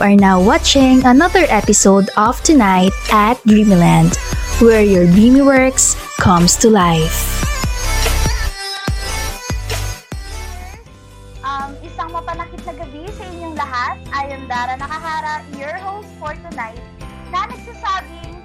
[0.00, 4.16] Are now watching another episode of Tonight at Dreamyland,
[4.64, 7.20] where your dreamy works comes to life.
[11.44, 14.00] Um, isang mapanakit na gabi sa inyong lahat.
[14.08, 16.80] I am Dara Nakahara, your host for tonight,
[17.28, 18.40] na nagsasabing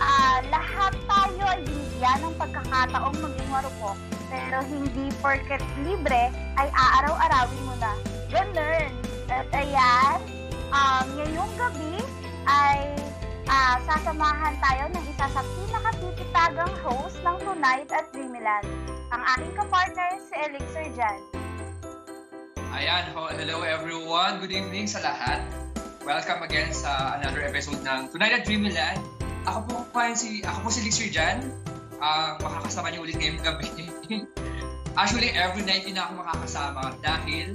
[0.00, 4.00] ah, lahat tayo ay binigyan ng pagkakataong maging marupok.
[4.32, 7.92] Pero hindi porket libre ay aaraw-arawin mo na.
[8.32, 8.88] Ganun.
[9.28, 10.41] At ayan,
[10.72, 11.94] um, ngayong gabi
[12.48, 12.96] ay
[13.46, 18.66] ah, sasamahan tayo ng isa sa pinakatititagang host ng Tonight at Dreamland.
[19.12, 21.20] Ang aking kapartner si Elixir Jan.
[22.72, 24.40] Ayan, hello everyone.
[24.40, 25.44] Good evening sa lahat.
[26.02, 28.98] Welcome again sa another episode ng Tonight at Dreamland.
[29.44, 31.52] Ako po po si ako po si Lixir Jan.
[32.02, 33.68] Ah, makakasama niyo ulit ngayong gabi.
[35.00, 37.54] Actually, every night din ako makakasama dahil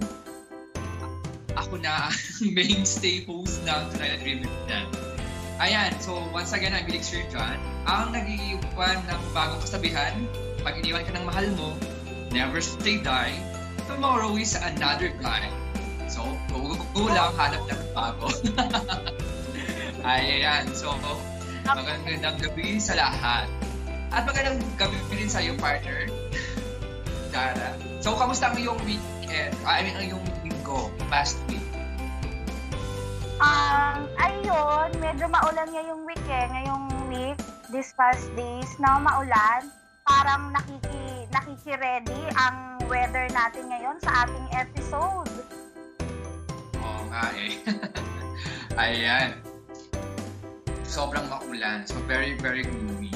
[1.58, 2.14] ako na
[2.56, 4.90] mainstay host ng Tonight at Dreamland.
[5.58, 7.58] Ayan, so once again, I'm Elixir Jan.
[7.90, 10.14] Ang nag-iiwan ng bagong kasabihan,
[10.62, 11.74] pag iniwan ka ng mahal mo,
[12.30, 13.34] never say die,
[13.90, 15.50] tomorrow is another guy.
[16.06, 16.22] So,
[16.54, 18.30] go, go, go lang, hanap ng bago.
[20.06, 20.94] Ayan, so,
[21.66, 23.50] magandang gabi sa lahat.
[24.14, 26.06] At magandang gabi din sa iyong partner,
[27.34, 27.74] Dara.
[28.00, 29.58] So, kamusta ang iyong weekend?
[29.66, 30.28] Ah, I mean, ang iyong
[30.68, 31.64] linggo, past week?
[33.40, 37.40] Um, ayun, medyo maulan ngayong week eh, ngayong week,
[37.72, 39.72] this past days na maulan.
[40.04, 45.32] Parang nakiki, nakiki-ready ang weather natin ngayon sa ating episode.
[46.80, 47.52] Oo nga eh.
[48.82, 49.40] Ayan.
[50.88, 51.84] Sobrang maulan.
[51.84, 53.12] So, very, very gloomy.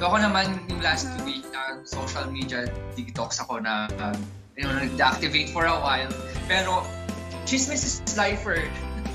[0.00, 1.24] So, ako naman, yung last Mhm.
[1.24, 2.64] week, nag social media
[2.96, 4.16] detox ako na, um,
[4.56, 6.08] you know, nag-deactivate for a while.
[6.48, 6.82] Pero,
[7.44, 8.64] chismis is lifer.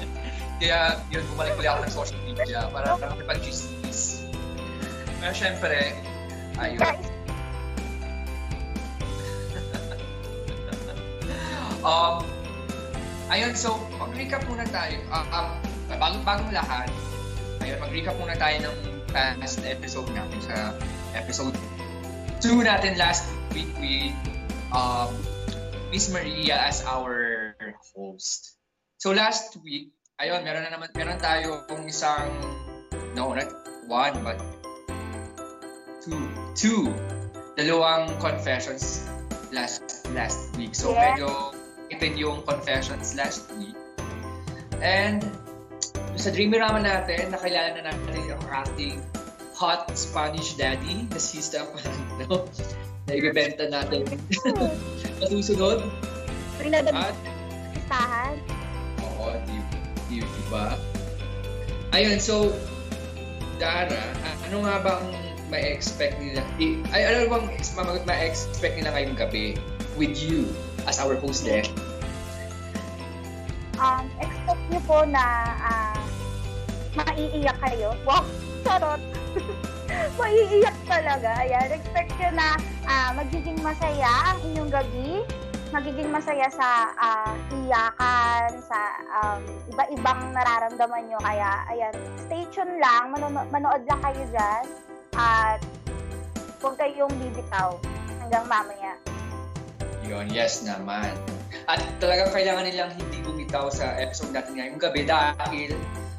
[0.61, 4.29] Kaya, yun, bumalik ulit ako ng social media para makipag-chismis.
[5.17, 5.97] Pero, syempre,
[6.61, 6.81] ayun.
[11.81, 12.21] Um,
[13.33, 15.01] ayun, so, mag-recap muna tayo.
[15.09, 15.49] Uh, um,
[15.97, 16.85] bago, bagong lahat,
[17.65, 18.77] ayun, mag-recap muna tayo ng
[19.09, 20.77] past episode natin sa
[21.17, 21.57] episode
[22.37, 24.13] 2 natin last week with
[24.69, 25.09] um,
[25.91, 27.53] Miss Maria as our
[27.91, 28.55] host.
[28.97, 32.31] So last week, ayun, meron na naman, meron tayo kung isang,
[33.11, 33.51] no, not
[33.91, 34.39] one, but
[35.99, 36.23] two,
[36.55, 36.87] two,
[37.59, 39.03] dalawang confessions
[39.51, 40.71] last last week.
[40.71, 41.11] So Yeah.
[41.11, 41.27] medyo
[41.91, 43.75] itin yung confessions last week.
[44.79, 45.19] And
[46.15, 49.03] sa Dreamy Ramen natin, nakilala na natin yung ating
[49.59, 51.83] hot Spanish daddy na si Stefan,
[52.23, 52.47] no?
[53.11, 54.07] Na ibebenta natin
[55.19, 55.83] sa susunod.
[56.95, 57.11] At,
[57.75, 58.39] listahan.
[59.03, 59.57] oo, di,
[60.07, 60.79] di, di ba?
[61.91, 62.55] Ayun, so,
[63.59, 63.99] Dara,
[64.47, 65.05] ano nga bang
[65.51, 66.39] may expect nila?
[66.55, 69.59] I, ay, ano bang ex- ma- ma-expect nila ngayong gabi
[69.99, 70.47] with you
[70.87, 71.67] as our host there?
[73.75, 75.23] Um, expect niyo po na
[75.59, 75.99] ah,
[76.95, 77.91] maiiyak kayo.
[78.07, 78.23] Wow,
[78.63, 79.01] charot.
[80.19, 81.29] maiiyak talaga.
[81.43, 82.47] Ayan, expect nyo na
[82.87, 85.23] ah, magiging masaya ang inyong gabi.
[85.71, 89.39] Magiging masaya sa ah, iyakan, sa um,
[89.71, 91.19] iba-ibang nararamdaman nyo.
[91.23, 91.93] Kaya, ayan,
[92.27, 93.15] stay tuned lang.
[93.15, 94.63] Manono- manood lang kayo dyan.
[95.15, 95.59] At
[96.59, 97.79] huwag kayong bibitaw
[98.19, 98.93] hanggang mamaya.
[100.03, 101.15] Yun, yes naman.
[101.69, 105.71] At talagang kailangan nilang hindi bumitaw sa episode natin ngayong gabi dahil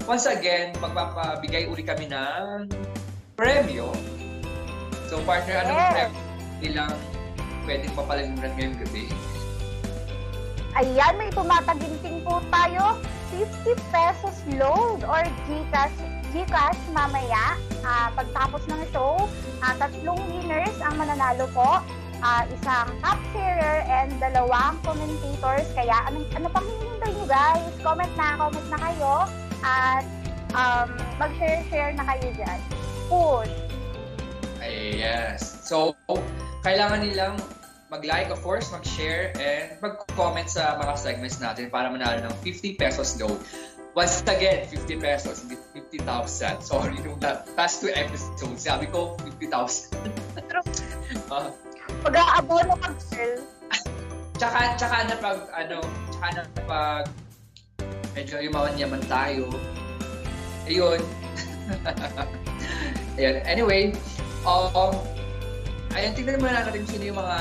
[0.06, 2.68] once again, magpapabigay uli kami ng
[3.34, 3.88] premyo.
[5.09, 5.93] So partner, anong Yes.
[5.93, 6.20] premyo
[6.62, 6.94] nilang
[7.66, 9.04] pwedeng papalagunan ngayong gabi?
[10.72, 12.96] Ayan, may tumataginting po tayo.
[13.29, 15.93] 50 pesos load or Gcash,
[16.32, 17.56] Gcash mamaya.
[17.81, 19.29] Ah, pagtapos ng show,
[19.61, 21.81] ah, tatlong winners ang mananalo po.
[22.23, 25.67] Ah, isang top sharer and dalawang commentators.
[25.75, 27.75] Kaya ano, ano pang hinihintay nyo guys?
[27.82, 29.14] Comment na, comment na kayo.
[29.61, 30.05] At
[30.55, 30.87] um,
[31.19, 32.58] mag-share-share na kayo dyan.
[33.12, 33.53] Push.
[34.56, 35.69] Ay, yes.
[35.69, 35.93] So,
[36.64, 37.37] kailangan nilang
[37.93, 43.20] mag-like, of course, mag-share, and mag-comment sa mga segments natin para manalo ng 50 pesos
[43.20, 43.37] load.
[43.93, 46.64] Once again, 50 pesos, hindi 50,000.
[46.64, 47.20] Sorry, nung
[47.53, 49.93] past two episodes, sabi ko 50,000.
[51.29, 51.53] Ah,
[52.00, 53.44] Pag-aabono ka, girl.
[54.41, 57.05] tsaka, tsaka na pag, ano, tsaka na pag
[58.17, 59.53] medyo yumaman-yaman tayo.
[60.64, 61.00] Ayun.
[63.20, 63.37] Ayun.
[63.44, 63.93] Anyway,
[64.49, 64.93] um,
[65.93, 67.37] ayun, tingnan muna natin sino yung mga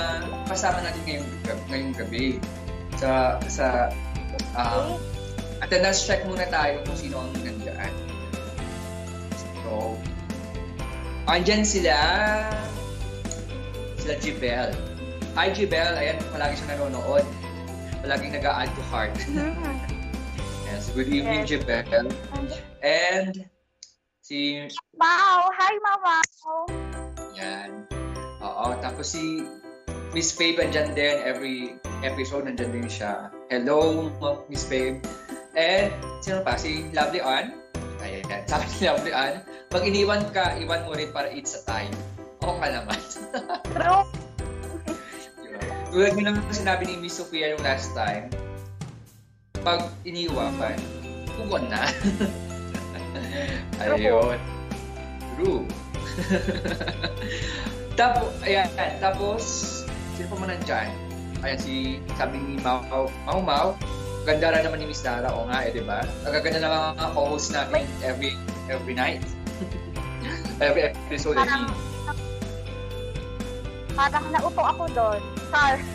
[0.52, 1.30] kasama natin ngayong,
[1.72, 2.26] ngayong gabi
[3.00, 3.88] sa, sa,
[4.56, 5.00] um,
[5.62, 7.94] attendance check muna tayo kung sino ang nandyan.
[9.64, 9.96] So,
[11.32, 11.96] andyan sila,
[13.96, 14.76] sila Jibel.
[15.40, 17.24] Hi Jibel, ayan, palagi siya nanonood.
[18.02, 19.14] Palaging nag-add to heart.
[20.68, 21.64] yes, good evening Yes.
[21.64, 22.10] Jibel.
[22.82, 23.46] And
[24.26, 24.68] si,
[25.02, 25.50] Wow!
[25.58, 26.22] Hi, Mama!
[27.34, 27.90] yan.
[28.38, 29.42] Oo, tapos si
[30.14, 31.18] Miss Fabe andyan din.
[31.26, 31.74] Every
[32.06, 33.34] episode nandyan din siya.
[33.50, 34.14] Hello,
[34.46, 35.02] Miss Fabe.
[35.58, 35.90] And
[36.22, 36.54] sino pa?
[36.54, 37.58] Si Lovely Ann.
[38.06, 38.46] Ayan, yan.
[38.46, 39.42] Sabi ni Lovely Ann,
[39.74, 41.98] pag iniwan ka, iwan mo rin para it's a time.
[42.46, 43.02] Oo ka naman.
[43.74, 44.06] True!
[45.90, 48.30] Tulad mo naman sinabi ni Miss Sofia yung last time,
[49.66, 50.78] pag iniwan ka,
[51.42, 51.90] tugon na.
[53.82, 54.61] Ayun.
[55.42, 55.66] True.
[58.00, 58.70] tapos, ayan,
[59.02, 59.42] tapos,
[60.14, 60.94] sino pa man nandyan?
[61.42, 62.86] Ayan, si, sabi ni Mau
[63.26, 63.74] Mau, Mau
[64.22, 66.06] ganda rin naman ni Miss Dara, o nga eh, di ba?
[66.22, 68.38] Nagaganda na mga co-host natin every
[68.70, 69.26] every night.
[70.62, 71.74] every episode, I Parang, mean.
[73.98, 75.22] parang nauto ako doon.
[75.50, 75.76] Char.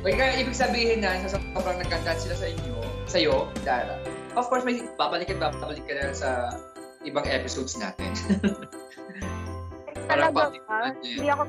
[0.00, 2.72] Okay, kaya ibig sabihin na sa sobrang nagkandaan sila sa inyo,
[3.04, 4.00] sa iyo, Dara.
[4.32, 6.56] Of course, may babalik at babalik ka na sa
[7.04, 8.12] ibang episodes natin.
[10.10, 10.62] Parang public.
[11.00, 11.42] Hindi ako...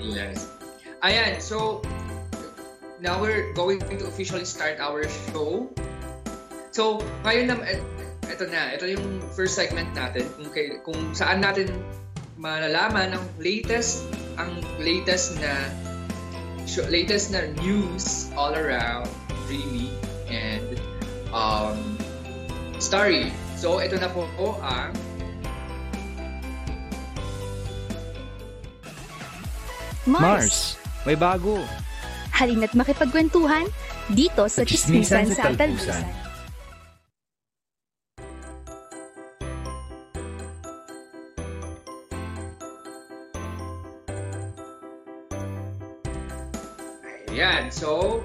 [0.00, 0.48] yes.
[1.04, 1.84] Ayan, so
[2.98, 5.70] now we're going to officially start our show.
[6.74, 7.56] So, ngayon na,
[8.26, 11.70] eto na, ito yung first segment natin kung, kay, kung saan natin
[12.38, 14.06] malalaman ang latest
[14.38, 15.66] ang latest na
[16.86, 19.10] latest na news all around
[19.50, 19.90] Dreamy
[20.30, 20.78] and
[21.34, 21.97] um,
[22.78, 23.34] Starry.
[23.58, 24.94] So, ito na po po ang
[30.08, 31.60] Mars, may bago.
[32.32, 33.68] Halina't makipagkwentuhan
[34.08, 36.06] dito sa Chismisan sa Talbusan.
[47.28, 48.24] Ayan, so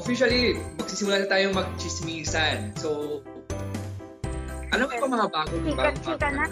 [0.00, 2.72] officially magsisimula na tayong magchismisan.
[2.80, 3.20] So
[4.72, 6.44] ano ba mga bagong Chika-chika na.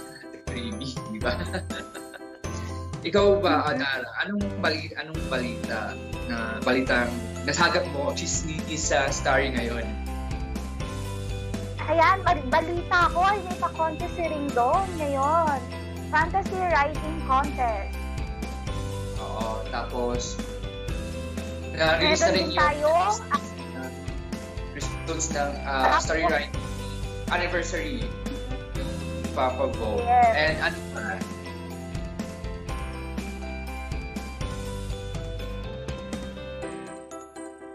[0.48, 1.36] Creamy, di ba?
[3.08, 5.92] Ikaw ba, Adara, anong bali anong balita
[6.24, 7.12] na balitang
[7.44, 9.84] nasagap mo chismis sa Starry ngayon?
[11.84, 15.60] Ayan, bal- balita ko ay may pa-contest si Ringdong ngayon.
[16.08, 17.92] Fantasy Writing Contest.
[19.20, 20.40] Oo, tapos
[21.74, 22.90] na-release na Meron rin yung tayo.
[24.74, 26.54] results ng uh, Starry Writing
[27.30, 28.02] anniversary
[28.74, 28.90] yung
[29.34, 30.02] Papa-vote.
[30.02, 30.34] Yes.
[30.38, 31.04] And ano pa?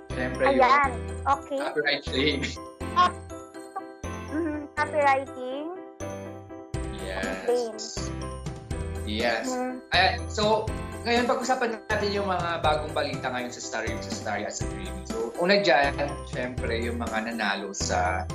[0.10, 0.92] Siyempre yung Ayan,
[1.24, 1.60] okay.
[1.60, 2.40] copyright claim.
[4.30, 5.66] Mhm, Copywriting.
[7.00, 8.10] Yes.
[9.10, 9.46] Yes.
[9.50, 9.82] Mhm.
[9.92, 10.68] Ayan, so,
[11.08, 14.92] ngayon pag-usapan natin yung mga bagong balita ngayon sa Starry, sa Starry as a Dream.
[15.08, 15.96] So, una dyan,
[16.28, 18.28] syempre, yung mga nanalo sa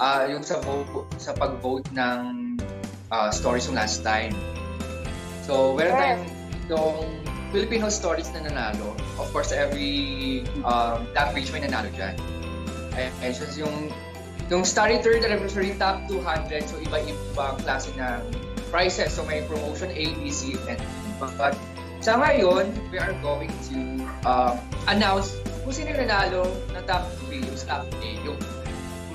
[0.00, 2.20] ah yung sa vote, sa pag-vote ng
[3.12, 4.32] ah, stories yung last time.
[5.44, 6.00] So, meron Yes.
[6.00, 6.24] tayong
[6.72, 6.96] yung
[7.54, 8.96] Filipino stories na nanalo.
[9.20, 12.16] Of course, every um, language may nanalo dyan.
[12.96, 13.92] Ayan, so yung
[14.50, 18.20] yung Starry Third Anniversary Top 200, so iba-ibang klase ng
[18.74, 19.14] prices.
[19.14, 20.80] So may promotion A, B, C, and.
[21.38, 21.54] But
[22.04, 24.52] sa ngayon, we are going to uh,
[24.92, 26.44] announce kung sino yung nanalo
[26.76, 28.10] ng top 3, yung top A.
[28.20, 28.38] Yung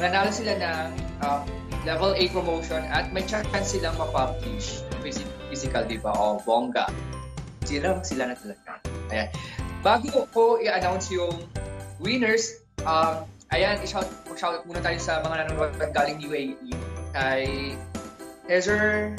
[0.01, 0.89] nanalo sila ng
[1.21, 1.45] uh,
[1.85, 5.21] level A promotion at may chance silang ma-publish phys-
[5.53, 6.09] physical, di ba?
[6.17, 6.89] O bongga.
[7.69, 8.81] Sila, sila na talaga.
[9.13, 9.29] Ayan.
[9.85, 11.45] Bago ko i-announce yung
[12.01, 13.21] winners, um,
[13.53, 16.73] ayan, i-shout, mag-shout muna tayo sa mga nanonood galing UAE.
[17.13, 17.77] Kay
[18.49, 19.13] Hezer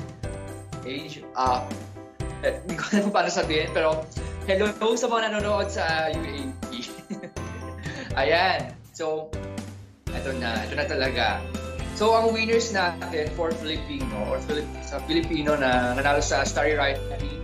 [0.83, 1.63] Age, ah,
[2.45, 4.05] eh, hindi ko alam paano sabihin, pero
[4.49, 6.49] hello sa mga nanonood sa UAE.
[8.21, 8.73] Ayan.
[8.97, 9.31] So,
[10.11, 10.65] ito na.
[10.67, 11.25] Ito na talaga.
[11.95, 17.41] So, ang winners natin for Filipino or Filip sa Filipino na nanalo sa Starry Writing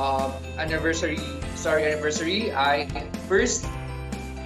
[0.00, 1.20] um, anniversary,
[1.56, 2.88] Starry Anniversary ay
[3.28, 3.68] first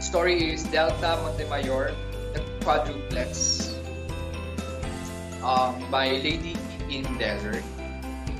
[0.02, 1.94] story is Delta Montemayor,
[2.34, 3.70] The Quadruplex
[5.42, 6.56] um, by Lady
[6.90, 7.62] in Desert.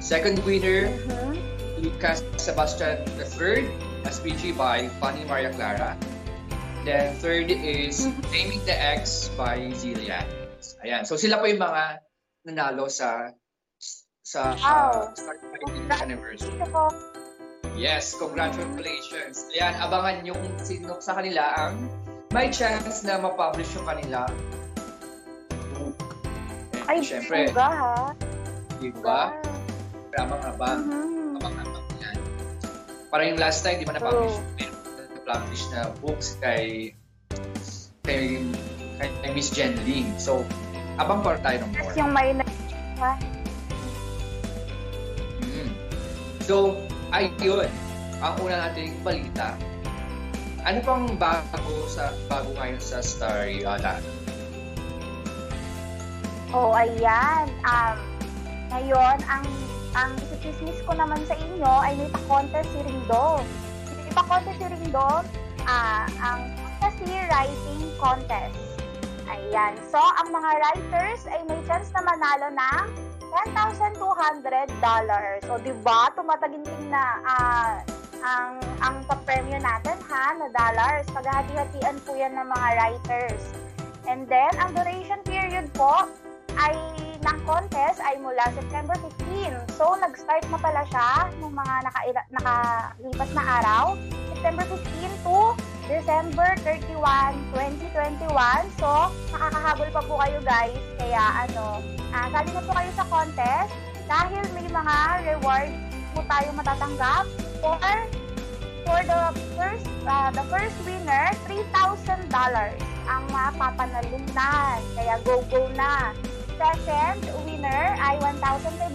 [0.01, 1.37] Second winner, Mhm.
[1.81, 3.69] Lucas Sebastian III,
[4.05, 5.97] SPG by Fanny Maria Clara.
[6.85, 10.25] Then third is Naming the X by Zillian.
[10.81, 11.05] Ayan.
[11.05, 12.01] So sila po yung mga
[12.49, 13.37] nanalo sa
[14.25, 14.93] sa uh, Wow.
[15.13, 16.57] Star Writing anniversary.
[17.77, 19.49] Yes, congratulations.
[19.53, 21.89] Ayan, abangan nyo kung sino sa kanila ang
[22.33, 24.25] may chance na ma-publish yung kanila.
[26.85, 27.95] Ay, Siyempre, bongga ha.
[28.81, 29.31] di ba?
[30.19, 30.81] Abang abang.
[30.83, 31.39] Mhm.
[31.39, 32.19] Abang abang yan.
[33.11, 34.75] Para yung last time, di ba na-publish yung
[35.23, 36.95] na-publish na books kay
[38.03, 38.43] kay,
[38.99, 40.11] kay, kay Miss Jen Ling.
[40.19, 40.43] So,
[40.99, 41.95] abang para tayo ng more.
[41.95, 42.45] Yung may na...
[45.39, 45.71] Mm.
[46.43, 46.75] So,
[47.15, 47.71] ay yun.
[48.21, 49.55] Ang una nating balita.
[50.61, 53.97] Ano pang bago sa bago ngayon sa Starry Ala?
[56.51, 57.47] Oh, ayan.
[57.63, 57.97] Um,
[58.75, 59.47] ngayon, ang
[59.95, 63.43] ang isisismis ko naman sa inyo ay may pa-contest si Ringdong.
[64.07, 65.25] May pa-contest si Ringdong,
[65.67, 66.41] ah, ang
[66.81, 68.57] fantasy writing contest.
[69.31, 69.79] Ayan.
[69.91, 72.85] So, ang mga writers ay may chance na manalo ng
[73.55, 74.75] $10,200.
[75.47, 76.11] So, di ba?
[76.19, 77.73] Tumataginting na ah,
[78.21, 81.07] ang ang pa-premyo natin ha, na dollars.
[81.15, 83.43] Paghahati-hatian po yan ng mga writers.
[84.11, 86.11] And then, ang duration period po
[86.59, 86.75] ay
[87.21, 88.97] ng contest ay mula September
[89.29, 89.77] 15.
[89.77, 92.01] So, nag-start na pala siya ng mga naka,
[92.33, 93.85] nakalipas na araw.
[94.33, 95.39] September 15 to
[95.85, 98.33] December 31, 2021.
[98.81, 100.81] So, nakakahabol pa po kayo guys.
[100.97, 101.85] Kaya ano,
[102.15, 103.73] ah, sali na po kayo sa contest
[104.09, 104.97] dahil may mga
[105.29, 105.77] rewards
[106.17, 107.25] po tayo matatanggap
[107.63, 107.79] for
[108.83, 109.21] for the
[109.55, 112.27] first uh, the first winner $3,000
[113.07, 114.79] ang mapapanalunan.
[114.97, 116.17] Kaya go go na.
[116.61, 118.93] Second winner ay $1,500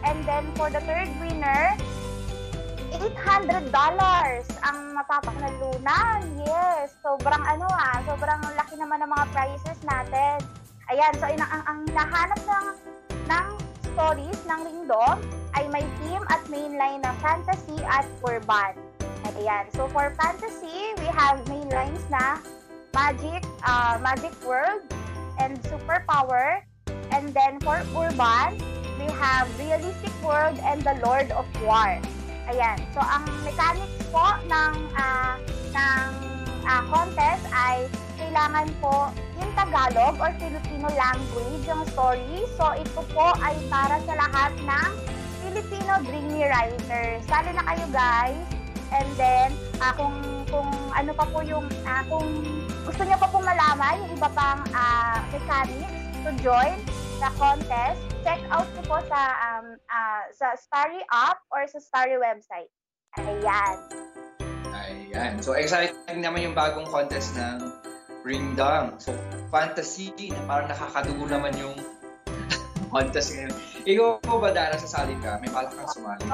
[0.00, 1.76] and then for the third winner
[2.96, 3.68] $800
[4.64, 6.24] ang mapapanalunan.
[6.40, 10.40] Yes, sobrang ano ah, sobrang laki naman ng mga prizes natin.
[10.88, 12.66] Ayan, so ina- ang, ang hinahanap ng
[13.28, 13.46] ng
[13.92, 15.16] stories ng Ringdom
[15.52, 18.72] ay may theme at mainline na fantasy at urban.
[19.36, 19.68] Ayan.
[19.76, 22.40] So for fantasy, we have mainlines na
[22.90, 24.82] magic, uh, magic world,
[25.40, 26.60] and superpower.
[27.10, 28.60] And then for urban,
[29.00, 31.98] we have realistic world and the Lord of War.
[32.52, 32.78] Ayan.
[32.92, 35.40] So ang mechanics po ng ah,
[35.72, 36.08] ng
[36.68, 37.88] ah, contest ay
[38.20, 39.08] kailangan po
[39.40, 42.44] in Tagalog or Filipino language ang story.
[42.60, 44.90] So ito po ay para sa lahat ng
[45.40, 47.24] Filipino Dreamy Writers.
[47.26, 48.59] Sali na kayo guys.
[48.90, 50.18] And then, ah, kung,
[50.50, 52.26] kung ano pa po yung, ah, kung
[52.82, 55.94] gusto niyo pa pong malaman yung iba pang ah, mechanics
[56.26, 56.74] to join
[57.22, 62.18] the contest, check out niyo po sa, um, ah, sa Starry app or sa Starry
[62.18, 62.70] website.
[63.18, 63.74] Ayan.
[64.74, 65.32] Ayan.
[65.38, 67.70] So, exciting naman yung bagong contest ng
[68.20, 69.00] Ringdom.
[69.00, 69.16] So,
[69.48, 71.72] fantasy, na parang nakakadugo naman yung
[72.94, 73.54] contest ngayon.
[73.86, 75.40] Ikaw po ba, Dara, sasali ka?
[75.40, 76.26] May balak kang sumali?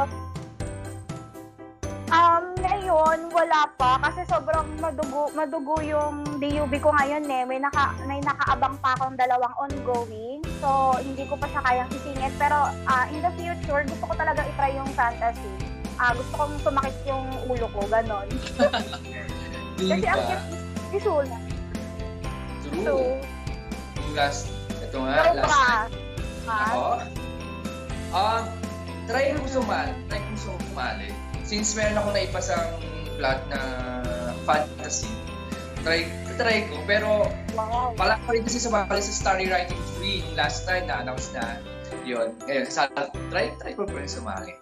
[2.07, 7.43] Um, ngayon, wala pa kasi sobrang madugo, madugo yung DUB ko ngayon eh.
[7.43, 10.39] May, naka, may nakaabang pa akong dalawang ongoing.
[10.63, 12.35] So, hindi ko pa siya kayang isingit.
[12.39, 15.51] Pero ah, in the future, gusto ko talaga itry yung fantasy.
[15.99, 18.29] Ah, gusto kong sumakit yung ulo ko, ganon.
[19.77, 20.39] Kasi ang ba?
[20.95, 21.43] isulat.
[22.71, 22.87] True.
[22.87, 22.95] So,
[24.15, 24.47] last,
[24.79, 25.67] ito nga, last pa.
[26.47, 26.59] Ha?
[26.71, 26.83] Ako?
[28.15, 28.43] Um,
[29.11, 29.93] try ko sumali.
[30.07, 31.11] Try ko sumali.
[31.47, 32.69] Since meron ako naipasang
[33.17, 33.61] plot na
[34.43, 35.11] fantasy,
[35.87, 36.03] try,
[36.35, 36.83] try ko.
[36.85, 37.97] Pero Wow.
[37.97, 41.63] wala ko rin kasi sumali sa Starry Writing 3 yung last time na-announce na
[42.05, 42.35] yun.
[42.45, 42.91] Ngayon, sa,
[43.31, 44.53] try, try ko pa rin sumali.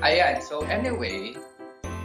[0.00, 1.34] Ayan, so anyway,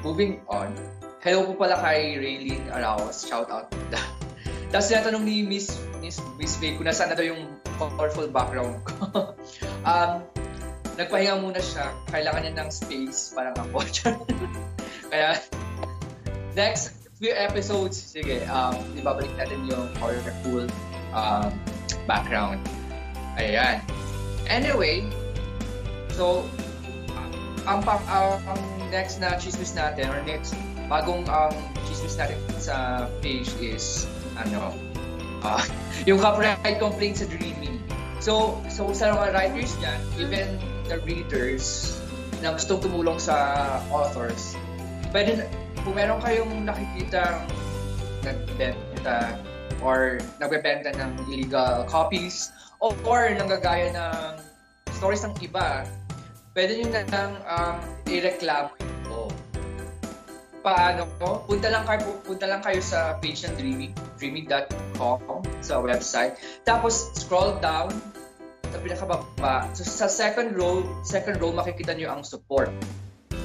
[0.02, 0.74] moving on.
[1.22, 3.26] Hello po pala kay Raylene Araos.
[3.26, 3.70] Shout out.
[4.74, 7.48] Tapos tinatanong ni Miss Miss Miss Faye kung nasaan na daw yung
[7.80, 9.34] colorful background ko.
[9.90, 10.22] um,
[10.98, 11.94] nagpahinga muna siya.
[12.10, 13.86] Kailangan niya ng space, parang ako.
[15.14, 15.38] Kaya,
[16.58, 20.66] next few episodes, sige, um, ibabalik natin yung colorful
[21.14, 21.50] um,
[22.10, 22.60] background.
[23.38, 23.80] Ayan.
[24.50, 25.06] Anyway,
[26.18, 26.42] so,
[27.70, 30.58] ang, pang, ang, ang next na chismis natin, or next
[30.90, 31.54] bagong um,
[31.86, 34.10] chismis natin sa page is,
[34.42, 34.74] ano,
[35.46, 35.62] ah,
[36.10, 37.78] yung copyright complaint sa Dreamy.
[38.18, 40.58] So, so sa mga writers dyan, even
[40.88, 41.96] the readers
[42.40, 43.36] na gustong tumulong sa
[43.92, 44.56] authors,
[45.12, 45.50] pwede, na-
[45.84, 47.44] kung meron kayong nakikita
[48.24, 49.40] nagbebenta
[49.80, 52.52] or nagbebenta ng illegal copies
[52.84, 54.42] o or nanggagaya ng
[54.98, 55.86] stories ng iba,
[56.58, 57.78] pwede nyo na lang um,
[58.10, 59.22] i-reklamo ito.
[60.66, 61.46] Paano po?
[61.48, 63.88] Punta lang kayo, punta lang kayo sa page ng Dreamy,
[64.20, 66.36] dreamy.com sa website.
[66.68, 67.94] Tapos scroll down
[68.72, 69.56] sa pinakababa.
[69.74, 72.72] So, sa second row, second row makikita nyo ang support.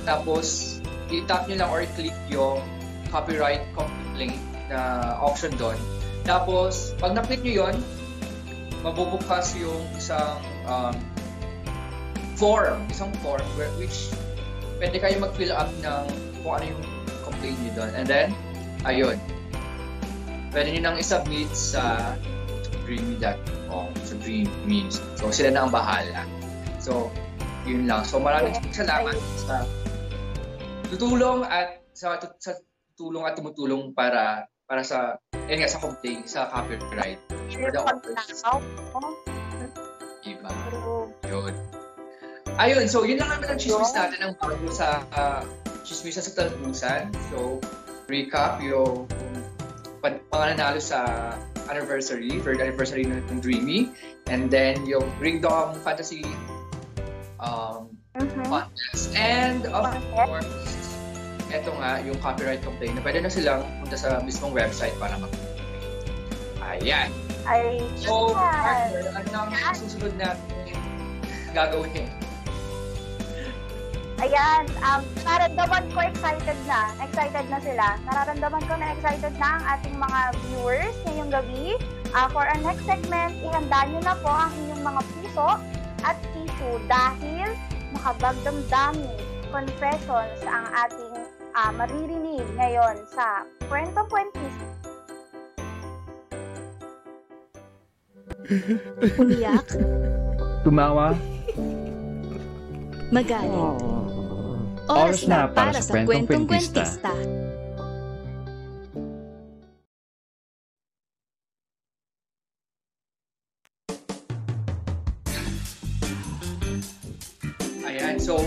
[0.02, 0.78] Tapos,
[1.12, 2.62] i-tap nyo lang or i-click yung
[3.12, 4.40] copyright complaint
[4.72, 5.76] na option doon.
[6.24, 7.76] Tapos, pag na-click nyo yun,
[8.82, 10.94] mabubukas yung isang um,
[12.34, 14.10] form, isang form where, which
[14.82, 16.04] pwede kayo mag-fill up ng
[16.42, 16.82] kung ano yung
[17.22, 17.90] complaint nyo doon.
[17.94, 18.28] And then,
[18.82, 19.16] ayun.
[20.50, 22.14] Pwede nyo nang isubmit sa
[22.84, 23.88] dreamy.com,
[24.22, 24.86] sa Dreamy.
[25.18, 26.22] So, sila na ang bahala.
[26.78, 27.10] So,
[27.66, 28.06] yun lang.
[28.06, 29.66] So, maraming salamat sa
[30.86, 32.54] tutulong at sa, sa
[32.94, 35.18] tulong at tumutulong para para sa
[35.50, 37.18] eh nga sa complaint sa copyright.
[40.22, 40.48] Diba?
[40.86, 41.54] oh, Yun.
[42.62, 45.42] Ayun, so yun lang naman ang chismis natin ang bago sa uh,
[45.82, 47.10] chismis sa talbusan.
[47.32, 47.58] So,
[48.06, 49.10] recap yung
[49.98, 51.32] pan- pangananalo sa
[51.72, 53.96] anniversary, third anniversary ng ng Dreamy.
[54.28, 56.22] And then yung Ringdom Fantasy
[57.40, 58.44] um, mhm.
[58.44, 59.16] contest.
[59.16, 60.48] And of course,
[61.48, 65.32] eto nga, yung copyright complaint na pwede na silang punta sa mismong website para mag
[66.62, 67.12] Ayan.
[67.44, 70.78] Ay, So, partner, ano ang susunod natin
[71.56, 72.08] gagawin?
[74.22, 76.94] Ayan, um, nararamdaman ko excited na.
[77.02, 77.98] Excited na sila.
[78.06, 81.74] Nararamdaman ko na excited na ang ating mga viewers ngayong gabi.
[82.14, 85.58] Ah, for our next segment, ihanda nyo na po ang inyong mga puso
[86.06, 87.50] at tissue dahil
[87.98, 89.10] makabagdamdami
[89.50, 91.14] confessions ang ating
[91.58, 94.54] ah, maririnig ngayon sa Kwentong Kwentis.
[99.18, 99.66] Umiyak,
[100.62, 101.31] Tumawa.
[103.12, 103.76] Magaling.
[104.88, 107.12] Oras na para sa kwentong kwentista.
[117.84, 118.40] Ayan, so...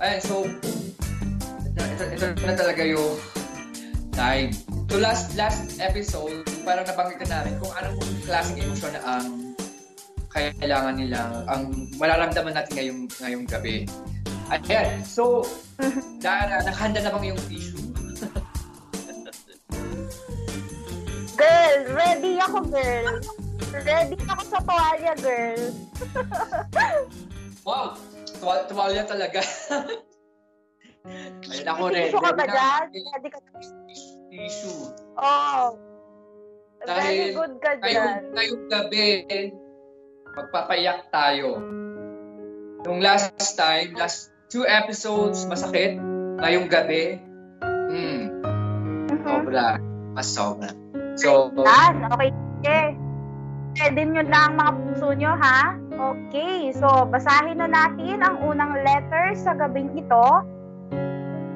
[0.00, 0.48] Ayan, so...
[1.76, 3.14] Ito, ito, ito na talaga yung
[4.16, 4.50] time.
[4.88, 9.53] So last last episode, parang nabanggit na namin kung anong klaseng emosyon na ang
[10.34, 11.62] kailangan nilang, ang
[11.94, 13.86] mararamdaman natin ngayong, ngayong gabi.
[14.50, 15.46] Ayan, so,
[16.24, 17.80] Dara, nakahanda na bang yung tissue?
[21.34, 23.14] Girl, ready ako, girl.
[23.74, 25.62] Ready ako sa toalya, girl.
[27.64, 27.96] Wow!
[28.44, 29.40] Tuwal tuwalya talaga.
[31.48, 32.12] Ayun ako rin.
[32.12, 32.84] Tissue ka ba dyan?
[32.92, 33.38] Ready ka
[34.28, 34.92] Tissue.
[35.16, 35.72] Oh.
[36.84, 38.20] Very Dahil good ka Ngayong, dyan.
[38.36, 39.04] ngayong gabi,
[40.34, 41.62] magpapayak tayo.
[42.84, 45.96] Nung last time, last two episodes, masakit.
[46.42, 47.16] Ngayong gabi,
[47.64, 48.22] hmm,
[49.08, 49.24] Mhm.
[49.24, 49.78] sobra.
[50.12, 50.70] Mas sobra.
[51.14, 52.30] So, Yan, okay.
[52.64, 52.86] Okay.
[53.74, 55.74] Ready nyo na ang mga puso nyo, ha?
[55.94, 60.26] Okay, so basahin na natin ang unang letter sa gabing ito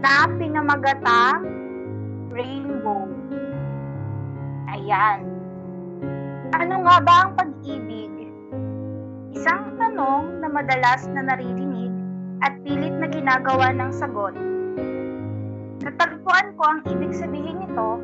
[0.02, 1.46] na pinamagatang
[2.34, 3.06] rainbow.
[4.74, 5.26] Ayan.
[6.58, 8.17] Ano nga ba ang pag-ibig?
[9.28, 11.92] Isang tanong na madalas na naririnig
[12.40, 14.32] at pilit na ginagawa ng sagot.
[15.84, 18.00] Natagpuan ko ang ibig sabihin nito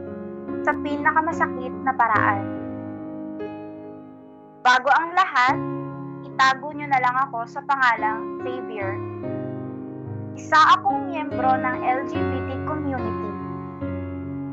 [0.68, 2.44] sa pinakamasakit na paraan.
[4.60, 5.56] Bago ang lahat,
[6.28, 8.92] itago nyo na lang ako sa pangalang Xavier.
[10.36, 13.30] Isa akong miyembro ng LGBT community.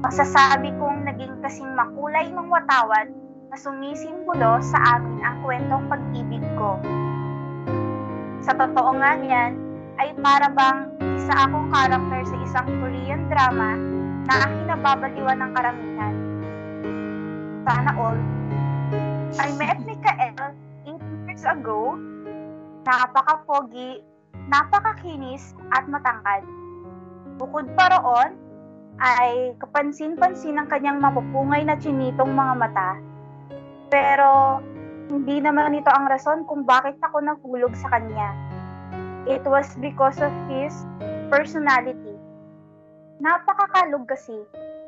[0.08, 3.21] Masasabi kong naging kasing makulay ng watawan
[3.52, 6.80] na sumisimbolo sa amin ang kwentong pag-ibig ko.
[8.40, 9.60] Sa totoo nga niyan,
[10.00, 10.88] ay para bang
[11.20, 13.76] isa akong karakter sa isang Korean drama
[14.24, 16.16] na kinababaliwan ng karamihan.
[17.68, 18.20] Sana all.
[19.36, 20.56] I met Mikael
[20.88, 22.00] 8 years ago.
[22.88, 24.00] Napaka-pogi,
[24.48, 26.48] napakakinis at matangkad.
[27.36, 28.32] Bukod pa roon,
[29.04, 33.11] ay kapansin-pansin ang kanyang mapupungay na chinitong mga mata.
[33.92, 34.64] Pero,
[35.12, 38.32] hindi naman ito ang rason kung bakit ako nahulog sa kanya.
[39.28, 40.72] It was because of his
[41.28, 42.16] personality.
[43.20, 44.34] Napakakalog kasi,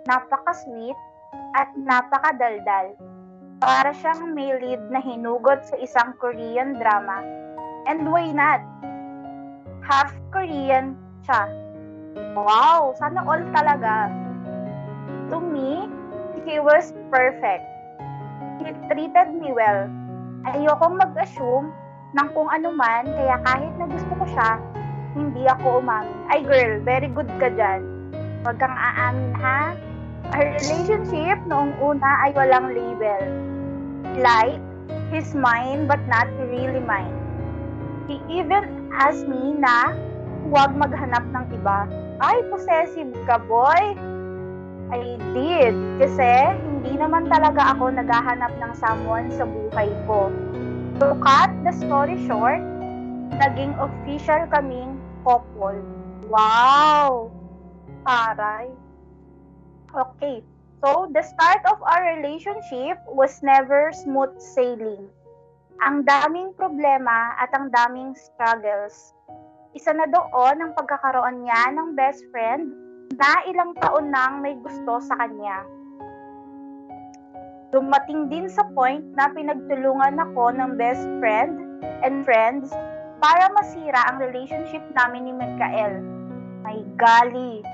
[0.07, 0.95] napaka-sweet,
[1.53, 2.95] at napakadaldal.
[3.59, 7.21] Para siyang may lead na hinugot sa isang Korean drama.
[7.85, 8.63] And why not?
[9.83, 10.95] Half Korean
[11.27, 11.51] siya.
[12.33, 12.95] Wow!
[12.95, 14.07] Sana all talaga.
[15.29, 15.91] To me,
[16.47, 17.72] he was perfect.
[18.63, 19.91] He treated me well.
[20.47, 21.67] Ayokong mag-assume
[22.15, 24.55] ng kung ano man, kaya kahit na gusto ko siya,
[25.19, 26.15] hindi ako umamin.
[26.31, 27.83] Ay girl, very good ka dyan.
[28.47, 29.75] Huwag kang aamin ha.
[30.31, 33.23] Our relationship noong una ay walang label.
[34.23, 34.63] Like,
[35.11, 37.11] he's mine but not really mine.
[38.07, 39.91] He even asked me na
[40.47, 41.87] huwag maghanap ng iba.
[42.23, 44.12] Ay, possessive ka, boy!
[44.93, 45.73] I did.
[45.97, 46.29] Kasi
[46.61, 50.29] hindi naman talaga ako naghahanap ng someone sa buhay ko.
[51.01, 52.61] To cut the story short,
[53.41, 55.81] naging official kaming couple.
[56.29, 57.33] Wow!
[58.05, 58.69] Aray.
[59.89, 60.45] Okay.
[60.83, 65.07] So, the start of our relationship was never smooth sailing.
[65.79, 69.15] Ang daming problema at ang daming struggles.
[69.73, 72.82] Isa na doon ang pagkakaroon niya ng best friend
[73.17, 75.61] na ilang taon nang may gusto sa kanya.
[77.73, 81.57] Dumating din sa point na pinagtulungan ako ng best friend
[82.05, 82.69] and friends
[83.17, 86.01] para masira ang relationship namin ni Mikael.
[86.61, 87.65] May gali.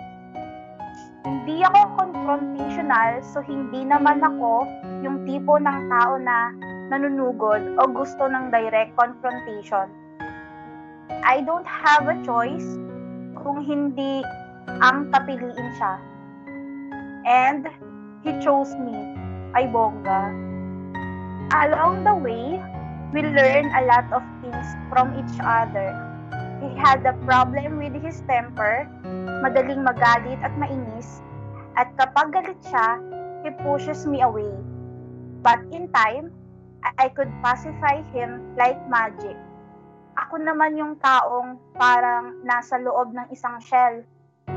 [1.28, 4.64] Hindi ako confrontational so hindi naman ako
[5.04, 6.56] yung tipo ng tao na
[6.88, 9.92] nanunugod o gusto ng direct confrontation.
[11.28, 12.80] I don't have a choice
[13.36, 14.24] kung hindi
[14.78, 15.94] ang papiliin siya.
[17.26, 17.66] And
[18.22, 18.96] he chose me
[19.58, 20.30] ay bongga.
[21.50, 22.62] Along the way,
[23.10, 25.98] we learn a lot of things from each other.
[26.62, 28.86] He had a problem with his temper,
[29.42, 31.24] madaling magalit at mainis,
[31.80, 33.00] at kapag galit siya,
[33.42, 34.52] he pushes me away.
[35.42, 36.36] But in time,
[37.00, 39.36] I could pacify him like magic.
[40.20, 44.04] Ako naman yung taong parang nasa loob ng isang shell,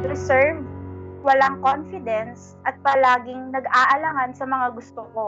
[0.00, 0.64] reserved
[1.22, 5.26] walang confidence at palaging nag-aalangan sa mga gusto ko.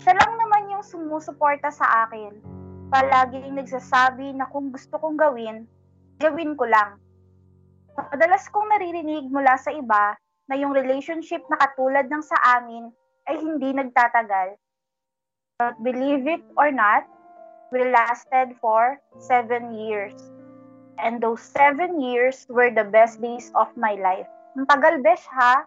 [0.00, 2.38] Siya lang naman yung sumusuporta sa akin.
[2.88, 5.66] Palaging nagsasabi na kung gusto kong gawin,
[6.22, 6.96] gawin ko lang.
[7.98, 10.14] Madalas kong naririnig mula sa iba
[10.48, 12.88] na yung relationship na katulad ng sa amin
[13.28, 14.56] ay hindi nagtatagal.
[15.60, 17.04] But believe it or not,
[17.68, 20.16] we lasted for seven years.
[21.00, 24.28] And those seven years were the best days of my life.
[24.56, 25.64] Ang tagal besh ha.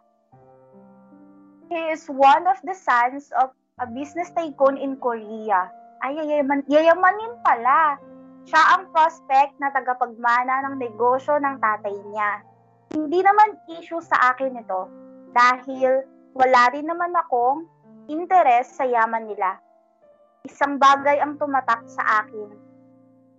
[1.74, 3.50] He is one of the sons of
[3.82, 5.74] a business tycoon in Korea.
[6.06, 7.98] Ay, yayaman, yayamanin pala.
[8.46, 12.32] Siya ang prospect na tagapagmana ng negosyo ng tatay niya.
[12.94, 14.86] Hindi naman issue sa akin ito
[15.34, 16.06] dahil
[16.38, 17.66] wala rin naman akong
[18.12, 19.58] interes sa yaman nila.
[20.44, 22.52] Isang bagay ang tumatak sa akin.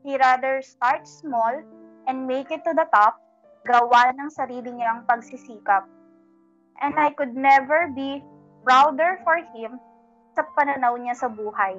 [0.03, 1.61] He rather start small
[2.07, 3.21] and make it to the top
[3.65, 5.89] gawa ng sarili niyang pagsisikap.
[6.85, 8.21] And I could never be
[8.65, 9.81] prouder for him
[10.37, 11.79] sa pananaw niya sa buhay.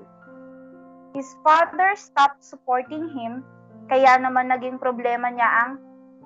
[1.14, 3.46] His father stopped supporting him,
[3.88, 5.72] kaya naman naging problema niya ang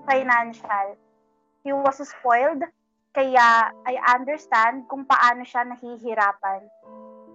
[0.07, 0.97] financial.
[1.61, 2.63] He was spoiled,
[3.13, 6.61] kaya I understand kung paano siya nahihirapan.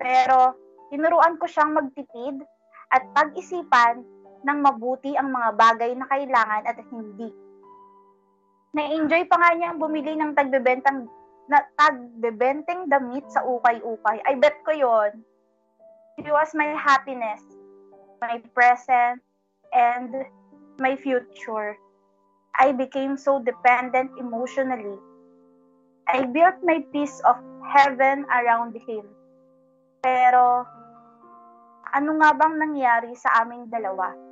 [0.00, 0.56] Pero
[0.90, 2.42] tinuruan ko siyang magtipid
[2.94, 4.02] at pag-isipan
[4.44, 7.32] ng mabuti ang mga bagay na kailangan at hindi
[8.74, 11.06] na-enjoy pa nga niyang bumili ng tagbebentang
[11.46, 14.18] na tagbebenteng damit sa ukay-ukay.
[14.26, 15.22] I bet ko yon.
[16.18, 17.40] It was my happiness,
[18.18, 19.22] my present,
[19.70, 20.26] and
[20.82, 21.78] my future.
[22.58, 24.98] I became so dependent emotionally.
[26.10, 29.06] I built my piece of heaven around him.
[30.02, 30.66] Pero,
[31.94, 34.23] ano nga bang nangyari sa aming dalawa?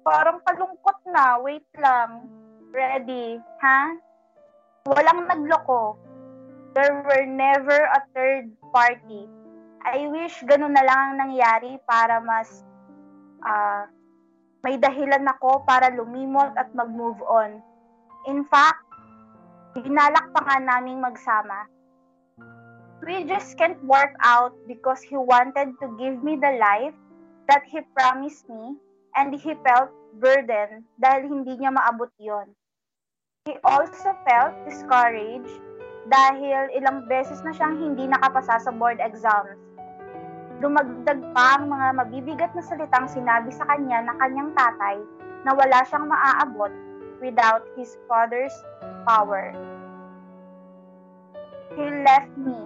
[0.00, 3.98] Parang kalungkot na, wait lang Ready, ha?
[4.86, 5.98] Walang nagloko.
[6.70, 9.26] There were never a third party.
[9.82, 12.62] I wish ganun na lang ang nangyari para mas
[13.42, 13.90] uh,
[14.62, 17.58] may dahilan ako para lumimot at mag-move on.
[18.30, 18.86] In fact,
[19.74, 21.66] binalak pa nga naming magsama.
[23.02, 26.94] We just can't work out because he wanted to give me the life
[27.50, 28.78] that he promised me
[29.16, 32.50] and he felt burdened dahil hindi niya maabot yon.
[33.48, 35.62] He also felt discouraged
[36.10, 39.56] dahil ilang beses na siyang hindi nakapasa sa board exams.
[40.60, 45.00] Dumagdag pa ang mga mabibigat na salitang sinabi sa kanya ng kanyang tatay
[45.48, 46.72] na wala siyang maaabot
[47.24, 48.52] without his father's
[49.08, 49.56] power.
[51.72, 52.60] He left me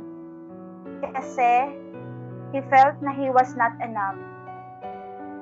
[1.14, 1.70] kasi
[2.50, 4.18] he felt na he was not enough.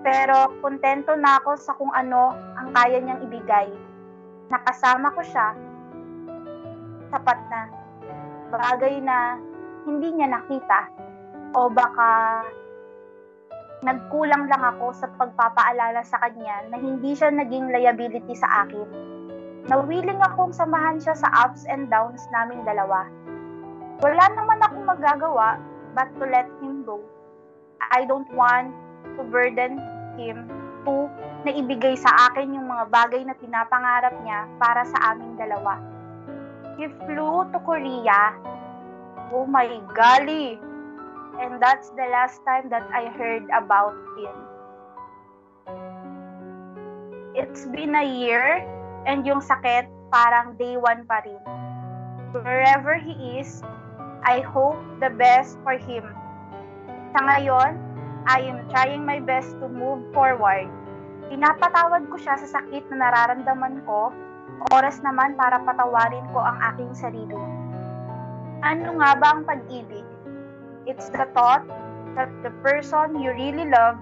[0.02, 3.70] Pero kontento na ako sa kung ano ang kaya niyang ibigay
[4.52, 5.56] nakasama ko siya,
[7.08, 7.60] sapat na
[8.52, 9.40] bagay na
[9.88, 10.92] hindi niya nakita
[11.56, 12.44] o baka
[13.82, 18.86] nagkulang lang ako sa pagpapaalala sa kanya na hindi siya naging liability sa akin.
[19.72, 23.08] Na willing akong samahan siya sa ups and downs naming dalawa.
[24.04, 25.56] Wala naman akong magagawa
[25.96, 27.00] but to let him go.
[27.90, 28.70] I don't want
[29.16, 29.78] to burden
[30.16, 30.46] him
[30.82, 31.06] too
[31.42, 35.78] na ibigay sa akin yung mga bagay na pinapangarap niya para sa aming dalawa.
[36.78, 38.36] He flew to Korea.
[39.32, 40.60] Oh my golly!
[41.40, 44.36] And that's the last time that I heard about him.
[47.32, 48.60] It's been a year
[49.08, 51.40] and yung sakit parang day one pa rin.
[52.36, 53.64] Wherever he is,
[54.22, 56.04] I hope the best for him.
[57.16, 57.80] Sa ngayon,
[58.26, 60.70] I am trying my best to move forward.
[61.26, 64.14] Pinapatawad ko siya sa sakit na nararamdaman ko,
[64.70, 67.40] oras naman para patawarin ko ang aking sarili.
[68.62, 70.06] Ano nga ba ang pag-ibig?
[70.86, 71.66] It's the thought
[72.14, 73.98] that the person you really love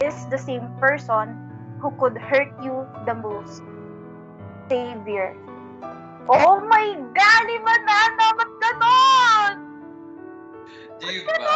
[0.00, 1.36] is the same person
[1.80, 3.60] who could hurt you the most.
[4.72, 5.36] Savior.
[6.28, 7.44] Oh my God!
[7.48, 7.98] Iba na!
[8.16, 9.54] Dapat ganon!
[11.00, 11.48] Di ba?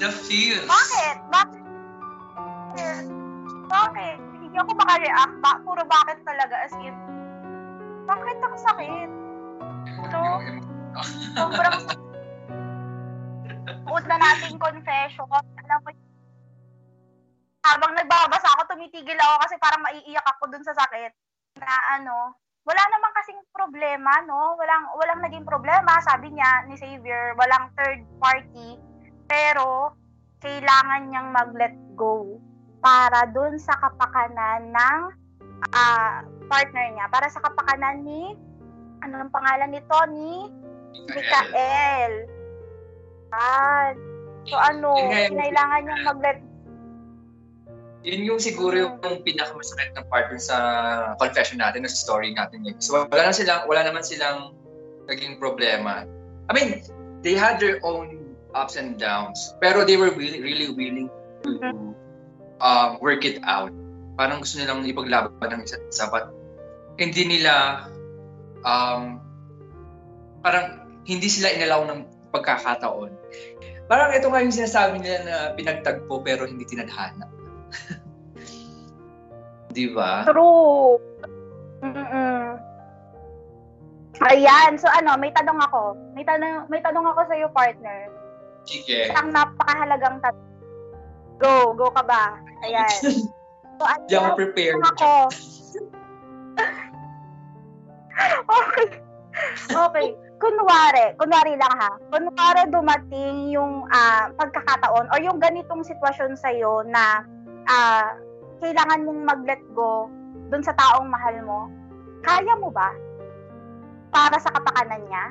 [0.00, 0.64] The feels.
[0.64, 1.16] Bakit?
[1.28, 1.64] Bakit?
[3.68, 4.18] Bakit?
[4.40, 5.34] Hindi ako makareact.
[5.44, 6.56] Ba puro bakit talaga.
[6.64, 6.96] As in,
[8.08, 9.10] bakit ang sakit?
[10.08, 10.18] So,
[11.36, 11.84] sobrang
[13.92, 15.28] Huwag na nating confession.
[15.36, 15.92] Alam mo,
[17.60, 21.12] habang nagbabasa ako, tumitigil ako kasi parang maiiyak ako dun sa sakit.
[21.60, 24.56] Na ano, wala naman kasing problema, no?
[24.56, 26.00] Walang, walang naging problema.
[26.08, 28.80] Sabi niya ni Xavier, walang third party.
[29.30, 29.94] Pero,
[30.42, 32.42] kailangan niyang mag-let go
[32.82, 35.00] para dun sa kapakanan ng
[35.70, 36.18] uh,
[36.50, 37.06] partner niya.
[37.06, 38.34] Para sa kapakanan ni,
[39.06, 39.98] ano ang pangalan nito?
[40.10, 40.50] Ni
[41.14, 42.26] Mikael.
[43.30, 43.94] Ah,
[44.50, 44.98] so ano,
[45.30, 46.38] kailangan niyang mag-let
[48.00, 50.56] yun yung siguro yung pinakamasakit na part sa
[51.20, 52.64] confession natin, sa story natin.
[52.64, 52.74] Eh.
[52.80, 54.56] So wala na silang, wala naman silang
[55.04, 56.08] naging problema.
[56.48, 56.80] I mean,
[57.20, 58.19] they had their own
[58.54, 61.08] ups and downs, pero they were really, really willing
[61.42, 61.94] to
[62.60, 63.72] uh, work it out.
[64.18, 66.34] Parang gusto nilang ipaglaban ng isa't isa, but
[67.00, 67.86] hindi nila
[68.66, 69.22] um,
[70.44, 73.10] parang hindi sila inalaw ng pagkakataon.
[73.90, 77.26] Parang ito nga yung sinasabi nila na pinagtagpo pero hindi tinadhana.
[79.74, 80.26] Di ba?
[80.26, 80.98] True.
[81.82, 82.70] Mm-mm.
[84.20, 85.96] Ayan, so ano, may tanong ako.
[86.12, 88.12] May tanong, may tanong ako sa iyo, partner.
[88.68, 89.10] Sige.
[89.10, 90.48] Isang napakahalagang tanong.
[91.40, 92.36] Go, go ka ba?
[92.64, 92.90] Ayan.
[93.80, 94.76] So, ano, Di ako prepared.
[94.76, 95.12] Ako.
[98.60, 98.86] okay.
[99.72, 100.08] Okay
[100.40, 107.22] kunwari, kunwari lang ha, kunwari dumating yung uh, pagkakataon or yung ganitong sitwasyon sa'yo na
[107.68, 108.08] uh,
[108.64, 110.08] kailangan mong mag-let go
[110.48, 111.60] dun sa taong mahal mo,
[112.24, 112.88] kaya mo ba?
[114.10, 115.24] Para sa kapakanan niya?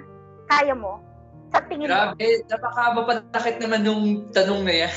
[0.47, 1.01] Kaya mo?
[1.49, 2.45] Sa tingin Grabe, mo?
[2.49, 4.93] Napakabapatakit naman yung tanong na yan.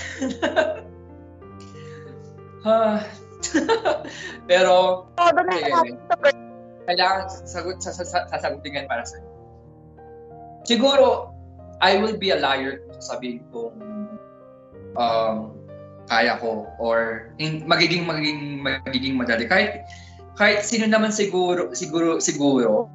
[4.51, 4.75] Pero,
[5.11, 5.57] oh, doon na
[6.83, 9.27] kailangan sasagot, sasagutin yan para sa'yo.
[10.67, 11.31] Siguro,
[11.83, 13.75] I will be a liar sabihin kong
[14.95, 15.51] um,
[16.07, 19.83] kaya ko or in, magiging magiging magiging madali kahit
[20.39, 22.87] kahit sino naman siguro siguro siguro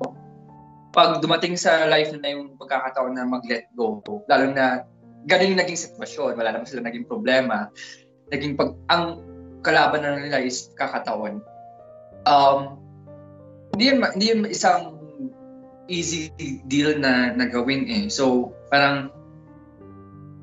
[0.97, 4.81] pag dumating sa life na yung pagkakataon na mag-let go lalo na
[5.29, 7.69] ganun yung naging sitwasyon wala naman sila naging problema
[8.33, 9.21] naging pag ang
[9.61, 11.37] kalaban na nila is kakataon
[12.25, 12.81] um
[13.77, 14.97] hindi yun, hindi yun isang
[15.85, 16.33] easy
[16.67, 18.05] deal na nagawin eh.
[18.11, 19.13] So, parang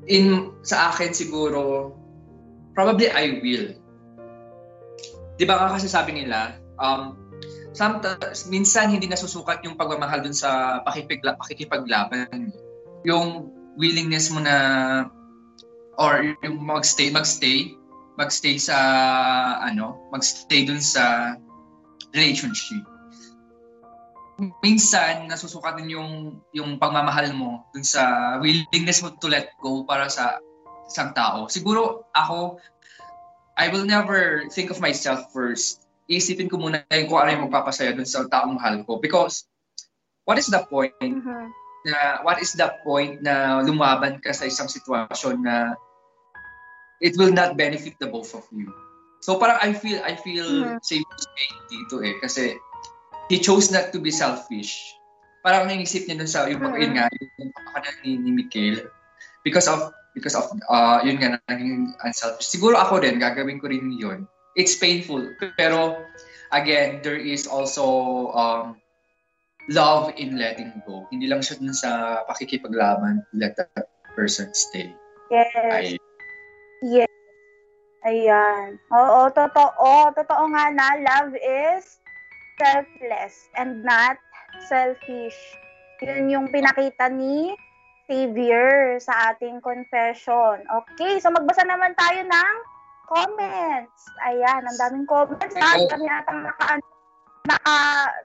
[0.07, 1.93] in sa akin siguro
[2.77, 3.75] probably I will.
[5.35, 7.17] 'Di ba kasi sabi nila, um
[7.75, 12.55] sometimes minsan hindi nasusukat yung pagmamahal dun sa pakikipagla, pakikipaglaban.
[13.03, 14.55] Yung willingness mo na
[15.99, 17.75] or yung magstay magstay
[18.15, 18.77] magstay sa
[19.59, 21.35] ano, magstay dun sa
[22.15, 22.87] relationship
[24.59, 26.11] minsan nasusukat din yung
[26.51, 30.43] yung pagmamahal mo dun sa willingness mo to let go para sa
[30.91, 31.47] isang tao.
[31.47, 32.59] Siguro ako
[33.55, 35.84] I will never think of myself first.
[36.05, 39.49] Isipin ko muna yung kung ano yung magpapasaya dun sa taong mahal ko because
[40.25, 41.49] what is the point mm-hmm.
[41.85, 45.73] na what is the point na lumaban ka sa isang sitwasyon na
[47.01, 48.69] it will not benefit the both of you.
[49.25, 50.81] So parang I feel I feel mm-hmm.
[50.85, 52.43] safe to say dito eh kasi
[53.29, 54.77] he chose not to be selfish.
[55.41, 58.85] Parang naisip niya dun sa yung yun nga yung kapakanan ni, ni Mikael
[59.45, 62.49] because of because of uh, yun nga naging unselfish.
[62.49, 64.29] Siguro ako din gagawin ko rin yun.
[64.55, 65.99] It's painful pero
[66.55, 67.85] again there is also
[68.31, 68.79] um,
[69.69, 71.05] love in letting go.
[71.11, 74.95] Hindi lang siya dun sa pakikipaglaban let that person stay.
[75.27, 75.51] Yes.
[75.53, 75.99] I,
[76.81, 77.11] yes.
[78.05, 78.77] Ayan.
[78.93, 80.13] Oo, totoo.
[80.13, 81.97] Totoo nga na, love is
[82.61, 84.21] selfless and not
[84.69, 85.35] selfish.
[86.05, 87.57] Yun yung pinakita ni
[88.05, 90.61] Savior sa ating confession.
[90.61, 92.55] Okay, so magbasa naman tayo ng
[93.07, 94.01] comments.
[94.25, 95.55] Ayan, ang daming comments.
[95.55, 95.79] Ha?
[95.89, 96.81] Kami natang naka,
[97.45, 97.77] naka,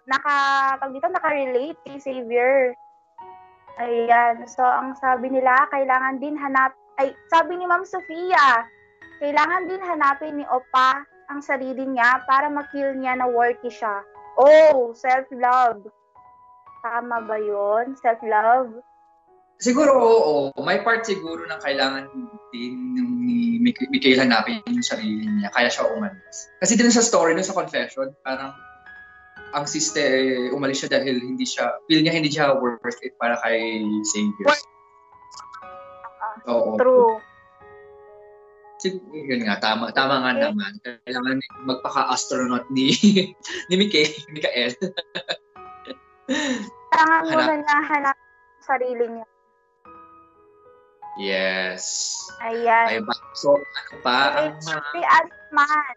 [0.08, 0.38] naka,
[0.80, 2.74] pag dito, naka-relate kay Savior.
[3.80, 8.68] Ayan, so ang sabi nila, kailangan din hanap, ay, sabi ni Ma'am Sofia,
[9.24, 14.04] kailangan din hanapin ni Opa ang sarili niya para ma-feel niya na worthy siya.
[14.36, 15.86] Oh, self-love.
[16.82, 18.82] Tama ba yon Self-love?
[19.60, 20.34] Siguro oo.
[20.64, 22.08] May part siguro ng kailangan
[22.48, 25.52] din ni Mikael hanapin yung sarili niya.
[25.52, 26.48] Kaya siya umalis.
[26.64, 28.56] Kasi din sa story, no, sa confession, parang
[29.52, 33.84] ang sister umalis siya dahil hindi siya, feel niya hindi siya worth it para kay
[34.08, 34.48] Savior.
[36.48, 36.80] Oo.
[36.80, 37.20] True.
[38.80, 40.72] Siguro, yun nga, tama, tama nga naman.
[41.04, 41.36] Kailangan
[41.68, 42.96] magpaka-astronaut ni
[43.68, 44.08] ni Mikael.
[44.32, 44.72] Mikael.
[46.96, 48.16] Kailangan mo na hanap
[48.64, 49.26] sarili niya.
[51.20, 51.84] Yes.
[52.40, 53.04] Ayan.
[53.04, 53.04] Ay?
[53.36, 54.48] So, ano pa?
[54.48, 55.94] Ang Lovely Ann man.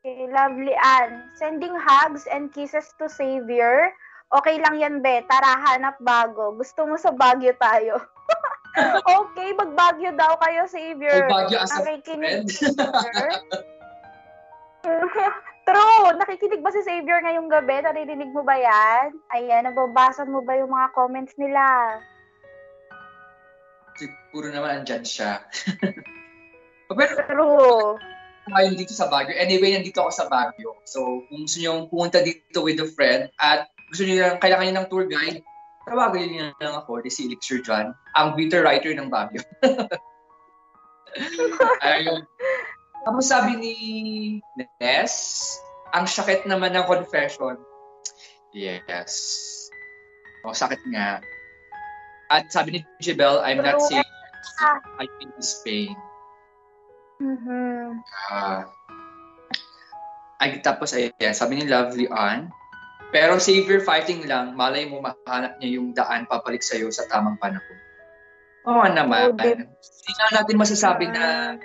[0.00, 1.28] Okay, lovely Ann.
[1.36, 3.92] Sending hugs and kisses to Savior.
[4.30, 5.20] Okay lang yan, be.
[5.26, 6.54] Tara, hanap bago.
[6.54, 7.98] Gusto mo sa Baguio tayo.
[9.18, 11.26] okay, mag-Baguio daw kayo, Savior.
[11.26, 12.46] Mag-Baguio as a friend.
[15.68, 16.08] True!
[16.16, 17.82] Nakikinig ba si Savior ngayong gabi?
[17.82, 19.12] Naririnig mo ba yan?
[19.36, 21.60] Ayan, nababasa mo ba yung mga comments nila?
[24.00, 25.44] Siguro naman andyan siya.
[26.88, 28.00] Pero, True.
[28.50, 29.36] Ngayon dito sa Baguio.
[29.36, 30.80] Anyway, nandito ako sa Baguio.
[30.88, 34.88] So, kung gusto nyo pumunta dito with a friend at gusto nyo kailangan nyo ng
[34.88, 35.44] tour guide,
[35.84, 39.44] tawagan nyo lang ako, si Elixir John, ang bitter writer ng Baguio.
[41.84, 42.24] Ayun.
[43.04, 43.74] Tapos sabi ni
[44.80, 45.14] Ness,
[45.92, 47.60] ang sakit naman ng confession.
[48.56, 49.14] Yes.
[50.42, 51.22] O, sakit nga.
[52.30, 54.06] At sabi ni Jebel, I'm not saying
[55.02, 55.98] I feel this pain.
[57.20, 58.00] Mm-hmm.
[58.30, 58.62] Uh,
[60.40, 62.48] ay, tapos, ayan, sabi ni Lovely Ann,
[63.10, 67.78] pero savior fighting lang, malay mo mahanap niya yung daan papalik sa'yo sa tamang panahon.
[68.70, 69.34] Oo naman.
[69.34, 71.56] Oh, Hindi nga natin masasabi na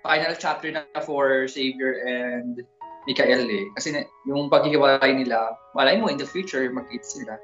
[0.00, 2.64] final chapter na for Savior and
[3.04, 3.66] Mikael eh.
[3.76, 7.34] Kasi yung paghihiwalay nila, malay mo in the future, magkita sila.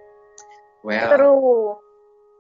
[0.82, 1.91] Well, True.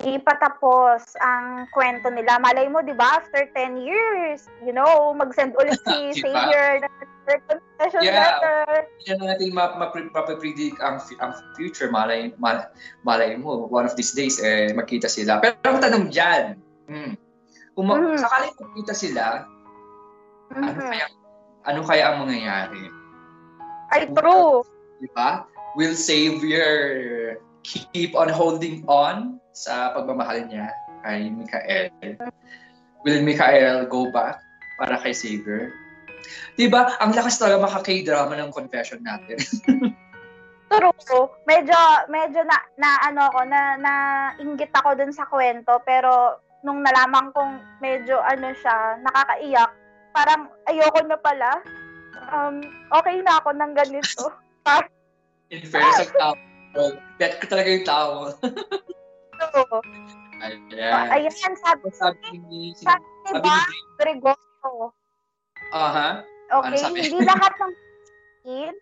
[0.02, 2.42] Ipatapos ang kwento nila.
[2.42, 6.26] Malay mo, di ba, after 10 years, you know, mag-send ulit si Diba?
[6.26, 6.94] Savior ng
[7.46, 8.18] confession Yeah.
[8.18, 8.62] letter.
[8.98, 11.86] hindi na natin ma- ma- mapapredict ang, ang future.
[11.86, 12.70] Malay, mal-
[13.06, 15.38] malay mo, one of these days, eh, magkita sila.
[15.38, 16.58] Pero ang tanong dyan,
[16.90, 17.12] hmm,
[17.78, 18.18] kung ma- Mhm.
[18.18, 19.46] sakaling magkita sila,
[20.52, 20.90] ano Mhm.
[20.90, 21.06] kaya
[21.62, 22.82] ano kaya ang mangyayari?
[23.94, 24.66] Ay, true.
[24.98, 25.46] Di ba?
[25.78, 26.74] Will Savior
[27.62, 30.72] keep on holding on sa pagmamahal niya
[31.04, 31.92] kay Mikael?
[33.04, 34.40] Will Mikael go back
[34.80, 35.72] para kay Savior?
[36.56, 36.96] Di ba?
[37.00, 39.38] Ang lakas talaga makakay-drama ng confession natin.
[40.72, 41.28] True.
[41.44, 41.76] Medyo,
[42.08, 43.92] medyo na, na ano ako, na, na
[44.40, 49.72] inggit ako dun sa kwento, pero nung nalaman kong medyo ano siya, nakakaiyak,
[50.16, 51.50] parang ayoko na pala.
[52.32, 54.32] Um, okay na ako ng ganito.
[55.52, 56.34] In fairness sa tao.
[57.20, 58.12] Bet ko talaga yung tao.
[59.50, 59.82] True.
[60.42, 61.06] Ayan.
[61.10, 62.74] Ayan, sabi, Sabi ni...
[62.78, 63.78] sabi Sabi ba, ni...
[63.98, 64.90] Gregorio,
[65.70, 66.26] Aha.
[66.50, 67.72] okay, Ano hindi lahat ng
[68.42, 68.74] kid,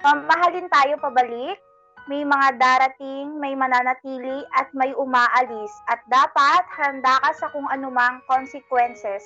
[0.00, 1.60] mamahalin tayo pabalik,
[2.08, 5.72] may mga darating, may mananatili, at may umaalis.
[5.92, 9.22] At dapat handa ka sa kung anumang consequences.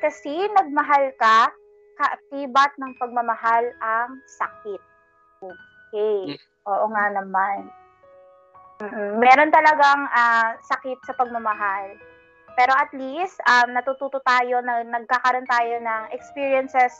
[0.00, 1.52] Kasi nagmahal ka,
[2.00, 4.80] kaakibat ng pagmamahal ang sakit.
[5.44, 6.40] Okay.
[6.64, 7.68] Oo nga naman.
[8.82, 9.22] Mm-mm.
[9.22, 11.94] Meron talagang ah, sakit sa pagmamahal.
[12.54, 16.94] Pero at least, um, natututo tayo, na nagkakaroon tayo ng experiences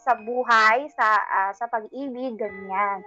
[0.00, 3.00] sa buhay, sa ah, sa pag-ibig, ganyan.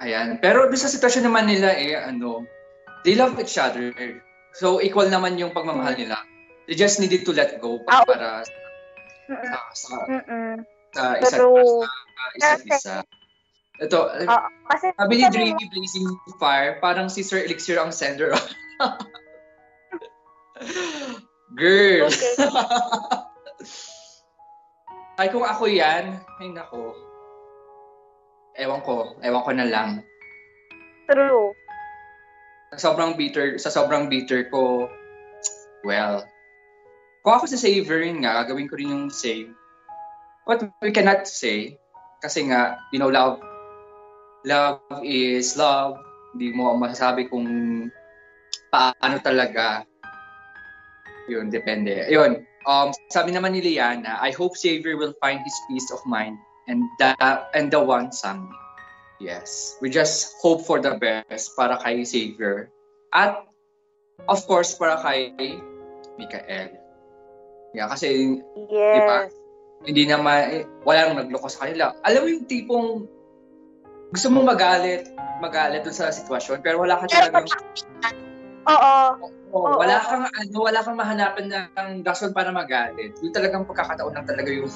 [0.00, 0.40] Ayan.
[0.40, 2.44] Pero sa sitwasyon naman nila eh, ano,
[3.04, 3.92] they love each other.
[4.52, 6.20] So, equal naman yung pagmamahal nila.
[6.68, 8.44] They just needed to let go Ah, para
[9.30, 9.46] Mm-mm.
[9.48, 10.54] sa, sa, Mm-mm.
[10.92, 12.94] sa isa't, sa isa't isa.
[13.80, 14.48] Ito, Oo.
[14.68, 16.04] Kasi sabi ni Dreamy Blazing
[16.36, 18.36] Fire, parang si Sir Elixir ang sender.
[21.56, 22.08] Girl!
[22.08, 22.34] Okay.
[25.20, 26.96] Ay, kung ako yan, ay nako.
[28.56, 29.90] Ewan ko, ewan ko na lang.
[31.04, 31.52] True.
[32.72, 34.88] Sa sobrang bitter, sa sobrang bitter ko,
[35.84, 36.24] well,
[37.20, 39.52] kung ako sa saver yun nga, gagawin ko rin yung same.
[40.48, 41.76] What we cannot say,
[42.24, 43.38] kasi nga, you know, love,
[44.44, 45.98] love is love.
[46.32, 47.46] Hindi mo masasabi kung
[48.72, 49.84] paano talaga.
[51.28, 52.08] Yun, depende.
[52.08, 56.38] Yun, um, sabi naman ni Liana, I hope Xavier will find his peace of mind
[56.66, 57.14] and the,
[57.54, 58.58] and the one someday.
[59.22, 59.78] Yes.
[59.78, 62.74] We just hope for the best para kay Xavier.
[63.14, 63.46] At,
[64.26, 65.30] of course, para kay
[66.18, 66.74] Mikael.
[67.70, 68.98] Yeah, kasi, Yes.
[68.98, 69.18] Diba?
[69.86, 71.94] hindi naman, eh, wala nang nagloko sa kanila.
[72.06, 72.88] Alam mo yung tipong,
[74.12, 75.08] gusto mong magalit,
[75.40, 77.48] magalit dun sa sitwasyon, pero wala ka talagang,
[78.68, 78.94] Oo.
[79.50, 79.74] oh, oo.
[79.80, 83.16] wala kang, ano, wala kang mahanapan ng rason para magalit.
[83.24, 84.68] Yung talagang pagkakataon lang talaga yung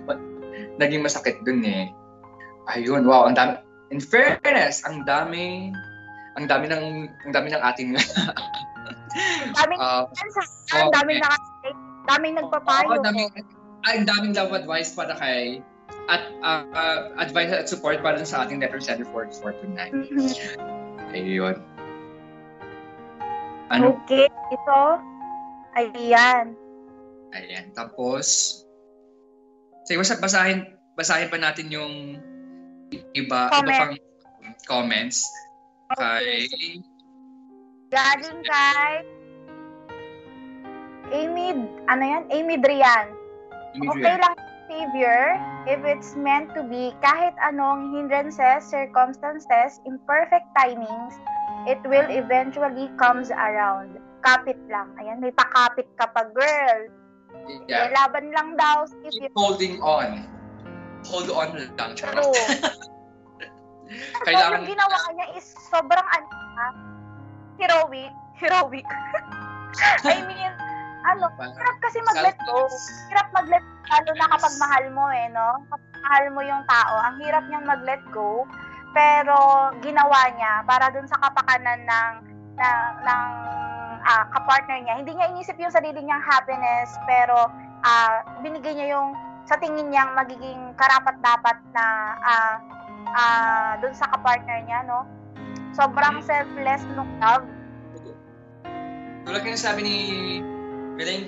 [0.80, 1.90] naging masakit dun eh.
[2.70, 3.58] Ayun, wow, ang dami.
[3.90, 5.74] In fairness, ang dami,
[6.38, 6.84] ang dami ng,
[7.28, 7.88] ang dami ng ating,
[9.52, 10.08] Daming uh,
[10.72, 11.36] ang daming naka
[12.08, 12.96] daming nagpapayo.
[12.96, 13.28] Oo, daming,
[13.84, 15.60] ay, ang daming love advice para kay
[16.12, 19.96] at uh, uh, advice at support para sa ating letter sender for, for tonight.
[19.96, 20.28] Mhm.
[21.16, 21.56] Ayun.
[23.72, 23.96] Ano?
[24.04, 24.82] Okay, ito.
[25.72, 26.52] Ayan.
[27.32, 27.64] Ayan.
[27.72, 28.60] Tapos,
[29.88, 32.20] sige, basta basahin, basahin pa natin yung
[33.16, 33.80] iba, iba Comment.
[33.80, 33.94] pang
[34.68, 35.24] comments
[35.96, 36.44] kay
[37.88, 38.92] Galing kay
[41.12, 41.52] Amy,
[41.92, 42.24] ano yan?
[42.32, 43.12] Amy Drian.
[43.76, 44.36] Okay lang,
[44.72, 45.36] Savior,
[45.68, 51.12] if it's meant to be, kahit anong hindrances, circumstances, imperfect timings,
[51.68, 54.00] it will eventually comes around.
[54.24, 54.96] Kapit lang.
[54.96, 56.80] Ayan, may pakapit ka pa, girl.
[57.68, 57.90] Yeah.
[57.92, 60.24] laban lang daw, Keep you holding on.
[61.04, 62.22] Hold on lang, charot.
[62.22, 62.32] true.
[62.32, 64.56] Kailangan- Kailangan...
[64.56, 66.68] yung ginawa niya is sobrang ano, ha?
[67.60, 68.12] heroic.
[68.40, 68.86] Heroic.
[70.08, 70.52] I mean,
[71.02, 72.66] ano, hirap kasi mag-let go.
[73.10, 75.48] Hirap mag-let go, lalo na kapag mahal mo eh, no?
[75.68, 78.46] Kapag mahal mo yung tao, ang hirap niyang mag-let go.
[78.92, 79.36] Pero
[79.80, 82.12] ginawa niya para dun sa kapakanan ng
[82.60, 83.24] ng, ng
[84.04, 85.00] ah, kapartner niya.
[85.00, 87.48] Hindi niya inisip yung sarili niyang happiness, pero
[87.82, 89.16] ah, binigay niya yung
[89.48, 91.86] sa tingin niyang magiging karapat-dapat na
[92.20, 92.54] ah,
[93.16, 95.08] ah, dun sa kapartner niya, no?
[95.72, 97.48] Sobrang selfless nung love.
[99.24, 99.96] Tulad ng sabi ni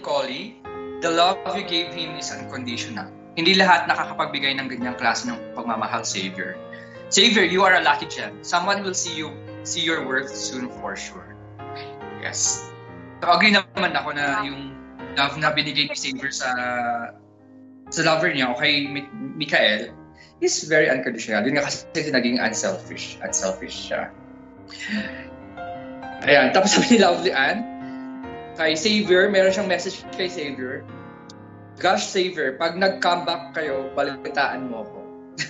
[0.04, 0.60] Colley,
[1.00, 3.08] the love you gave him is unconditional.
[3.34, 6.54] Hindi lahat nakakapagbigay ng ganyang klase ng pagmamahal, Savior.
[7.10, 8.44] Savior, you are a lucky gem.
[8.44, 9.34] Someone will see you,
[9.66, 11.34] see your worth soon for sure.
[12.22, 12.70] Yes.
[13.20, 14.76] So, agree naman ako na yung
[15.18, 16.50] love na binigay ni Savior sa
[17.92, 19.92] sa lover niya o kay Mi- Mikael
[20.40, 21.44] is very unconditional.
[21.44, 23.18] Yun nga kasi naging unselfish.
[23.22, 24.10] Unselfish siya.
[26.24, 26.54] Ayan.
[26.56, 27.73] Tapos sabi ni Lovely Ann,
[28.54, 30.86] kay Xavier, meron siyang message kay Xavier.
[31.78, 34.98] Gosh, Xavier, pag nag-comeback kayo, balitaan mo ko.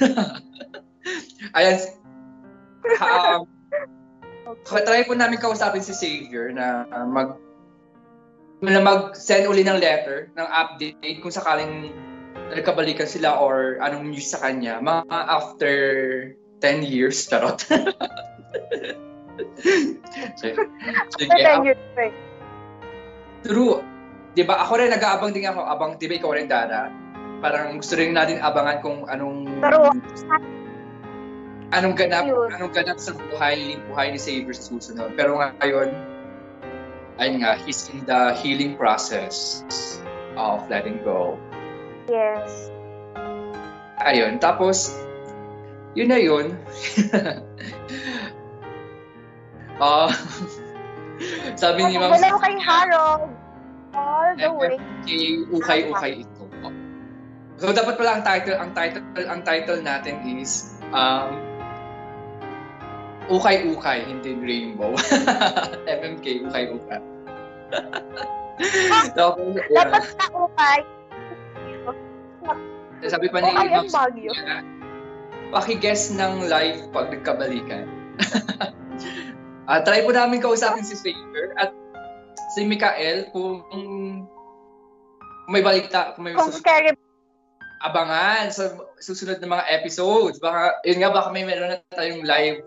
[1.57, 1.77] Ayan.
[3.01, 3.45] Um,
[4.65, 7.37] try po namin kausapin si Xavier na uh, mag
[8.65, 11.93] na mag-send uli ng letter, ng update kung sakaling
[12.57, 14.81] nagkabalikan sila or anong news sa kanya.
[14.81, 15.75] Mga after
[16.65, 17.61] 10 years, charot.
[20.41, 20.55] Sige.
[21.19, 21.29] Sige.
[21.29, 22.15] Then you're right.
[23.45, 23.85] True.
[24.35, 24.65] 'Di ba?
[24.67, 25.61] Ako rin nag-aabang din ako.
[25.63, 26.91] Abang, ba ikaw rin Dara?
[27.45, 29.93] Parang gusto rin natin abangan kung anong Pero,
[31.77, 32.49] anong ganap, Yun.
[32.57, 35.13] anong ganap sa buhay, buhay ni Xavier susunod.
[35.13, 35.93] Pero ngayon,
[37.21, 39.61] ayun nga, he's in the healing process
[40.41, 41.37] of letting go.
[42.09, 42.73] yes.
[44.05, 44.93] Ayun, tapos,
[45.95, 46.55] yun na yun.
[49.75, 50.07] Ah,
[51.59, 53.34] sabi ni Ma'am Hello kay Harold.
[53.95, 54.77] All the way.
[55.07, 56.45] kay ukay-ukay ito.
[57.55, 61.55] So dapat pala ang title, ang title, ang title natin is um
[63.25, 64.93] Ukay-ukay, hindi rainbow.
[65.89, 67.01] FMK, ukay-ukay.
[69.17, 70.79] Dapat na ukay.
[73.01, 73.09] yeah.
[73.09, 73.89] sabi pa ni Ukay ang.
[73.89, 74.61] Sophia,
[75.49, 77.89] paki-guess ng live pag nagkabalikan.
[79.65, 81.73] Ah, try po namin kausapin si Xavier at
[82.55, 83.67] si Mikael kung
[85.51, 86.91] may balikta, kung may Kung susunod scary
[87.85, 90.41] abangan sa susunod na mga episodes.
[90.41, 92.65] Baka, yun nga, baka may meron na tayong live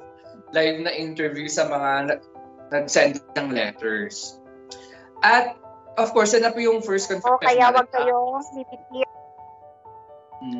[0.54, 2.24] live na interview sa mga na-
[2.70, 4.38] nag-send ng letters.
[5.26, 5.58] At,
[5.98, 7.42] of course, yan na po yung first confession.
[7.42, 8.06] kaya wag natin.
[8.06, 9.10] kayong bibigyan.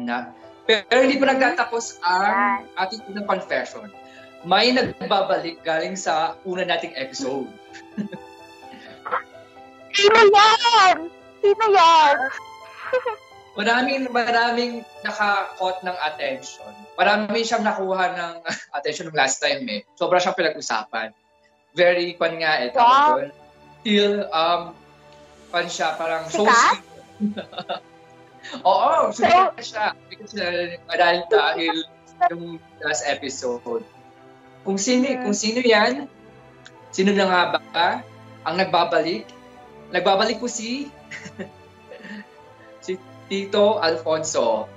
[0.04, 0.34] Na,
[0.66, 3.94] pero hindi pa nagtatapos ang ating unang confession.
[4.42, 7.48] May nagbabalik galing sa una nating episode.
[9.98, 10.96] Sino yan?
[11.42, 12.16] Sino yan?
[13.58, 14.72] maraming, maraming
[15.02, 16.70] naka-caught ng attention.
[16.94, 18.34] Marami siyang nakuha ng
[18.78, 19.82] attention ng last time eh.
[19.98, 21.10] Sobra siyang pinag-usapan.
[21.74, 23.18] Very, pan nga eh, Wow.
[23.18, 23.28] doon.
[23.82, 24.78] Till, um,
[25.50, 26.78] pan siya, parang so Sikat?
[28.70, 29.86] Oo, So- sumikat siya.
[30.08, 31.76] Because uh, dahil dahil
[32.30, 33.82] yung last episode.
[34.62, 36.06] Kung sino, kung sino yan,
[36.90, 37.88] sino na nga ba
[38.46, 39.37] ang nagbabalik?
[39.90, 40.92] Nagbabalik po si
[42.86, 44.68] si Tito Alfonso.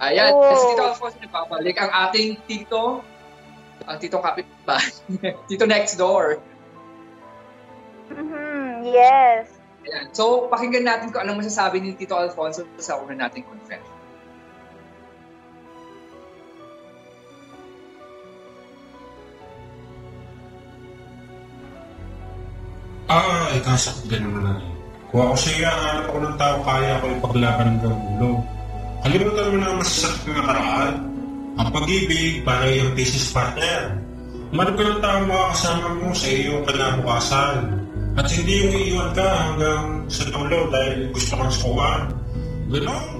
[0.00, 0.48] Ayan, Oh.
[0.48, 1.76] si Tito Alfonso nagbabalik.
[1.76, 3.04] Ang ating Tito,
[3.84, 4.92] ang Tito Kapitbahay,
[5.48, 6.40] Tito next door.
[8.10, 9.46] Mhm, yes.
[9.84, 10.08] Ayan.
[10.12, 13.99] So, pakinggan natin kung anong masasabi ni Tito Alfonso sa una nating confession.
[23.50, 24.70] Ah, ikasakit ka naman na rin.
[25.10, 28.30] Kung ako siya, hanap ako ng tao, kaya ako ipaglaban hanggang ulo.
[29.02, 30.94] Kalimutan mo na ang masasakit na nakaraan.
[31.58, 33.98] Ang pag-ibig, para yung thesis partner.
[34.54, 37.56] Manap ka ng tao makakasama mo sa iyong kinabukasan.
[38.14, 42.02] At hindi yung iiwan ka hanggang sa tulo dahil gusto kang sukuan.
[42.70, 43.19] Ganon.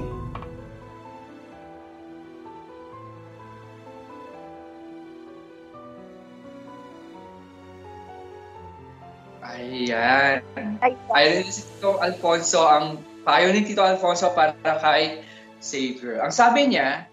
[9.91, 10.79] Ayan.
[10.81, 15.23] Ay, Ayan si Tito Alfonso, ang payo ni Tito Alfonso para kay
[15.59, 16.23] Savior.
[16.25, 17.11] Ang sabi niya,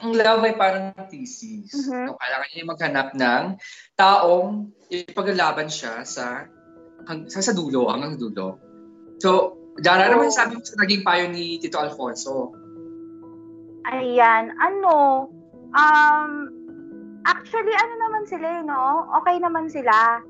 [0.00, 1.70] ang love ay parang thesis.
[1.70, 2.10] Mhm.
[2.10, 3.44] So, kailangan niya maghanap ng
[3.94, 4.48] taong
[4.90, 6.48] ipaglalaban siya sa
[7.06, 8.58] hang, sa, sa dulo, hanggang dulo.
[9.20, 10.30] So, Dara, ano Oh.
[10.30, 12.54] sabi sa naging payo ni Tito Alfonso?
[13.90, 15.26] Ayan, ano,
[15.74, 16.30] um,
[17.26, 19.10] actually, ano naman sila, eh, no?
[19.20, 20.22] Okay naman sila.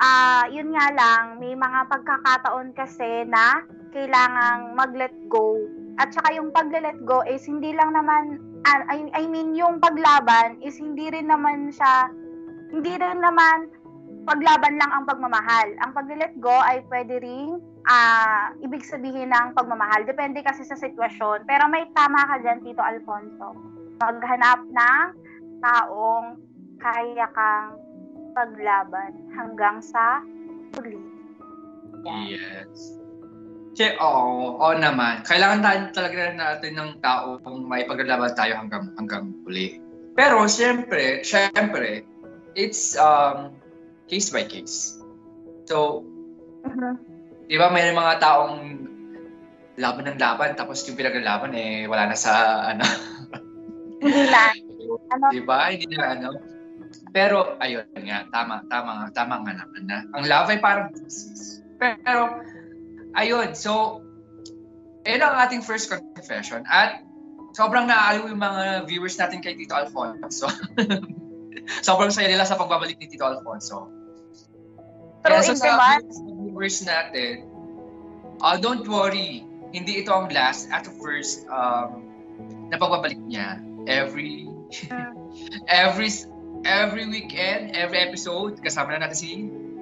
[0.00, 3.60] Ah, yun nga lang, may mga pagkakataon kasi na
[3.92, 5.60] kailangang mag-let go.
[6.00, 10.56] At saka yung pag-let go is hindi lang naman, ah, I, I mean, yung paglaban
[10.64, 12.08] is hindi rin naman siya,
[12.72, 13.68] hindi rin naman
[14.24, 15.68] paglaban lang ang pagmamahal.
[15.84, 20.04] Ang pag-let go ay pwede ring ah, ibig sabihin ng pagmamahal.
[20.04, 21.44] Depende kasi sa sitwasyon.
[21.48, 23.56] Pero may tama ka dyan, Tito Alfonso.
[24.00, 25.06] Maghanap ng
[25.60, 26.40] taong
[26.80, 27.76] kaya kang
[28.32, 30.24] paglaban hanggang sa
[30.76, 30.98] huli.
[32.06, 32.32] Yan.
[32.32, 33.00] Yes.
[33.70, 35.24] Kasi, oo, oo naman.
[35.24, 39.80] Kailangan tayo talaga natin ng taong may paglalaban tayo hanggang hanggang huli.
[40.12, 42.04] Pero, siyempre, siyempre,
[42.52, 43.56] it's um,
[44.10, 45.00] case by case.
[45.64, 46.04] So,
[46.66, 46.92] Mhm.
[47.48, 48.84] di ba may mga taong
[49.80, 52.84] laban ng laban tapos yung pinaglalaban eh wala na sa ano
[53.96, 54.52] Hindi na.
[55.16, 55.26] Ano?
[55.32, 56.36] di ba hindi na ano
[57.10, 59.98] pero ayun nga tama tama tama nga naman na.
[60.14, 62.40] Ang love ay parang thesis pero
[63.16, 64.04] ayun so
[65.04, 66.62] ayun ang ating first confession.
[66.68, 67.02] At
[67.56, 70.46] sobrang naaaliw yung mga viewers natin kay Tito Alfonso.
[71.86, 73.90] Sobrang saya nila sa pagbabalik ni Tito Alfonso.
[75.20, 76.08] True Kaya so sa naman.
[76.40, 77.44] viewers natin,
[78.40, 82.02] uh, don't worry, hindi ito ang last at first um,
[82.72, 83.60] na pagbabalik niya.
[83.84, 84.48] Every
[85.68, 86.10] every
[86.64, 89.30] every weekend, every episode, kasama na natin si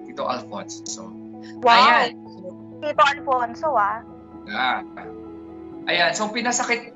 [0.07, 1.11] Tito Alfonso.
[1.63, 1.73] Wow.
[1.75, 2.11] Ayan.
[2.79, 4.03] Tito Alfonso, ah.
[4.49, 4.81] Ah.
[5.89, 6.95] Ayan, so pinasakit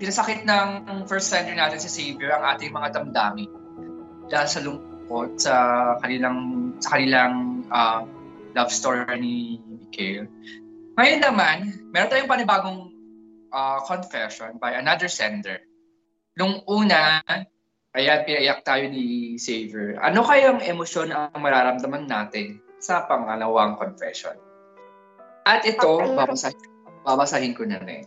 [0.00, 3.52] pinasakit ng first sender natin si Xavier ang ating mga damdamin
[4.32, 5.54] dahil sa lungkot sa
[6.00, 8.02] kanilang sa kanilang ah,
[8.56, 10.26] love story ni Mikhail.
[10.96, 11.56] Ngayon naman,
[11.92, 12.80] meron tayong panibagong
[13.52, 15.60] ah, confession by another sender.
[16.38, 17.20] Nung una,
[17.94, 19.98] ayan, pinaiyak tayo ni Xavier.
[19.98, 24.38] Ano kayang emosyon ang mararamdaman natin sa pangalawang confession?
[25.48, 26.60] At ito, babasahin,
[27.02, 28.06] babasahin ko na rin.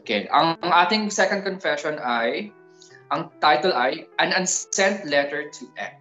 [0.00, 2.52] Okay, ang, ang ating second confession ay,
[3.12, 6.00] ang title ay, An Unsent Letter to X.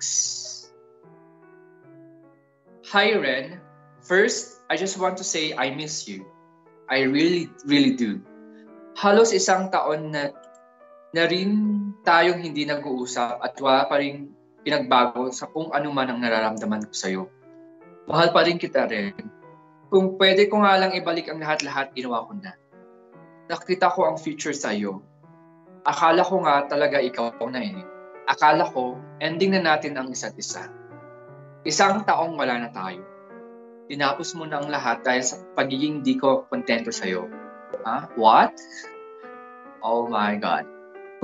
[2.94, 3.60] Hi Ren,
[4.00, 6.24] first, I just want to say I miss you.
[6.86, 8.22] I really, really do.
[8.96, 10.32] Halos isang taon na,
[11.12, 14.30] na rin tayong hindi nag-uusap at wala pa rin
[14.62, 17.24] pinagbago sa kung ano man ang nararamdaman ko sa'yo.
[18.06, 19.18] Mahal pa rin kita rin.
[19.90, 22.54] Kung pwede ko nga lang ibalik ang lahat-lahat, ginawa ko na.
[23.50, 25.02] Nakita ko ang future sa'yo.
[25.86, 27.78] Akala ko nga talaga ikaw na eh.
[28.26, 30.66] Akala ko, ending na natin ang isa't isa.
[31.62, 33.02] Isang taong wala na tayo.
[33.86, 37.30] Tinapos mo na ang lahat dahil sa pagiging di ko kontento sa'yo.
[37.86, 38.18] Ha?
[38.18, 38.58] What?
[39.86, 40.75] Oh my God.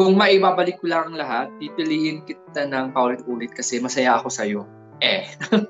[0.01, 4.65] Kung maibabalik ko lang ang lahat, pipiliin kita ng paulit-ulit kasi masaya ako sa'yo.
[4.97, 5.29] Eh.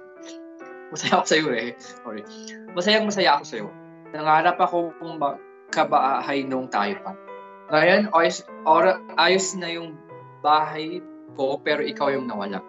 [0.95, 1.75] masaya ako sa'yo eh.
[1.75, 2.23] Sorry.
[2.71, 3.67] Masayang masaya ako sa'yo.
[4.15, 5.19] Nangarap ako kung
[5.67, 7.11] kabahay nung tayo pa.
[7.75, 9.99] Ngayon, ayos, or, ayos na yung
[10.39, 11.03] bahay
[11.35, 12.63] ko pero ikaw yung nawala.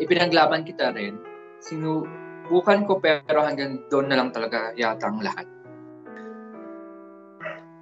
[0.00, 1.20] Ipinaglaban kita rin.
[1.60, 5.44] Sinubukan ko pero hanggang doon na lang talaga yata ang lahat.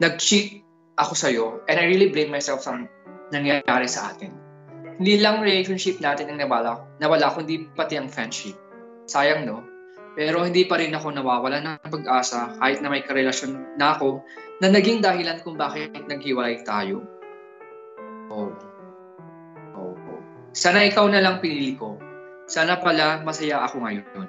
[0.02, 0.59] Nag-cheat
[1.00, 2.76] ako sa'yo and I really blame myself sa
[3.32, 4.36] nangyayari sa atin.
[5.00, 8.52] Hindi lang relationship natin ang nawala, nawala kundi pati ang friendship.
[9.08, 9.64] Sayang no?
[10.12, 14.20] Pero hindi pa rin ako nawawala ng pag-asa kahit na may karelasyon na ako
[14.60, 17.00] na naging dahilan kung bakit naghiwalay tayo.
[18.28, 18.52] Oh.
[19.72, 19.96] Oh.
[20.52, 21.96] Sana ikaw na lang pinili ko.
[22.50, 24.28] Sana pala masaya ako ngayon.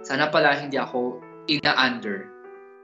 [0.00, 1.20] Sana pala hindi ako
[1.50, 2.39] ina-under.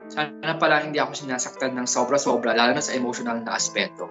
[0.06, 4.06] Sana pala hindi ako sinasaktan ng sobra-sobra, lalo na sa emotional na aspeto.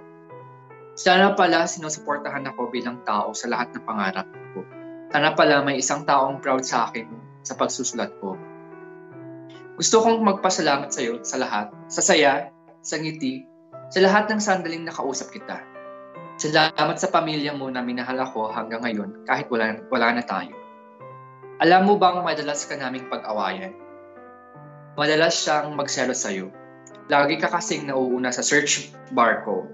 [0.95, 4.63] Sana pala sinusuportahan ako bilang tao sa lahat ng pangarap ko.
[5.11, 7.07] Sana pala may isang taong proud sa akin
[7.43, 8.39] sa pagsusulat ko.
[9.75, 12.47] Gusto kong magpasalamat sa iyo sa lahat, sa saya,
[12.79, 13.43] sa ngiti,
[13.91, 15.59] sa lahat ng sandaling nakausap kita.
[16.35, 20.51] Salamat sa pamilya mo na minahal ako hanggang ngayon kahit wala, wala na tayo.
[21.63, 23.71] Alam mo bang madalas ka naming pag-awayan?
[24.95, 26.51] Madalas siyang magselos sa'yo.
[27.11, 29.69] Lagi ka kasing nauuna sa search bar ko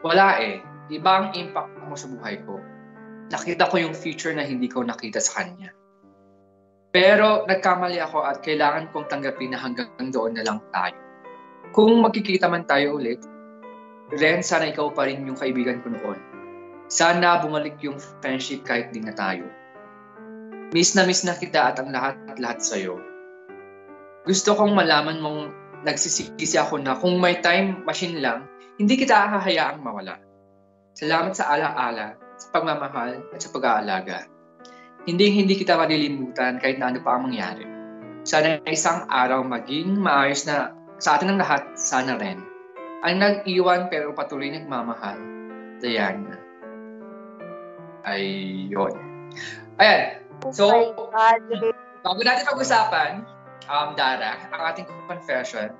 [0.00, 0.64] wala eh.
[0.90, 2.58] Iba ang impact mo sa buhay ko.
[3.30, 5.70] Nakita ko yung future na hindi ko nakita sa kanya.
[6.90, 10.98] Pero nagkamali ako at kailangan kong tanggapin na hanggang doon na lang tayo.
[11.70, 13.22] Kung magkikita man tayo ulit,
[14.10, 16.18] Ren, sana ikaw pa rin yung kaibigan ko noon.
[16.90, 19.46] Sana bumalik yung friendship kahit di na tayo.
[20.74, 22.98] Miss na miss na kita at ang lahat at lahat sa'yo.
[24.24, 25.40] Gusto kong malaman mong
[25.84, 28.44] nagsisisi ako na kung may time machine lang,
[28.76, 30.20] hindi kita hahayaang mawala.
[30.92, 34.28] Salamat sa ala-ala, sa pagmamahal at sa pag-aalaga.
[35.08, 37.64] Hindi hindi kita malilimutan kahit na ano pa ang mangyari.
[38.28, 42.44] Sana isang araw maging maayos na sa atin ng lahat, sana rin.
[43.00, 45.16] Ang nag-iwan pero patuloy nagmamahal,
[45.80, 46.36] Diana.
[48.04, 48.92] Ayun.
[49.80, 50.20] Ayan.
[50.52, 50.68] So,
[52.04, 53.24] bago natin pag-usapan,
[53.70, 55.70] um, Dara, ang ating confession,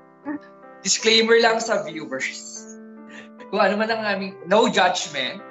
[0.81, 2.71] disclaimer lang sa viewers
[3.51, 5.43] kung ano man ang aming, no judgment.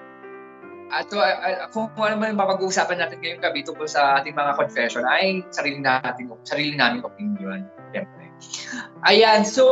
[0.91, 5.45] At uh, kung ano man mapag-uusapan natin ngayong gabi tungkol sa ating mga confession ay
[5.55, 7.68] sarili natin, sarili namin opinion.
[7.95, 8.24] Siyempre.
[9.07, 9.62] Ayan, so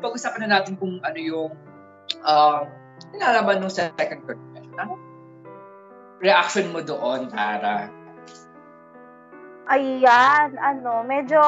[0.00, 1.52] pag-usapan na natin kung ano yung
[2.24, 2.64] uh,
[3.12, 4.72] nilalaman nung second confession.
[4.78, 4.96] Ano?
[6.22, 7.90] Reaction mo doon, Tara?
[9.64, 11.40] Ayan, ano, medyo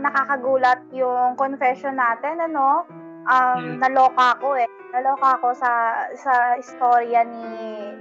[0.00, 2.88] nakakagulat yung confession natin, ano?
[3.28, 3.84] Um, hmm.
[3.84, 5.72] naloka ako eh naloka ako sa
[6.16, 7.52] sa istorya ni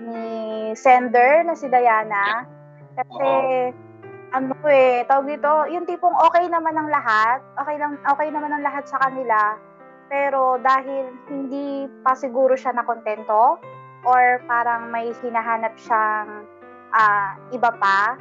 [0.07, 0.27] ni
[0.75, 2.47] sender na si Diana.
[2.95, 3.27] Kasi
[3.71, 4.35] Uh-oh.
[4.35, 8.63] ano eh, tawag dito, yung tipong okay naman ang lahat, okay lang okay naman ang
[8.63, 9.59] lahat sa kanila.
[10.07, 13.59] Pero dahil hindi pa siguro siya na kontento
[14.07, 16.47] or parang may hinahanap siyang
[16.95, 18.15] uh, iba pa,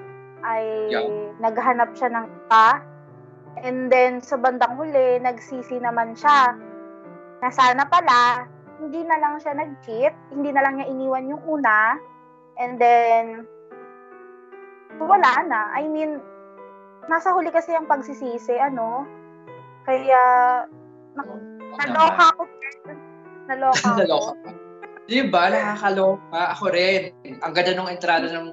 [0.44, 1.08] ay yeah.
[1.40, 2.66] naghanap siya ng iba.
[3.64, 6.56] And then sa bandang huli, nagsisi naman siya
[7.40, 8.44] na sana pala
[8.80, 11.96] hindi na lang siya nag-cheat, hindi na lang niya iniwan yung una,
[12.60, 13.48] and then,
[15.00, 15.72] wala na.
[15.72, 16.20] I mean,
[17.08, 19.08] nasa huli kasi ang pagsisisi, ano,
[19.88, 20.22] kaya,
[21.16, 21.40] na, oh,
[21.80, 22.42] naloka ako.
[23.48, 24.00] Naloka ako.
[24.04, 24.32] naloka
[25.06, 25.46] Di ba?
[25.46, 26.40] Nakakaloka.
[26.58, 27.14] Ako rin.
[27.38, 28.46] Ang ganda nung entrada ng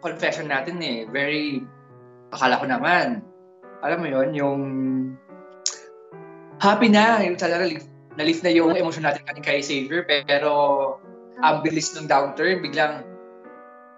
[0.00, 1.06] confession natin eh.
[1.08, 1.64] Very,
[2.32, 3.24] akala ko naman.
[3.80, 4.60] Alam mo yon yung
[6.60, 7.24] happy na.
[7.24, 7.68] Yung talaga
[8.20, 10.52] na-lift na yung emosyon natin kay, kay Xavier, pero
[11.40, 13.06] ang bilis ng downturn, biglang,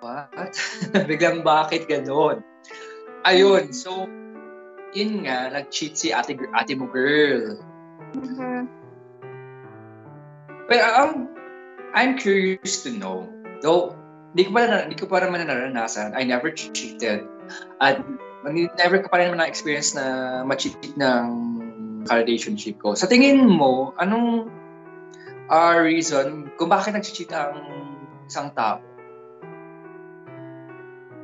[0.05, 0.31] what?
[1.11, 2.45] biglang bakit gano'n?
[3.27, 4.07] Ayun, so,
[4.95, 7.59] yun nga, nag-cheat si ate, ate mo girl.
[8.15, 8.67] Mm-hmm.
[10.69, 11.33] But um,
[11.95, 13.27] I'm curious to know,
[13.61, 13.99] though,
[14.33, 17.28] hindi ko pa, hindi ko pa naman naranasan, I never cheated.
[17.85, 18.01] At
[18.80, 21.24] never ko pa rin na-experience na ma-cheat ng
[22.09, 22.97] relationship ko.
[22.97, 24.49] Sa tingin mo, anong
[25.53, 27.61] uh, reason kung bakit nag-cheat ang
[28.26, 28.80] isang tao?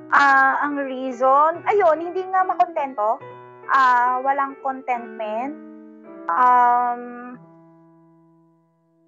[0.09, 3.21] Ah, uh, ang reason, ayun, hindi nga makontento.
[3.69, 5.57] Ah, uh, walang contentment.
[6.29, 7.28] Um,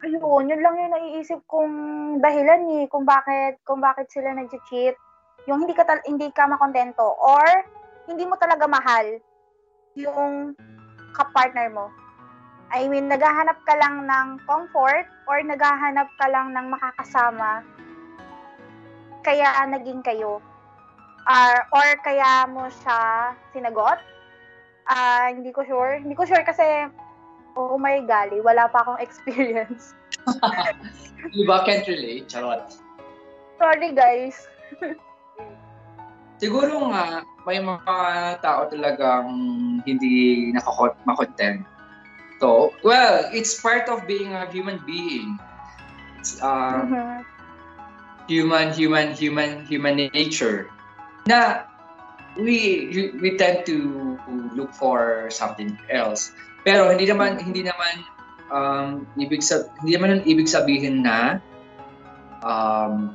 [0.05, 1.74] ayun, yun lang yung naiisip kong
[2.20, 4.96] dahilan eh, kung bakit, kung bakit sila nag-cheat.
[5.48, 7.44] Yung hindi ka, hindi ka makontento or
[8.09, 9.20] hindi mo talaga mahal
[9.96, 10.53] yung
[11.16, 11.88] kapartner mo.
[12.70, 17.66] I mean, naghahanap ka lang ng comfort or naghahanap ka lang ng makakasama
[19.26, 20.38] kaya naging kayo.
[21.28, 24.01] Uh, or kaya mo siya sinagot
[24.90, 26.03] Ah, hindi ko sure.
[26.03, 26.90] Hindi ko sure kasi
[27.57, 29.94] oh my gali, wala pa akong experience.
[31.40, 32.28] Iba can't relate.
[32.28, 32.76] Charot.
[33.61, 34.48] Sorry guys.
[36.40, 37.96] Siguro nga, may mga
[38.40, 39.28] tao talagang
[39.84, 41.68] hindi nakakot, makontent.
[42.40, 45.36] So, well, it's part of being a human being.
[46.16, 47.12] It's um, Mhm.
[48.24, 50.72] human, human, human, human nature.
[51.28, 51.68] Na
[52.40, 52.88] we
[53.20, 54.16] we tend to
[54.57, 56.32] look for something else.
[56.66, 57.94] Pero hindi naman hindi naman
[58.50, 61.38] um ibig sa hindi naman ibig sabihin na
[62.42, 63.14] um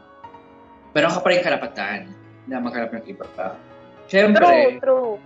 [0.95, 1.99] meron ka pa rin karapatan
[2.47, 3.57] na maghanap ng iba pa.
[4.05, 5.17] True, Siyempre, true.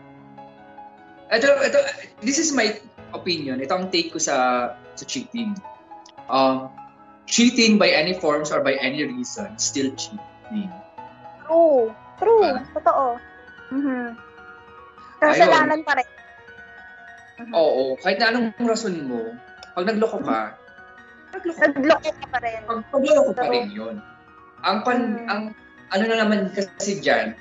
[1.30, 1.80] ito, ito,
[2.24, 2.74] this is my
[3.12, 3.60] opinion.
[3.60, 5.54] Ito ang take ko sa sa cheating.
[6.32, 6.72] Um,
[7.28, 10.72] cheating by any forms or by any reason, still cheating.
[11.46, 11.92] True.
[12.18, 12.44] True.
[12.44, 12.64] Ah.
[12.74, 13.08] Totoo.
[13.76, 14.06] Mhm.
[15.20, 16.08] Kasalanan pa rin.
[17.40, 17.54] Mhm.
[17.56, 19.32] Oo, kahit na anong rason mo,
[19.72, 20.60] pag nagloko ka,
[21.32, 21.68] nagloko ka.
[21.72, 22.60] Nagloko ka pa rin.
[22.68, 23.96] Pag pagloko pa rin yun.
[24.60, 25.28] Ang pan, Mm.
[25.32, 25.44] ang
[25.90, 27.32] ano na naman kasi dyan,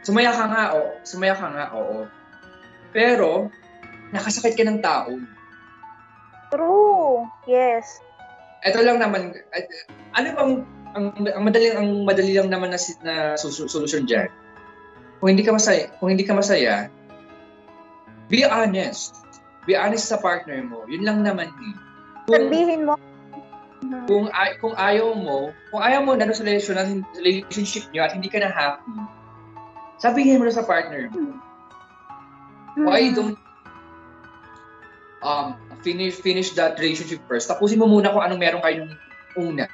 [0.00, 2.08] sumaya ka nga, o, sumaya ka nga, oo.
[2.90, 3.52] Pero,
[4.16, 5.12] nakasakit ka ng tao.
[6.48, 7.26] True.
[7.44, 8.00] Yes.
[8.64, 9.70] Ito lang naman, at-
[10.16, 10.52] ano bang,
[10.94, 14.30] ang, ang madali, ang madali lang naman na, na solusyon dyan.
[15.18, 16.88] Kung hindi ka masaya, kung hindi ka masaya,
[18.30, 19.23] be honest.
[19.64, 20.84] Be honest sa partner mo.
[20.84, 21.74] Yun lang naman eh.
[22.28, 22.94] Kung, Sabihin mo.
[24.08, 26.76] Kung, ay- kung ayaw mo, kung ayaw mo na sa relation,
[27.20, 28.96] relationship niyo at hindi ka na happy,
[30.00, 31.36] sabihin mo na sa partner mo.
[32.74, 33.14] Why Mhm.
[33.14, 33.38] don't
[35.24, 37.48] um, finish finish that relationship first?
[37.48, 39.00] Tapusin mo muna kung anong meron kayo nung
[39.36, 39.64] una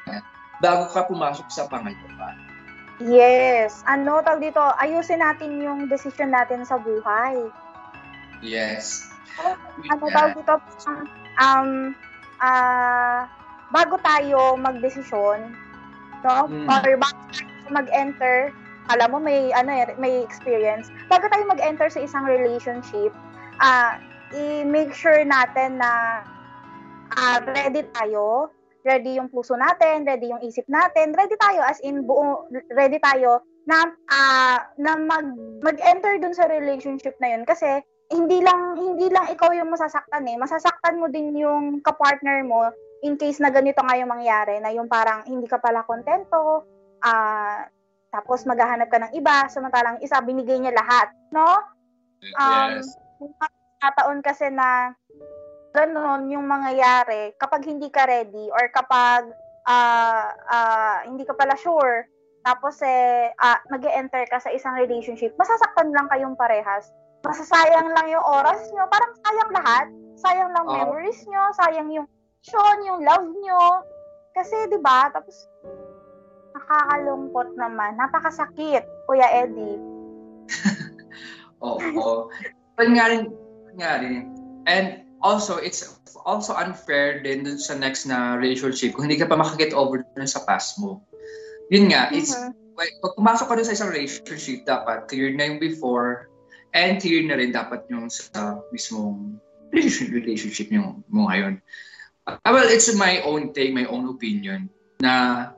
[0.60, 2.36] bago ka pumasok sa pangalawa.
[3.00, 3.80] Yes.
[3.88, 7.48] Ano, tawag dito, ayusin natin yung decision natin sa buhay.
[8.44, 9.09] Yes.
[9.90, 10.54] Ano tawag dito,
[11.40, 11.94] um,
[12.42, 13.26] ah,
[13.70, 15.54] bago tayo magdesisyon,
[16.26, 16.36] no?
[16.50, 16.66] Mm.
[16.68, 18.50] Or bago tayo mag-enter,
[18.90, 20.90] alam mo may ano eh, may experience.
[21.06, 23.14] Bago tayo mag-enter sa isang relationship,
[23.62, 23.96] ah,
[24.34, 26.22] i-make sure natin na
[27.14, 28.50] ah, ready tayo,
[28.82, 33.42] ready yung puso natin, ready yung isip natin, ready tayo as in buo, ready tayo
[33.68, 35.30] na ah, na mag
[35.62, 40.36] mag-enter dun sa relationship na yun kasi hindi lang hindi lang ikaw yung masasaktan eh.
[40.36, 42.68] Masasaktan mo din yung kapartner mo
[43.00, 46.66] in case na ganito nga yung mangyari na yung parang hindi ka pala kontento,
[47.00, 47.64] ah
[48.10, 51.46] tapos maghahanap ka ng iba, samantalang isa binigay niya lahat, no?
[52.34, 52.98] Um, yes.
[53.80, 54.92] Kataon kasi na
[55.70, 59.30] ganun yung mangyayari kapag hindi ka ready or kapag
[59.70, 62.10] ah ah, hindi ka pala sure
[62.42, 66.88] tapos eh ah, mag-enter ka sa isang relationship, masasaktan lang kayong parehas.
[67.20, 68.88] Masasayang lang yung oras nyo.
[68.88, 69.86] Parang sayang lahat.
[70.20, 70.72] Sayang lang Oo.
[70.72, 71.42] memories nyo.
[71.56, 72.08] Sayang yung
[72.40, 73.84] passion, yung love nyo.
[74.32, 75.36] Kasi, di ba, tapos
[76.56, 78.00] nakakalungkot naman.
[78.00, 79.78] Napakasakit, Kuya Eddie.
[81.64, 82.32] Oo.
[82.80, 83.28] Kunyari,
[83.68, 84.24] kunyari.
[84.64, 89.36] And also, it's also unfair din dun sa next na relationship kung hindi ka pa
[89.36, 91.04] makaget over dun sa past mo.
[91.68, 92.56] Yun nga, it's, Mhm.
[92.80, 96.29] like, pag pumasok ka dun sa isang relationship, dapat clear na yung before
[96.74, 99.38] and clear na rin dapat yung sa mismong
[99.70, 101.62] relationship, relationship nyo mo ngayon.
[102.26, 105.50] Uh, well, it's my own take, my own opinion na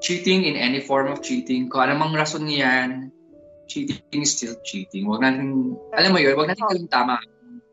[0.00, 3.10] cheating in any form of cheating, kung anumang rason niyan,
[3.66, 5.06] cheating is still cheating.
[5.10, 7.18] Wag natin, alam mo yun, wag natin gawin tama,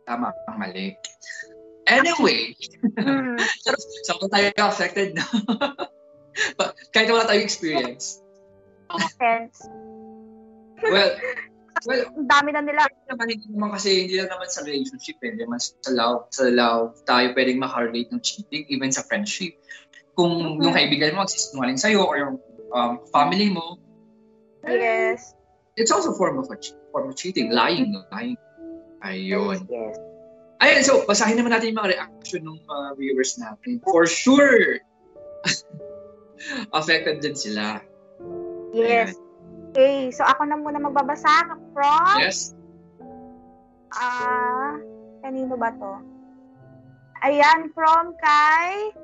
[0.03, 0.97] tama ang mali.
[1.85, 2.57] Anyway,
[2.97, 3.37] Mm.
[3.61, 5.25] saan so, tayo affected na?
[6.57, 8.19] But kahit wala tayong experience.
[9.21, 9.61] Hence,
[10.81, 11.11] Well,
[11.83, 12.87] well, ang dami na nila.
[13.11, 16.47] naman hindi naman kasi hindi lang naman sa relationship, eh, hindi naman sa love, sa
[16.47, 19.59] love tayo pwedeng makarelate ng cheating, even sa friendship.
[20.15, 22.35] Kung yung kaibigan mo magsisinungaling sa'yo or yung
[22.71, 23.79] um, family mo,
[24.65, 25.35] Yes.
[25.77, 26.57] it's also a form of a
[26.89, 28.39] form of cheating, lying, lying.
[29.05, 29.61] Ayun.
[29.69, 29.95] Yes.
[30.63, 33.83] Ayun, so basahin naman natin yung mga reaction ng mga viewers natin.
[33.85, 34.81] For sure,
[36.79, 37.83] affected din sila.
[38.73, 39.13] Yes.
[39.75, 42.55] Okay, so ako na muna magbabasa from Yes?
[43.91, 44.79] ah
[45.19, 45.99] kanino ba to?
[47.27, 48.95] Ayan, from kay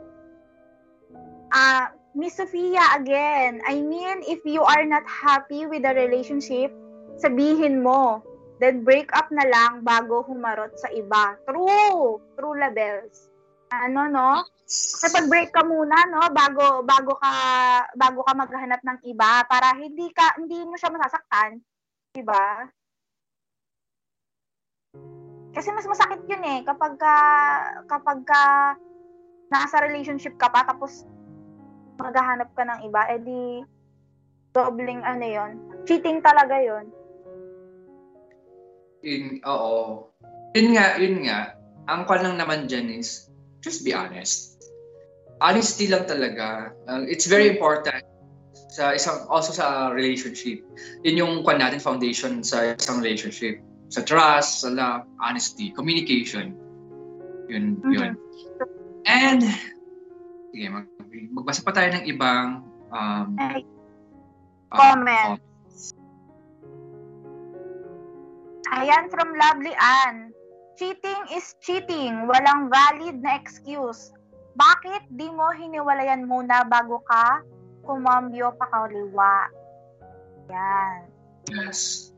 [1.51, 3.59] ah Miss Sofia again.
[3.67, 6.71] I mean, if you are not happy with the relationship,
[7.19, 8.23] sabihin mo.
[8.63, 11.35] Then break up na lang bago humarot sa iba.
[11.51, 12.23] True.
[12.39, 13.30] True labels.
[13.71, 14.43] Ano, no?
[14.99, 17.33] Kapag break ka muna, no, bago bago ka
[17.95, 21.59] bago ka maghanap ng iba para hindi ka hindi mo siya masasaktan,
[22.15, 22.67] 'di ba?
[25.51, 27.15] Kasi mas masakit yun eh kapag ka,
[27.91, 28.43] kapag ka
[29.51, 31.03] nasa relationship ka pa tapos
[31.99, 33.67] maghahanap ka ng iba, edi
[34.55, 35.51] dobling ano yon
[35.83, 36.87] Cheating talaga yon
[39.03, 40.07] Yun, oo.
[40.55, 41.57] Yun nga, yun nga.
[41.89, 43.27] Ang kwan lang naman dyan is,
[43.61, 44.57] just be honest.
[45.41, 46.73] Honesty lang talaga.
[46.85, 48.05] Uh, it's very important
[48.71, 50.61] sa isang also sa relationship.
[51.03, 53.59] Yun yung kwan natin foundation sa isang relationship.
[53.91, 56.55] Sa trust, sa love, honesty, communication.
[57.51, 57.91] Yun, mm-hmm.
[57.91, 58.11] yun.
[59.03, 59.43] And
[60.55, 60.87] sige, mag,
[61.35, 62.63] magbasa pa tayo ng ibang
[62.95, 63.59] um, uh,
[64.71, 65.41] comment.
[68.71, 70.30] Ayan from Lovely Ann.
[70.81, 72.25] Cheating is cheating.
[72.25, 74.09] Walang valid na excuse.
[74.57, 77.45] Bakit di mo hiniwalayan muna bago ka
[77.85, 79.45] kumambyo pa kaliwa?
[80.49, 81.05] Yan.
[81.53, 82.09] Yes.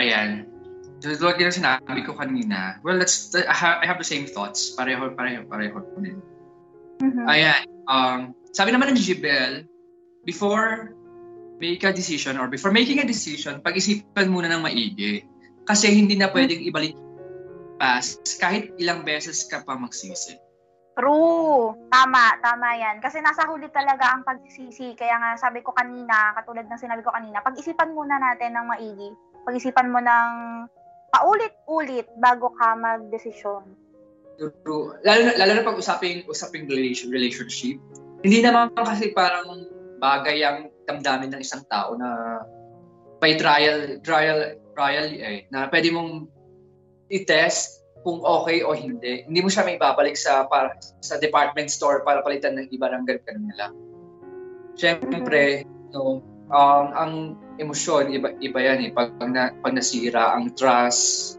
[0.00, 0.48] Ayan.
[1.04, 4.72] Tulad yung sinabi ko kanina, well, let's, I have the same thoughts.
[4.72, 5.84] Pareho, pareho, pareho.
[7.04, 7.28] Mm-hmm.
[7.28, 7.62] Ayan.
[7.92, 9.68] Um, sabi naman ng Jibel,
[10.24, 10.96] before
[11.60, 15.28] make a decision or before making a decision, pag-isipan muna ng maigi.
[15.62, 17.01] Kasi hindi na pwedeng ibalik
[17.80, 20.36] past kahit ilang beses ka pa magsisi.
[20.92, 21.72] True.
[21.88, 23.00] Tama, tama yan.
[23.00, 24.92] Kasi nasa huli talaga ang pagsisisi.
[24.92, 29.08] Kaya nga sabi ko kanina, katulad ng sinabi ko kanina, pag-isipan muna natin ng maigi.
[29.48, 30.30] Pag-isipan mo ng
[31.08, 33.64] paulit-ulit bago ka mag-desisyon.
[34.36, 34.96] True.
[35.04, 37.80] Lalo na, lalo na pag usaping, usaping relation, relationship,
[38.20, 39.64] hindi naman kasi parang
[40.02, 42.40] bagay ang damdamin ng isang tao na
[43.22, 46.26] may trial, trial, trial eh, na pwede mong
[47.12, 49.22] i-test kung okay o hindi.
[49.28, 53.04] Hindi mo siya may babalik sa para, sa department store para palitan ng iba ng
[53.06, 53.66] ganun nila.
[54.74, 55.62] Siyempre,
[55.94, 57.12] no, um, ang
[57.62, 58.90] emosyon, iba, iba yan eh.
[58.90, 61.38] Pag, na, pag nasira ang trust,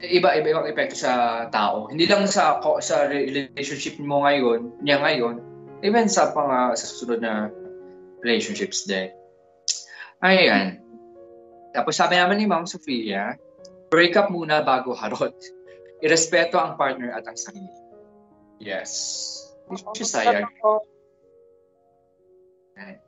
[0.00, 1.88] iba iba ibang epekto sa tao.
[1.88, 5.40] Hindi lang sa sa relationship mo ngayon, niya ngayon,
[5.80, 7.48] even sa pang uh, sa susunod na
[8.20, 9.08] relationships din.
[10.24, 10.85] Ayan.
[11.76, 13.36] Tapos sabi naman ni Ma'am Sofia,
[13.92, 15.36] break up muna bago harot.
[16.00, 17.68] Irespeto ang partner at ang sarili.
[18.56, 19.36] Yes.
[19.68, 20.48] Which is I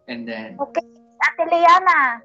[0.09, 0.61] And then...
[0.61, 0.85] Okay,
[1.25, 2.21] Ate Leana,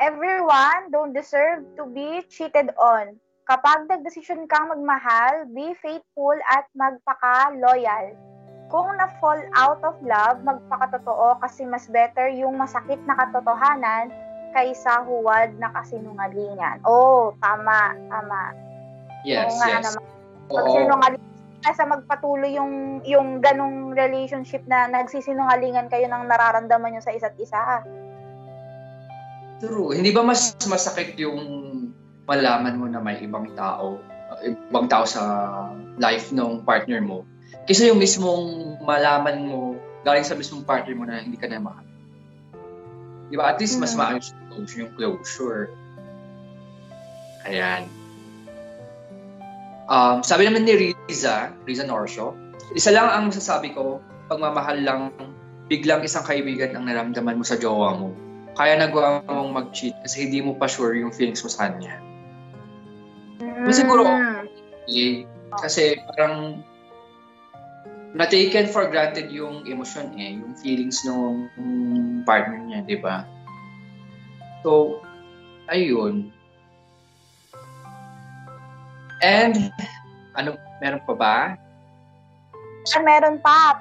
[0.00, 3.20] everyone don't deserve to be cheated on.
[3.44, 8.16] Kapag nagdesisyon kang magmahal, be faithful at magpaka-loyal
[8.70, 14.14] kung na-fall out of love, magpakatotoo kasi mas better yung masakit na katotohanan
[14.52, 16.82] kaysa huwad na kasinungalingan.
[16.84, 18.54] Oh, tama, tama.
[19.22, 19.84] Yes, Oo, yes.
[19.84, 20.04] Naman,
[20.50, 21.28] pag sinungalingan
[21.60, 27.84] kaysa magpatuloy yung yung ganong relationship na nagsisinungalingan kayo ng nararamdaman nyo sa isa't isa.
[29.60, 29.92] True.
[29.92, 31.40] Hindi ba mas masakit yung
[32.24, 34.00] malaman mo na may ibang tao,
[34.40, 35.20] ibang tao sa
[36.00, 37.28] life ng partner mo
[37.66, 39.76] Kaysa yung mismong malaman mo,
[40.06, 41.86] galing sa mismong partner mo na hindi ka na mahal.
[43.30, 43.54] Di ba?
[43.54, 43.98] At least mas mm.
[43.98, 44.34] maayos
[44.74, 45.70] yung closure.
[47.46, 47.86] Ayan.
[49.90, 52.34] Um, sabi naman ni Riza, Riza Norsho,
[52.74, 53.98] isa lang ang masasabi ko,
[54.30, 55.00] pagmamahal lang,
[55.66, 58.14] biglang isang kaibigan ang naramdaman mo sa jowa mo.
[58.54, 61.98] Kaya nagawa mong mag-cheat kasi hindi mo pa sure yung feelings mo sa kanya.
[63.42, 63.70] Mm.
[63.70, 64.06] Siguro,
[64.86, 65.26] okay,
[65.58, 66.62] kasi parang
[68.14, 71.46] na-taken for granted yung emotion eh, yung feelings ng
[72.26, 73.22] partner niya, di ba?
[74.66, 74.98] So,
[75.70, 76.34] ayun.
[79.22, 79.70] And,
[80.34, 81.36] ano, meron pa ba?
[82.90, 83.78] Ah, meron pa.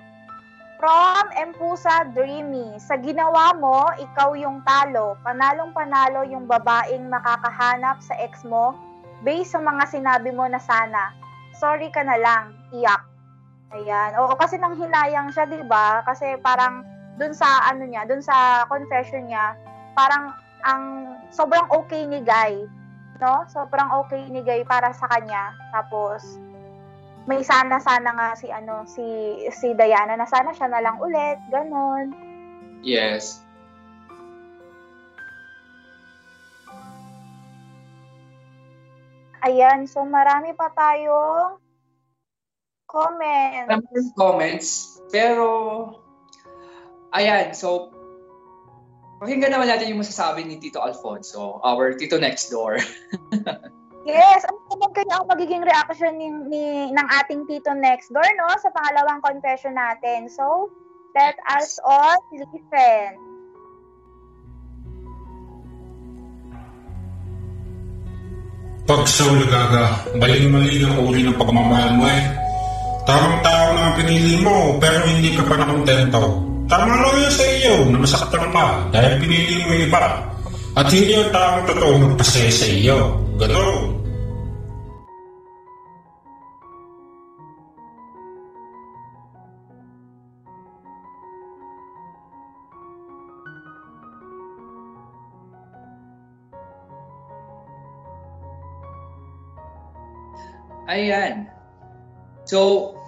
[0.80, 5.20] From Empusa Dreamy, sa ginawa mo, ikaw yung talo.
[5.28, 8.78] Panalong-panalo yung babaeng makakahanap sa ex mo
[9.20, 11.12] based sa mga sinabi mo na sana.
[11.60, 13.04] Sorry ka na lang, iyak.
[13.70, 14.17] Ayan.
[14.17, 16.01] Oo, kasi nang hinayang siya, 'di ba?
[16.01, 16.82] Kasi parang
[17.22, 19.53] dun sa ano niya, dun sa confession niya,
[19.93, 20.34] parang
[20.65, 22.65] ang sobrang okay ni Guy,
[23.22, 23.45] no?
[23.51, 25.53] Sobrang okay ni Guy para sa kanya.
[25.70, 26.41] Tapos
[27.30, 29.05] may sana sana nga si ano si
[29.53, 32.09] si Diana na sana siya na lang ulit, ganun.
[32.82, 33.45] Yes.
[39.39, 41.63] Ayan, so marami pa tayong
[42.90, 43.70] Comments.
[43.70, 44.70] Some comments.
[45.14, 45.46] Pero,
[47.14, 47.94] ayan, so,
[49.22, 52.82] pakinggan naman natin yung masasabi ni Tito Alfonso, our Tito next door.
[54.10, 58.50] yes, ano naman kaya ang magiging reaction ni, ni, ng ating Tito next door, no,
[58.58, 60.26] sa pangalawang confession natin.
[60.26, 60.74] So,
[61.14, 63.14] let us all listen.
[68.90, 72.49] Pag Saul Gaga, maling-mali ang uri ng pagmamahal mo eh.
[73.10, 76.45] Tamang tao na ang pinili mo, pero hindi ka pa nakontento.
[76.70, 80.30] Tama lang yun sa iyo na masaktan ka dahil pinili mo iba.
[80.78, 83.18] At hindi ang taong totoo magpasaya sa iyo.
[83.41, 83.97] Ganon.
[100.86, 101.49] Ayan.
[102.45, 102.99] So,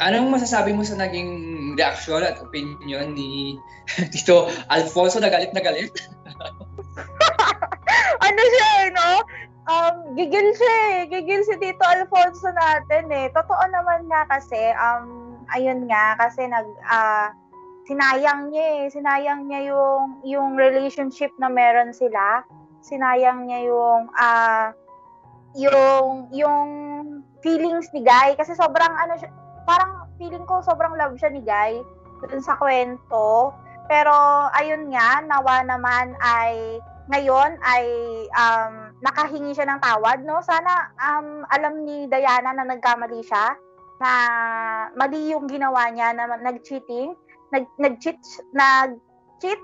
[0.00, 3.56] anong masasabi mo sa naging reaction at opinion ni
[4.12, 5.92] Tito Alfonso na galit na galit?
[8.26, 9.10] ano siya eh, no?
[9.66, 10.98] Um, gigil siya eh.
[11.10, 13.26] Gigil si Tito Alfonso natin eh.
[13.34, 17.34] Totoo naman nga kasi, um, ayun nga, kasi nag, uh,
[17.88, 18.84] sinayang niya eh.
[18.92, 22.46] Sinayang niya yung, yung relationship na meron sila.
[22.84, 24.66] Sinayang niya yung, ah, uh,
[25.56, 26.68] yung, yung
[27.40, 28.38] feelings ni Guy.
[28.38, 29.30] Kasi sobrang ano siya,
[29.66, 31.82] parang feeling ko sobrang love siya ni Guy
[32.24, 33.52] dun sa kwento.
[33.86, 34.14] Pero
[34.56, 37.86] ayun nga, nawa naman ay ngayon ay
[38.34, 40.42] um, nakahingi siya ng tawad, no?
[40.42, 43.54] Sana um, alam ni Diana na nagkamali siya,
[44.02, 44.10] na
[44.98, 47.14] mali yung ginawa niya na nag-cheating,
[47.54, 48.18] nag nag-cheat
[48.52, 49.60] nag-cheat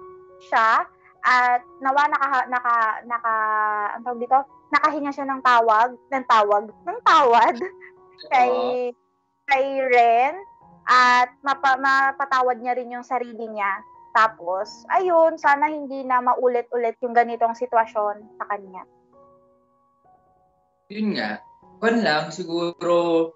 [0.48, 0.86] siya
[1.22, 2.76] at nawa naka naka
[3.07, 3.34] naka
[3.98, 4.38] ano dito
[4.72, 7.57] nakahinga siya ng tawag, ng tawag, ng tawad
[8.30, 8.50] kay
[9.53, 10.34] kay Ren
[10.88, 13.84] at mapa, mapatawad niya rin yung sarili niya.
[14.16, 18.84] Tapos, ayun, sana hindi na maulit-ulit yung ganitong sitwasyon sa kanya.
[20.92, 21.40] Yun nga.
[21.80, 23.28] Kung lang, siguro,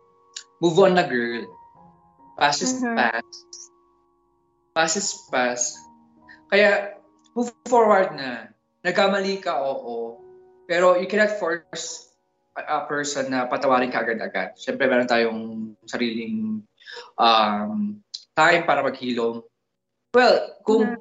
[0.60, 1.48] move on na girl.
[2.36, 2.96] Past is mm-hmm.
[2.96, 3.40] past.
[4.76, 5.80] Past is past.
[6.52, 7.00] Kaya,
[7.32, 8.52] move forward na.
[8.84, 10.20] Nagkamali ka, oo.
[10.68, 12.05] Pero you cannot force
[12.56, 14.56] a person na patawarin ka agad-agad.
[14.56, 15.40] Siyempre, meron tayong
[15.84, 16.64] sariling
[17.20, 18.00] um,
[18.32, 19.44] time para maghilom.
[20.16, 20.96] Well, kung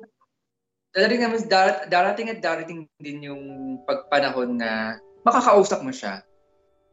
[0.91, 3.43] darating naman, dar- darating at darating din yung
[3.87, 6.23] pagpanahon na makakausap mo siya.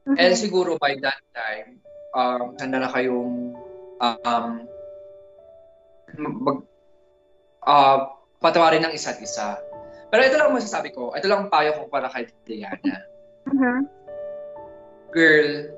[0.07, 0.19] Mm-hmm.
[0.19, 1.83] And siguro by that time,
[2.15, 3.55] um, handa na kayong
[3.99, 4.51] um,
[6.19, 6.59] mag,
[7.67, 7.99] uh,
[8.43, 9.59] patawarin ng isa't isa.
[10.11, 11.15] Pero ito lang masasabi ko.
[11.15, 13.07] Ito lang ang payo ko para kay Diana.
[13.49, 14.02] Mm-hmm.
[15.13, 15.69] Girl,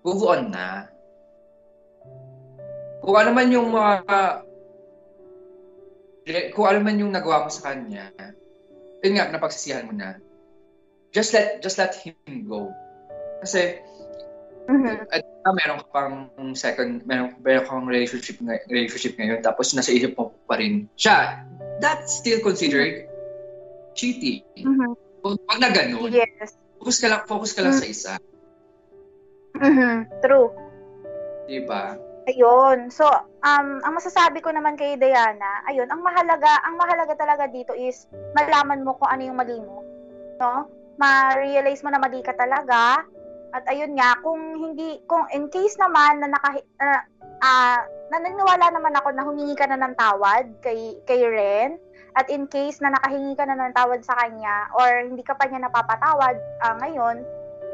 [0.00, 0.88] move on na.
[3.04, 4.42] Kung ano man yung mga...
[6.56, 8.10] kung ano man yung nagawa mo sa kanya,
[9.04, 10.18] yun nga, napagsisihan mo na.
[11.14, 12.16] Just let, just let him
[12.50, 12.74] go.
[13.44, 13.78] Kasi,
[14.66, 15.06] mm-hmm.
[15.12, 16.16] at uh, meron ka pang
[16.58, 21.46] second, meron, meron kang relationship, relationship ngayon, tapos nasa isip mo pa rin siya.
[21.78, 23.06] That's still considered
[23.94, 24.42] cheating.
[24.58, 24.92] Mm-hmm.
[25.22, 26.58] Pag na ganun, yes.
[26.82, 27.94] focus ka lang, focus ka lang mm-hmm.
[27.94, 28.35] sa isa.
[29.60, 29.96] Mm-hmm.
[30.22, 30.48] True.
[31.46, 31.96] Diba?
[32.26, 32.90] Ayun.
[32.90, 33.06] So,
[33.46, 38.10] um, ang masasabi ko naman kay Diana, ayun, ang mahalaga, ang mahalaga talaga dito is
[38.34, 39.86] malaman mo kung ano yung mali mo.
[40.42, 40.66] No?
[40.98, 43.06] Ma-realize mo na mali ka talaga.
[43.54, 47.02] At ayun nga, kung hindi, kung in case naman na naka, uh,
[47.46, 47.80] uh,
[48.10, 51.78] naniniwala naman ako na humingi ka na ng tawad kay, kay Ren,
[52.16, 55.46] at in case na nakahingi ka na ng tawad sa kanya or hindi ka pa
[55.46, 57.22] niya napapatawad uh, ngayon,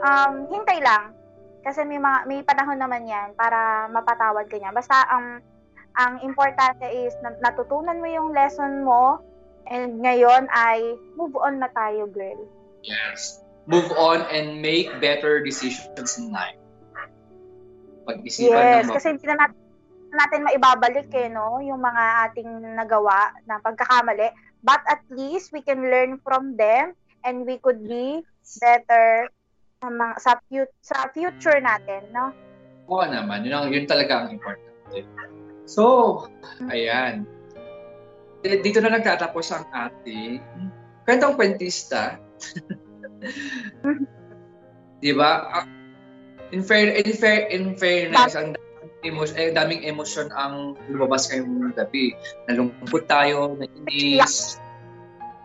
[0.04, 1.14] um, hintay lang.
[1.62, 4.74] Kasi may, mga, may panahon naman yan para mapatawad ka niya.
[4.74, 5.50] Basta ang um,
[5.92, 7.12] ang importante is
[7.44, 9.20] natutunan mo yung lesson mo
[9.68, 12.48] and ngayon ay move on na tayo, girl.
[12.80, 13.44] Yes.
[13.68, 16.58] Move on and make better decisions in life.
[18.08, 18.50] Pag-isipan
[18.82, 19.60] yes, ng kasi hindi na natin
[20.12, 21.62] natin maibabalik eh, no?
[21.62, 24.28] Yung mga ating nagawa na pagkakamali.
[24.60, 26.92] But at least we can learn from them
[27.24, 28.20] and we could be
[28.60, 29.30] better
[29.82, 30.32] sa, mga, sa,
[30.78, 32.30] sa future natin, no?
[32.86, 33.42] Oo naman.
[33.42, 35.02] Yun, ang, yun talaga ang importante.
[35.66, 35.82] So,
[36.70, 37.26] ayan.
[38.42, 40.38] Dito na nagtatapos ang ating
[41.02, 42.22] kwentong kwentista.
[45.02, 45.66] Di ba?
[46.54, 48.54] In fair in fair in fairness, ang
[49.02, 52.14] emotion, eh, daming emosyon ang lumabas ngayong gabi.
[52.46, 54.58] Nalungkot tayo, nainis.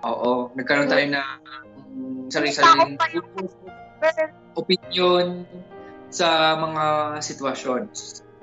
[0.06, 1.42] Oo, nagkaroon tayo na
[1.90, 2.98] um, sarili-sariling
[4.58, 5.46] opinion
[6.10, 6.86] sa mga
[7.20, 7.82] sitwasyon.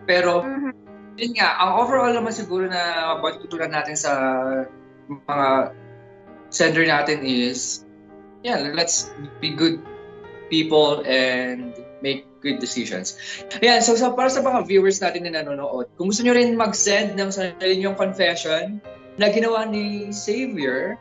[0.05, 0.73] Pero, mm-hmm.
[1.17, 4.13] yun nga, ang overall naman siguro na pagtutunan natin sa
[5.09, 5.73] mga
[6.53, 7.83] sender natin is,
[8.45, 9.81] yeah, let's be good
[10.53, 11.73] people and
[12.05, 13.17] make good decisions.
[13.65, 17.17] Ayan, so, so para sa mga viewers natin na nanonood, kung gusto nyo rin mag-send
[17.17, 18.79] ng sarili nyong confession
[19.17, 21.01] na ginawa ni Savior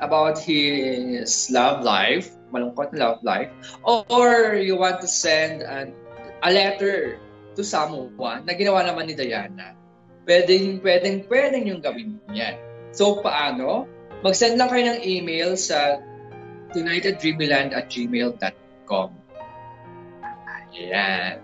[0.00, 3.50] about his love life, malungkot na love life,
[3.84, 5.96] or you want to send an,
[6.44, 7.16] a letter
[7.56, 9.74] to someone na ginawa naman ni Diana,
[10.28, 12.56] pwedeng, pwedeng, pwedeng yung gawin yan.
[12.92, 13.88] So, paano?
[14.22, 15.98] Mag-send lang kayo ng email sa
[16.76, 19.08] tonightadreamyland at gmail.com.
[20.72, 21.36] Ayan.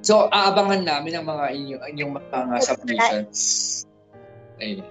[0.00, 3.40] So, aabangan namin ang mga inyong, inyong mga submissions.
[4.58, 4.86] Ayan.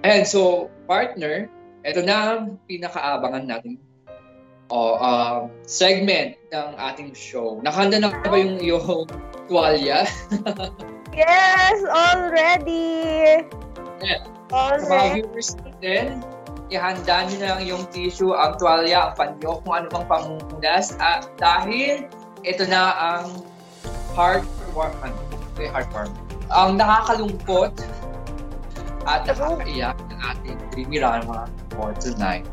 [0.00, 3.80] And so, partner, ito na ang pinakaabangan natin
[4.70, 7.58] o uh, segment ng ating show.
[7.66, 9.08] Nakahanda na ba yung iyong
[9.50, 10.06] tuwalya?
[11.16, 13.42] yes, already!
[13.98, 14.22] Yeah.
[14.54, 14.86] Already.
[14.86, 16.06] Sa mga viewers natin,
[16.70, 20.94] ihanda nyo na lang yung tissue, ang tuwalya, ang panyo, kung ano mang pamundas.
[21.02, 22.06] At dahil
[22.46, 23.42] ito na ang
[24.14, 25.18] heartwarming, ano,
[25.58, 26.18] heartwarming,
[26.50, 27.74] ang nakakalungkot
[29.10, 32.46] at nakakaiyak ng ating dreamy rama for tonight.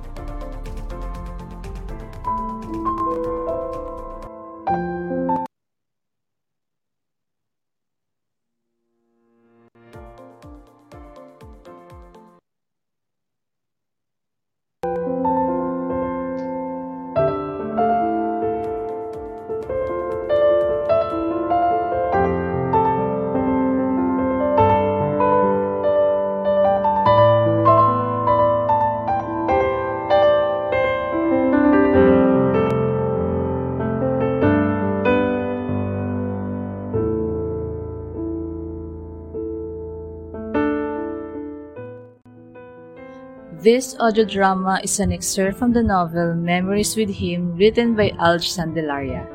[43.68, 48.47] This audio drama is an excerpt from the novel Memories with Him written by Alj
[48.47, 49.28] Sandelaria.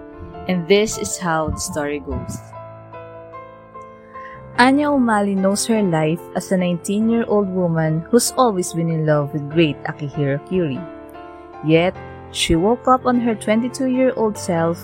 [0.49, 2.39] And this is how the story goes.
[4.57, 9.51] Anya Umali knows her life as a 19-year-old woman who's always been in love with
[9.51, 10.81] great Akihiro Curie.
[11.63, 11.95] Yet,
[12.31, 14.81] she woke up on her 22-year-old self,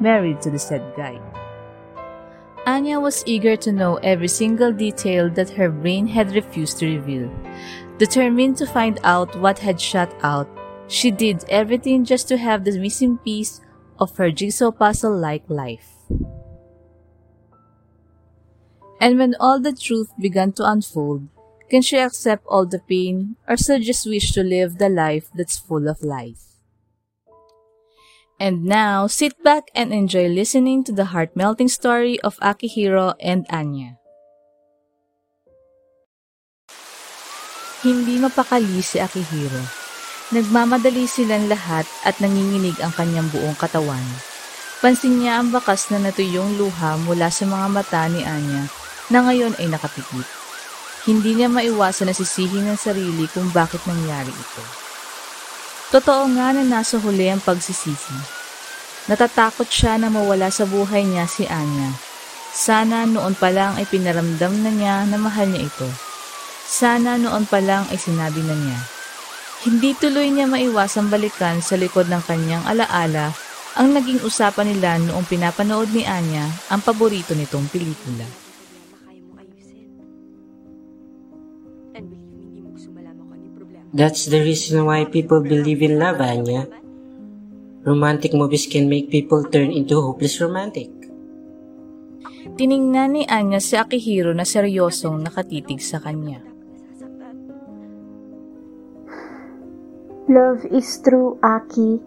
[0.00, 1.20] married to the said guy.
[2.66, 7.30] Anya was eager to know every single detail that her brain had refused to reveal.
[8.00, 10.48] Determined to find out what had shut out,
[10.88, 13.60] she did everything just to have the missing piece
[14.00, 16.00] of her jigsaw puzzle like life.
[18.98, 21.28] And when all the truth began to unfold,
[21.68, 25.58] can she accept all the pain or still just wish to live the life that's
[25.58, 26.56] full of life?
[28.40, 33.99] And now, sit back and enjoy listening to the heart-melting story of Akihiro and Anya.
[37.80, 39.64] Hindi mapakali si Akihiro.
[40.36, 44.04] Nagmamadali silang lahat at nanginginig ang kanyang buong katawan.
[44.84, 48.68] Pansin niya ang bakas na natuyong luha mula sa mga mata ni Anya
[49.08, 50.28] na ngayon ay nakapikit.
[51.08, 54.64] Hindi niya maiwasan na sisihin ng sarili kung bakit nangyari ito.
[55.88, 58.16] Totoo nga na nasa huli ang pagsisisi.
[59.08, 61.96] Natatakot siya na mawala sa buhay niya si Anya.
[62.52, 66.09] Sana noon pa lang ay pinaramdam na niya na mahal niya ito.
[66.70, 68.78] Sana noon pa lang ay sinabi na niya.
[69.66, 73.34] Hindi tuloy niya maiwasang balikan sa likod ng kanyang alaala
[73.74, 78.26] ang naging usapan nila noong pinapanood ni Anya ang paborito nitong pelikula.
[83.90, 86.70] That's the reason why people believe in love, Anya.
[87.82, 90.90] Romantic movies can make people turn into hopeless romantic.
[92.54, 96.49] Tiningnan ni Anya si Akihiro na seryosong nakatitig sa kanya.
[100.30, 101.98] Love is true, Aki.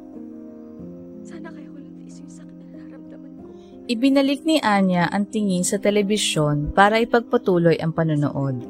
[3.83, 8.63] Ibinalik ni Anya ang tingin sa telebisyon para ipagpatuloy ang panonood.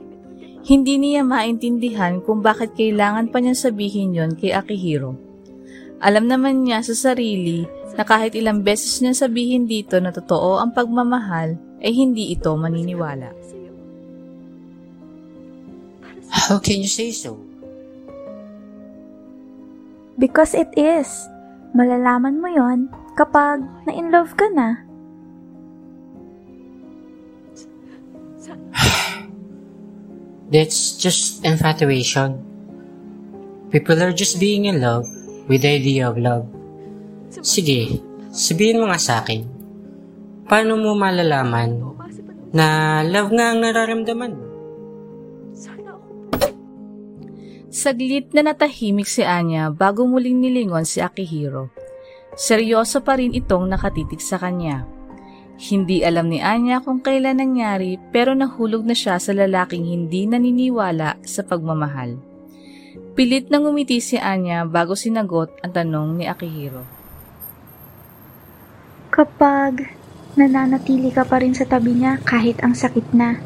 [0.65, 5.13] Hindi niya maintindihan kung bakit kailangan pa niyang sabihin yon kay Akihiro.
[6.01, 10.73] Alam naman niya sa sarili na kahit ilang beses niya sabihin dito na totoo ang
[10.73, 13.29] pagmamahal, ay hindi ito maniniwala.
[16.49, 17.52] How can you say so?
[20.17, 21.09] Because it is.
[21.73, 22.85] Malalaman mo yon
[23.17, 24.77] kapag na-in-love ka na.
[30.53, 32.37] That's just infatuation.
[33.73, 35.09] People are just being in love
[35.49, 36.45] with the idea of love.
[37.41, 37.97] Sige,
[38.29, 39.49] sabihin mo nga sa akin.
[40.45, 41.81] Paano mo malalaman
[42.53, 44.52] na love nga ang nararamdaman mo?
[47.73, 51.73] Saglit na natahimik si Anya bago muling nilingon si Akihiro.
[52.37, 54.85] Seryoso pa rin itong nakatitig sa kanya.
[55.57, 61.17] Hindi alam ni Anya kung kailan nangyari pero nahulog na siya sa lalaking hindi naniniwala
[61.25, 62.21] sa pagmamahal.
[63.17, 66.85] Pilit na ngumiti si Anya bago sinagot ang tanong ni Akihiro.
[69.09, 69.81] Kapag
[70.37, 73.41] nananatili ka pa rin sa tabi niya kahit ang sakit na.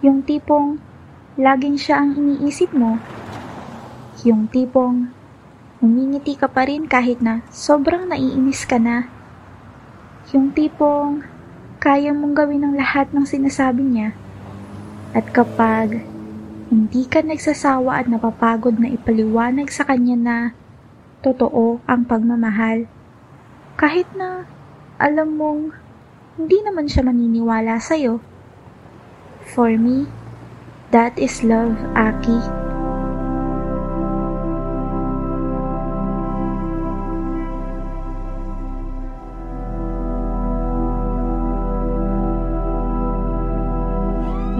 [0.00, 0.91] Yung tipong
[1.40, 3.00] laging siya ang iniisip mo.
[4.28, 5.08] Yung tipong
[5.80, 9.08] umingiti ka pa rin kahit na sobrang naiinis ka na.
[10.36, 11.24] Yung tipong
[11.82, 14.14] kaya mong gawin ang lahat ng sinasabi niya.
[15.16, 16.04] At kapag
[16.72, 20.36] hindi ka nagsasawa at napapagod na ipaliwanag sa kanya na
[21.20, 22.88] totoo ang pagmamahal.
[23.76, 24.48] Kahit na
[24.96, 25.74] alam mong
[26.40, 28.24] hindi naman siya maniniwala sa'yo.
[29.52, 30.08] For me,
[30.92, 32.36] that is love, Aki.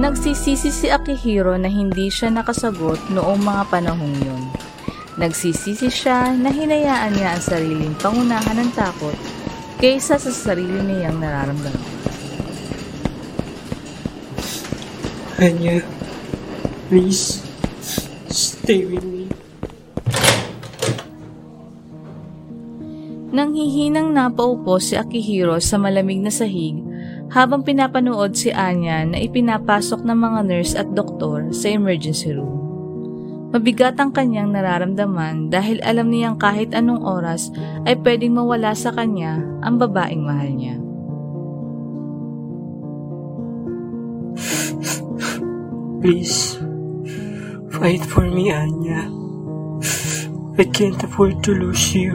[0.02, 4.42] Nagsisisi si Akihiro na hindi siya nakasagot noong mga panahong yun.
[5.14, 9.14] Nagsisisi siya na hinayaan niya ang sariling pangunahan ng takot
[9.78, 11.86] kaysa sa sarili niyang nararamdaman.
[15.38, 15.82] Anya,
[16.92, 17.40] please,
[18.28, 19.24] stay with me.
[23.32, 26.76] Nang hihinang napaupo si Akihiro sa malamig na sahig
[27.32, 32.60] habang pinapanood si Anya na ipinapasok ng mga nurse at doktor sa emergency room.
[33.56, 37.48] Mabigat ang kanyang nararamdaman dahil alam niyang kahit anong oras
[37.88, 40.76] ay pwedeng mawala sa kanya ang babaeng mahal niya.
[46.04, 46.61] Please,
[47.82, 49.10] fight for me, Anya.
[50.54, 52.14] I can't afford to lose you.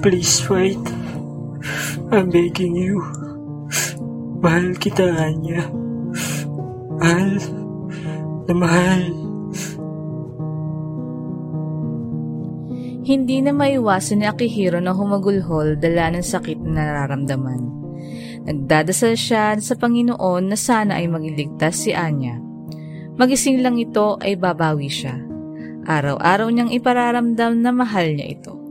[0.00, 0.80] Please fight.
[2.08, 3.04] I'm begging you.
[4.40, 5.68] Mahal kita, Anya.
[6.96, 7.36] Mahal
[8.48, 9.04] na mahal.
[13.04, 17.60] Hindi na maiwasan ni Akihiro na humagulhol dala ng sakit na nararamdaman.
[18.48, 22.53] Nagdadasal siya sa Panginoon na sana ay magiligtas si Anya.
[23.14, 25.14] Magising lang ito ay babawi siya.
[25.86, 28.63] Araw-araw niyang ipararamdam na mahal niya ito.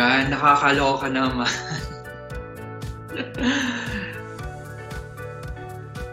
[0.00, 1.44] Ayan, nakakaloka naman.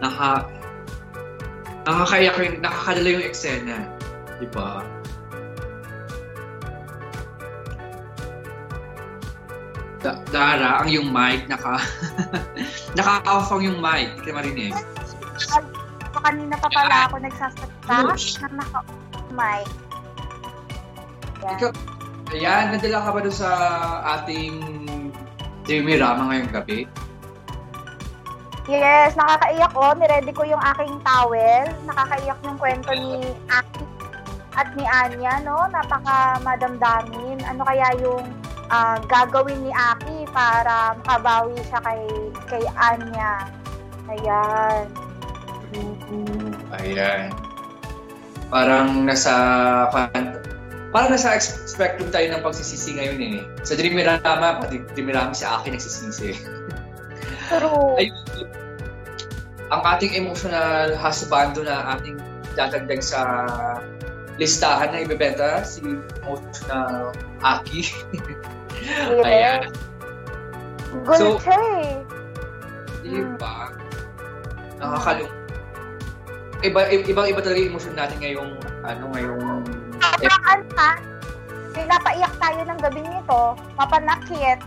[0.04, 0.44] Naka,
[1.88, 3.88] nakakaiyak yung, nakakalala yung eksena.
[4.36, 4.84] Di ba?
[10.04, 11.80] Da- Dara, ang yung mic, naka,
[12.98, 14.12] naka-off ang yung mic.
[14.20, 14.72] Hindi ka marinig.
[16.18, 17.88] Kanina pa pala ako nagsasalita
[18.52, 19.68] na naka-mic.
[21.40, 21.56] Yan.
[21.56, 21.97] Ikaw,
[22.32, 23.50] ayan, nadala ka ba doon sa
[24.18, 24.54] ating
[25.64, 26.88] Jimmy Rama ngayong gabi?
[28.68, 29.96] Yes, nakakaiyak ko.
[29.96, 31.64] Niready ko yung aking towel.
[31.88, 33.84] Nakakaiyak yung kwento ni Aki
[34.58, 35.64] at ni Anya, no?
[35.72, 37.40] Napaka madamdamin.
[37.48, 38.26] Ano kaya yung
[38.68, 42.02] ah, gagawin ni Aki para makabawi siya kay,
[42.44, 43.48] kay Anya?
[44.12, 44.84] Ayan.
[46.76, 47.32] Ayan.
[48.52, 49.32] Parang nasa
[50.88, 53.36] parang nasa spectrum tayo ng pagsisisi ngayon eh.
[53.64, 56.32] Sa Dreamerama, pati Dreamerama sa akin nagsisisi.
[57.52, 57.96] True.
[58.00, 58.48] Ayun.
[59.68, 62.16] Ang ating emotional husbando na ating
[62.56, 63.20] dadagdag sa
[64.40, 65.84] listahan na ibebenta, si
[66.24, 67.12] emotional
[67.44, 67.80] Aki.
[69.26, 69.68] Ayan.
[71.04, 71.90] Good So- siya eh.
[73.04, 73.72] Diba?
[74.80, 75.32] Nakakalung.
[76.58, 78.52] Iba, ibang iba talaga yung emotion natin ngayong
[78.82, 79.62] ano ngayong
[80.02, 80.92] Ano ha?
[81.74, 83.40] Pinapaiyak tayo ng gabi nito.
[83.78, 84.58] Mapanakit.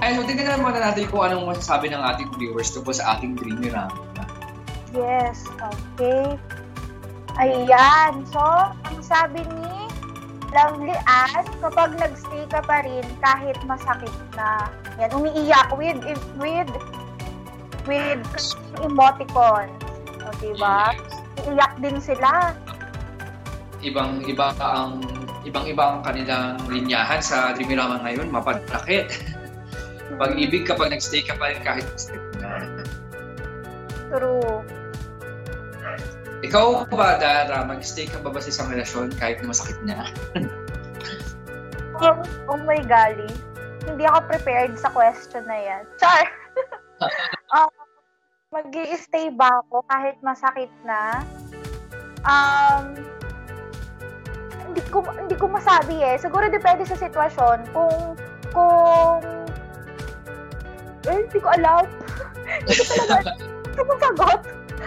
[0.00, 3.72] Ay, so tingnan naman natin kung anong masasabi ng ating viewers tungkol sa ating dreamy
[3.72, 3.92] rant.
[4.92, 6.36] Yes, okay.
[7.38, 8.26] Ayan.
[8.28, 8.42] So,
[8.74, 9.88] ang sabi ni
[10.50, 14.66] Lovely Ann, kapag nagstay ka pa rin kahit masakit na,
[14.98, 16.02] yan, umiiyak with,
[16.36, 16.72] with,
[17.86, 18.22] with
[18.82, 19.70] emoticons.
[20.20, 20.90] O, diba?
[21.46, 22.52] Iiyak din sila.
[23.80, 25.00] Ibang iba ang
[25.48, 29.08] ibang iba ang kanilang linyahan sa Dreamy Rama ngayon, mapadakit.
[30.20, 32.50] Pag-ibig kapag nagstay ka pa rin kahit masakit na.
[34.10, 34.60] True.
[36.40, 40.08] Ikaw ba, Dara, mag-stay ka ba ba sa isang relasyon kahit na masakit na?
[42.00, 42.16] oh,
[42.48, 43.28] oh my golly.
[43.84, 45.82] Hindi ako prepared sa question na yan.
[46.00, 46.24] Char!
[47.56, 47.70] uh,
[48.50, 51.22] mag stay ba ako kahit masakit na?
[52.24, 52.98] Um,
[54.70, 56.14] hindi ko hindi ko masabi eh.
[56.16, 58.14] Siguro depende sa sitwasyon kung
[58.54, 59.18] kung
[61.10, 61.84] eh, hindi ko alam.
[62.62, 63.16] hindi ko talaga
[63.66, 64.40] hindi ko sagot.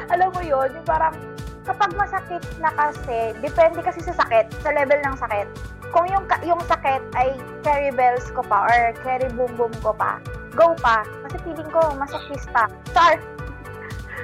[0.09, 1.15] Alam mo yon yung parang
[1.63, 5.47] kapag masakit na kasi, depende kasi sa sakit, sa level ng sakit.
[5.93, 10.19] Kung yung yung sakit ay carry bells ko pa or carry boom boom ko pa,
[10.55, 11.05] go pa.
[11.27, 12.67] Kasi feeling ko masakista.
[12.91, 13.19] Char!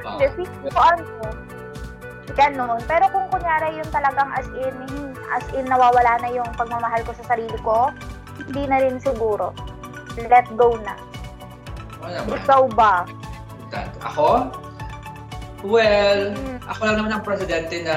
[0.03, 1.03] Hindi, feeling ko ano,
[2.37, 2.81] Ganon.
[2.85, 4.75] Pero kung kunyari yung talagang as in,
[5.33, 7.89] as in nawawala na yung pagmamahal ko sa sarili ko,
[8.37, 9.53] hindi na rin siguro.
[10.17, 10.95] Let go na.
[11.99, 13.05] Wala Ikaw ba?
[14.01, 14.49] Ako?
[15.63, 16.57] Well, hmm.
[16.71, 17.95] ako lang naman ang presidente na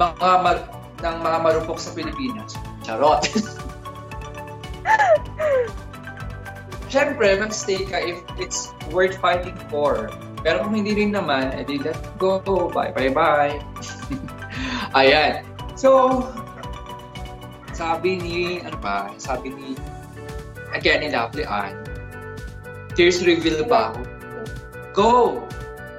[0.00, 0.58] mga mag,
[1.04, 2.56] ng mga marupok sa Pilipinas.
[2.82, 3.28] Charot.
[6.88, 10.08] Siyempre, mag-stay ka if it's worth fighting for.
[10.46, 12.38] Pero kung hindi rin naman, edi let go.
[12.70, 13.58] Bye, bye, bye.
[14.98, 15.42] Ayan.
[15.74, 16.22] So,
[17.74, 19.74] sabi ni, ano pa, sabi ni,
[20.70, 21.74] again, ni Lovely Ann,
[22.94, 24.00] tears reveal ba ako?
[24.94, 25.12] Go!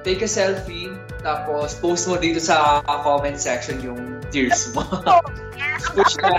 [0.02, 4.80] Take a selfie, tapos post mo dito sa comment section yung tears mo.
[5.94, 6.32] Push ka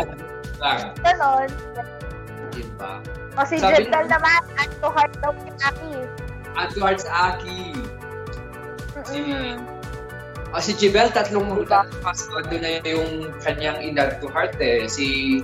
[0.59, 0.91] lang.
[1.05, 1.47] Ganon.
[2.57, 2.99] Yun ba?
[3.37, 5.93] O si Jendal naman, add to heart daw si Aki.
[6.57, 7.88] Add to heart sa Aki.
[9.07, 9.19] Si,
[10.51, 11.87] oh, si Jibel, tatlong diba?
[12.03, 14.87] password na yung kanyang inad to heart eh.
[14.89, 15.39] Si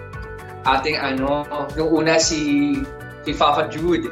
[0.65, 1.45] ating ano,
[1.77, 2.73] yung una si
[3.23, 4.09] si Fafa Jude.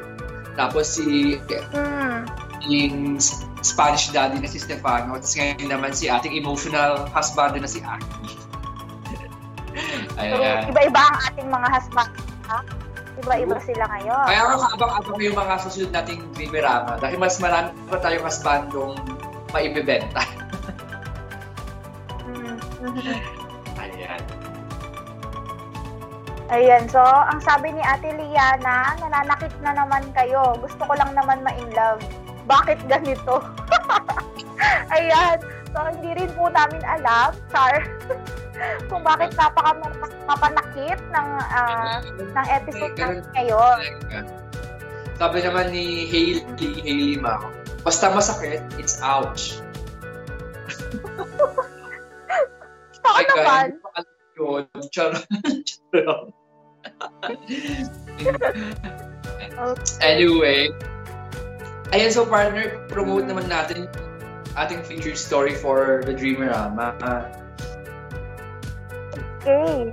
[0.53, 2.19] Tapos si mm.
[2.69, 3.17] yung
[3.63, 5.17] Spanish daddy na si Stefano.
[5.17, 8.29] Tapos ngayon naman si ating emotional husband na si Aki.
[10.21, 10.69] Ayan.
[10.69, 12.11] So, iba-iba ang ating mga husband.
[12.51, 12.59] Ha?
[13.23, 14.25] Iba-iba sila ngayon.
[14.25, 16.97] Kaya ako abang-abang yung mga susunod nating Bimirama.
[16.97, 18.93] Dahil mas marami pa tayong husbandong
[19.53, 20.25] maibibenta.
[23.79, 24.21] Ayan.
[26.51, 30.53] Ayan, so ang sabi ni Ate Liana, nananakit na naman kayo.
[30.59, 32.03] Gusto ko lang naman ma-in love.
[32.45, 33.39] Bakit ganito?
[34.95, 35.39] Ayan,
[35.71, 37.87] so hindi rin po namin alam, Char,
[38.91, 39.73] kung bakit napaka
[40.27, 43.77] mapanakit ng uh, ng episode natin ngayon.
[45.17, 46.43] Sabi naman ni Hailey,
[46.83, 47.49] Hailey Mao,
[47.83, 49.59] Basta masakit, it's ouch.
[53.13, 53.77] Ay, naman.
[54.39, 55.27] Yun, charot.
[55.91, 56.31] charot.
[60.01, 60.67] anyway,
[61.93, 63.85] ayan so partner, promote naman natin
[64.57, 66.95] ating featured story for the Dreamerama.
[69.43, 69.91] Okay.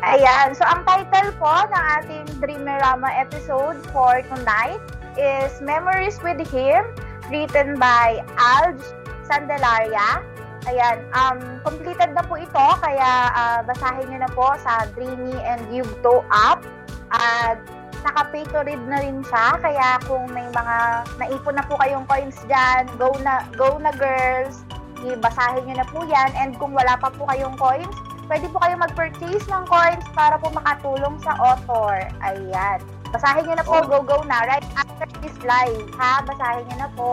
[0.00, 0.56] Ayan.
[0.56, 4.80] So, ang title po ng ating Dreamerama episode for tonight
[5.20, 6.88] is Memories with Him
[7.30, 8.78] written by Alj
[9.24, 10.20] Sandelaria.
[10.68, 15.64] Ayan, um, completed na po ito, kaya uh, basahin nyo na po sa Dreamy and
[15.72, 16.60] Yugto app.
[17.08, 17.56] At
[18.04, 20.76] naka-pay to read na rin siya, kaya kung may mga
[21.16, 24.62] naipon na po kayong coins dyan, go na, go na girls,
[25.00, 26.30] ibasahin nyo na po yan.
[26.36, 27.96] And kung wala pa po kayong coins,
[28.28, 32.04] pwede po kayong mag-purchase ng coins para po makatulong sa author.
[32.20, 32.99] Ayan.
[33.10, 33.86] Basahin nyo na po, oh.
[33.86, 36.22] go go na, right after this live, ha?
[36.22, 37.08] Basahin nyo na po.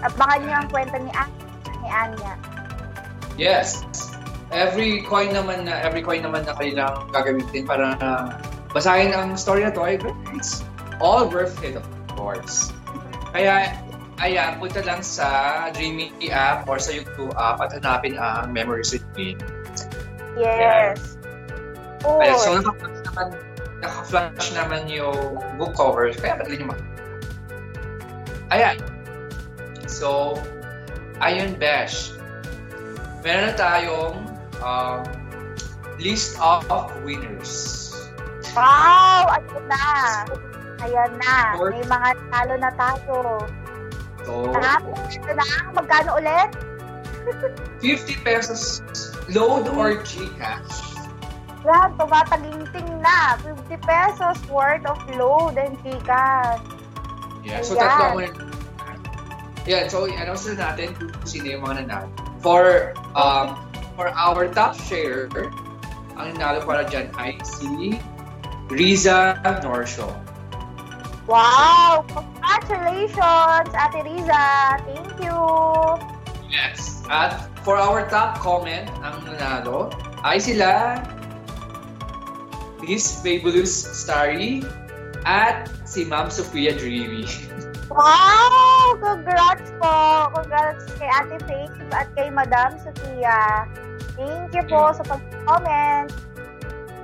[0.00, 1.28] Abangan nyo ang kwento ni, An
[1.84, 2.34] ni Anya.
[3.36, 3.84] Yes.
[4.54, 8.38] Every coin naman na every coin naman na kailangang gagamitin para uh,
[8.70, 9.98] basahin ang story na to ay
[10.32, 10.62] it's
[11.02, 11.84] all worth it of
[12.14, 12.70] course.
[13.34, 13.74] Kaya
[14.22, 19.06] ayan, punta lang sa Dreamy app or sa YouTube app at hanapin ang Memories with
[19.18, 19.34] Me.
[20.38, 21.18] Yes.
[22.06, 22.22] Oh.
[22.22, 23.34] Ayan, so naman
[23.84, 26.72] naka-flash naman yung book cover, kaya madali nyo
[28.52, 28.78] Ayan.
[29.84, 30.38] So,
[31.20, 32.16] ayun, Besh.
[33.24, 34.16] Meron na tayong
[34.60, 35.00] um,
[35.98, 36.68] list of
[37.02, 37.92] winners.
[38.52, 39.32] Wow!
[39.32, 39.84] Ayun na.
[40.84, 41.34] Ayan na.
[41.56, 43.16] May mga talo na tayo.
[44.24, 44.32] So,
[45.10, 45.48] ito na.
[45.72, 46.50] Magkano ulit?
[47.80, 48.84] 50 pesos
[49.32, 50.93] load or Gcash.
[51.64, 53.40] Yan, tumataginting na.
[53.40, 56.60] 50 pesos worth of load and Gcash.
[57.44, 57.80] Yeah, so Ayan.
[57.80, 58.20] tatlo mo
[59.64, 62.08] Yan, so i-announce na natin kung sino yung mga nanalo.
[62.44, 63.56] For, um,
[63.96, 65.32] for our top share,
[66.20, 67.96] ang nanalo para dyan ay si
[68.68, 70.12] Riza Norsho.
[71.24, 72.04] Wow!
[72.12, 74.44] Congratulations, Ate Riza!
[74.84, 75.40] Thank you!
[76.52, 77.00] Yes.
[77.08, 79.88] At for our top comment, ang nanalo
[80.28, 81.00] ay sila
[82.84, 84.62] Miss Fabulous Starry
[85.24, 87.24] at si Ma'am Sofia Dreamy.
[87.88, 88.96] Wow!
[89.00, 90.28] Congrats po!
[90.32, 93.68] Congrats kay Ate Faith at kay Madam Sofia.
[94.16, 96.12] Thank you po sa pag-comment.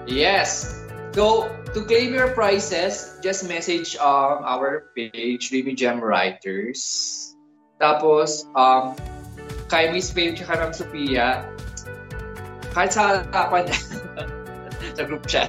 [0.06, 0.78] Yes.
[1.10, 7.34] So, to claim your prizes, just message um, our page, Dreamy Gem Writers.
[7.82, 8.94] Tapos, um,
[9.66, 11.44] kay Miss Faith at Ma'am Sofia,
[12.70, 13.66] kahit sa kapan
[15.00, 15.48] sa group chat.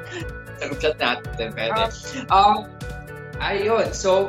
[0.60, 1.88] sa group chat natin, pwede.
[2.28, 2.68] Um,
[3.40, 4.28] ayun, so,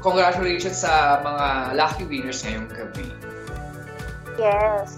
[0.00, 3.12] congratulations sa mga lucky winners ngayong gabi.
[4.40, 4.96] Yes.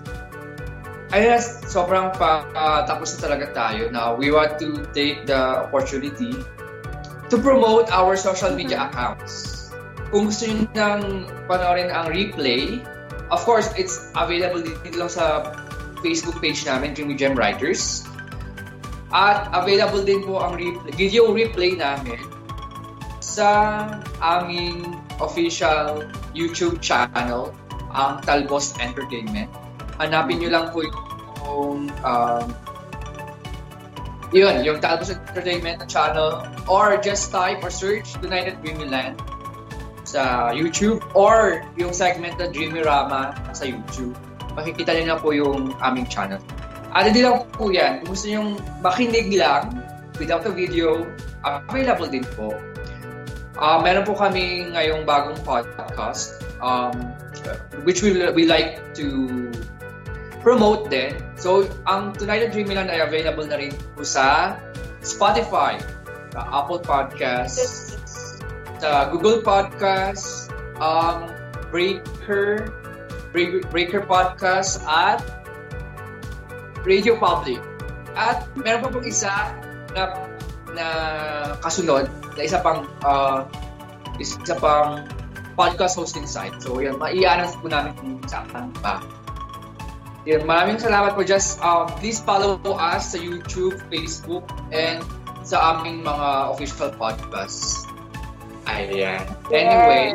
[1.10, 3.90] Ayun, sobrang pa, uh, tapos na talaga tayo.
[3.90, 6.38] Now, we want to take the opportunity
[7.28, 9.68] to promote our social media accounts.
[10.14, 11.02] Kung gusto nyo nang
[11.50, 12.80] panoorin ang replay,
[13.32, 15.52] of course, it's available dito lang sa
[16.02, 18.04] Facebook page namin, Dreamy Gem Writers.
[19.12, 22.18] At available din po ang replay, video replay namin
[23.22, 23.86] sa
[24.20, 26.04] aming official
[26.36, 27.54] YouTube channel,
[27.92, 29.48] ang Talbos Entertainment.
[30.00, 32.46] Hanapin nyo lang po yung um,
[34.32, 39.20] yun, yung Talbos Entertainment channel or just type or search United Dreamyland
[40.08, 44.16] sa YouTube or yung segment na Dreamy Rama sa YouTube.
[44.54, 46.40] Makikita niyo na po yung aming channel.
[46.92, 48.04] At hindi lang po yan.
[48.04, 48.42] Kung gusto nyo
[48.84, 49.72] makinig lang
[50.20, 51.08] without a video,
[51.42, 52.52] available din po
[53.60, 57.12] Uh, meron po kami ngayong bagong podcast um,
[57.84, 59.52] which we, we like to
[60.40, 61.14] promote din.
[61.36, 64.56] So, ang Tonight at Dreamland ay available na rin po sa
[65.04, 65.78] Spotify,
[66.32, 67.94] sa Apple Podcasts,
[68.80, 70.48] sa Google Podcasts,
[70.80, 71.28] um,
[71.68, 72.72] Breaker,
[73.32, 75.24] Breaker, Podcast, at
[76.84, 77.58] Radio Public.
[78.12, 79.32] At meron pa pong isa
[79.96, 80.02] na,
[80.76, 80.86] na
[81.64, 83.48] kasunod na isa pang uh,
[84.20, 85.08] isa pang
[85.56, 86.56] podcast hosting site.
[86.60, 89.00] So, yan, maianas po namin kung saan pa.
[90.28, 91.24] Yan, maraming salamat po.
[91.24, 95.02] Just um, please follow us sa YouTube, Facebook, and
[95.42, 97.84] sa aming mga official podcasts.
[98.70, 99.26] Ayan.
[99.50, 100.14] Anyway,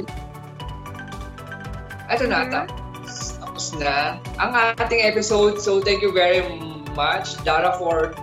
[2.07, 2.47] ito na.
[2.47, 2.86] Tapos,
[3.57, 5.57] tapos na ang ating episode.
[5.57, 6.45] So, thank you very
[6.93, 8.13] much, Dara, for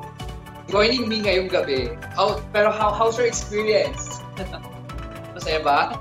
[0.70, 1.98] joining me ngayong gabi.
[2.15, 4.23] How, pero how, how's your experience?
[5.35, 5.98] Masaya ba?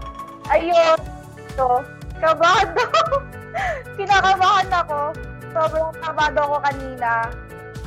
[0.53, 1.01] Ayun.
[1.57, 1.81] So,
[2.22, 2.77] kabado.
[3.97, 5.18] Kinakabahan ako.
[5.49, 7.34] Sobrang kabado ako kanina.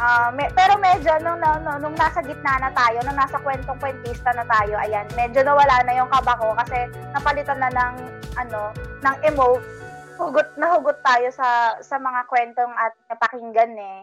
[0.02, 4.34] Uh, me, pero medyo nung, nung, nung nasa gitna na tayo, nung nasa kwentong kwentista
[4.34, 7.94] na tayo, ayan, medyo nawala na yung kaba ko kasi napalitan na ng,
[8.34, 8.74] ano,
[9.06, 9.85] ng emote.
[10.16, 14.00] Hugot na hugot tayo sa sa mga kwentong at napakinggan eh.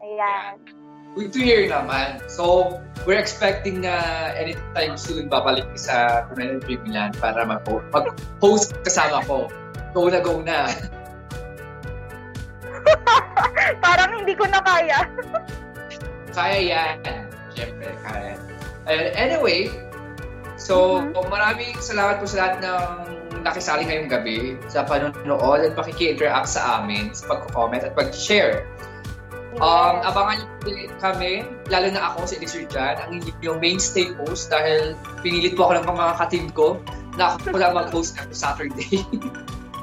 [0.00, 0.56] Ayan.
[0.60, 0.88] Yeah.
[1.10, 2.22] Good to hear naman.
[2.30, 9.50] So, we're expecting na anytime soon babalik sa Community Dreamland para mag-host kasama ko.
[9.90, 10.70] Go na, go na.
[13.84, 15.02] Parang hindi ko na kaya.
[16.38, 17.26] kaya yan.
[17.58, 18.38] Siyempre, kaya.
[18.86, 19.66] Uh, anyway,
[20.54, 21.26] so mm-hmm.
[21.26, 24.38] maraming salamat po sa lahat ng nakisali ngayong gabi
[24.68, 28.64] sa panonood at pakiki-interact sa amin, sa pag-comment at pag-share
[29.58, 34.94] Um, abangan niyo kami, lalo na ako si Elixir Jan, ang yung mainstay host dahil
[35.26, 36.78] pinilit po ako ng mga ka-team ko
[37.18, 39.02] na ako lang mag-host every Saturday.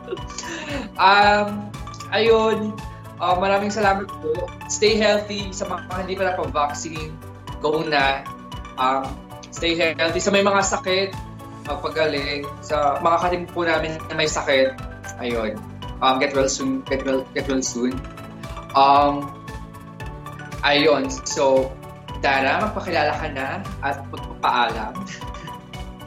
[1.04, 1.68] um,
[2.16, 2.72] ayun,
[3.20, 4.48] uh, maraming salamat po.
[4.72, 7.12] Stay healthy sa mga hindi pa na-vaccine.
[7.60, 8.24] Go na.
[8.80, 9.04] Um,
[9.52, 10.24] stay healthy.
[10.24, 11.12] Sa may mga sakit,
[11.68, 12.48] magpagaling.
[12.64, 14.74] Sa mga po namin na may sakit,
[15.20, 15.60] ayun,
[16.00, 16.82] um, get well soon.
[16.88, 17.94] Get well, get well soon.
[18.74, 19.38] Um,
[20.66, 21.70] Ayun, so,
[22.20, 24.94] Dara, magpakilala ka na at magpapaalam.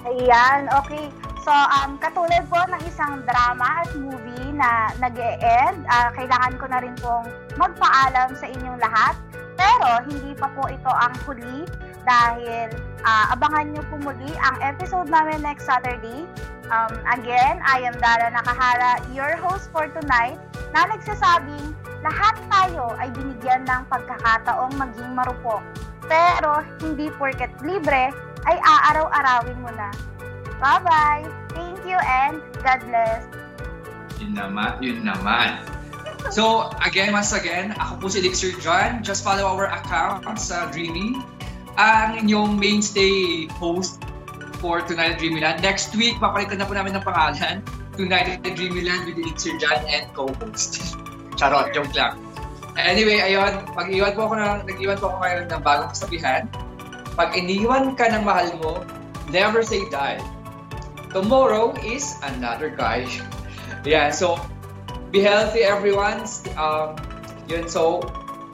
[0.05, 1.07] Ayan, okay.
[1.41, 6.61] So, um, katulad po ng isang drama at movie na nag e end uh, kailangan
[6.61, 7.25] ko na rin pong
[7.57, 9.17] magpaalam sa inyong lahat.
[9.55, 11.65] Pero, hindi pa po ito ang huli
[12.05, 12.73] dahil
[13.05, 16.25] uh, abangan nyo po muli ang episode namin next Saturday.
[16.71, 20.39] Um, again, I am Dara Nakahara, your host for tonight,
[20.71, 25.61] na nagsasabing lahat tayo ay binigyan ng pagkakataong maging marupok.
[26.07, 28.15] Pero hindi porket libre
[28.49, 29.91] ay aaraw-arawin mo na.
[30.63, 31.27] Bye-bye!
[31.53, 33.27] Thank you and God bless!
[34.21, 35.65] Yun naman, yun naman.
[36.29, 39.01] So, again, once again, ako po si Elixir John.
[39.01, 41.17] Just follow our account sa Dreamy.
[41.81, 44.05] Ang inyong mainstay host
[44.61, 45.65] for Tonight Dreamyland.
[45.65, 47.65] Next week, papalitan na po namin ng pangalan
[47.97, 50.93] to United Dreamland with Sir John and co-host.
[51.41, 52.21] Charot, joke lang.
[52.77, 56.43] Anyway, ayun, pag-iwan po ako ng, nag-iwan po ako ngayon ng bagong kasabihan.
[57.17, 58.85] Pag iniwan ka ng mahal mo,
[59.33, 60.21] never say die.
[61.17, 63.09] Tomorrow is another guy.
[63.89, 64.37] yeah, so
[65.09, 66.29] be healthy everyone.
[66.61, 67.01] Um,
[67.49, 68.05] yun, so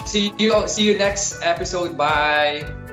[0.07, 1.99] see you see you next episode.
[1.99, 2.86] Bye.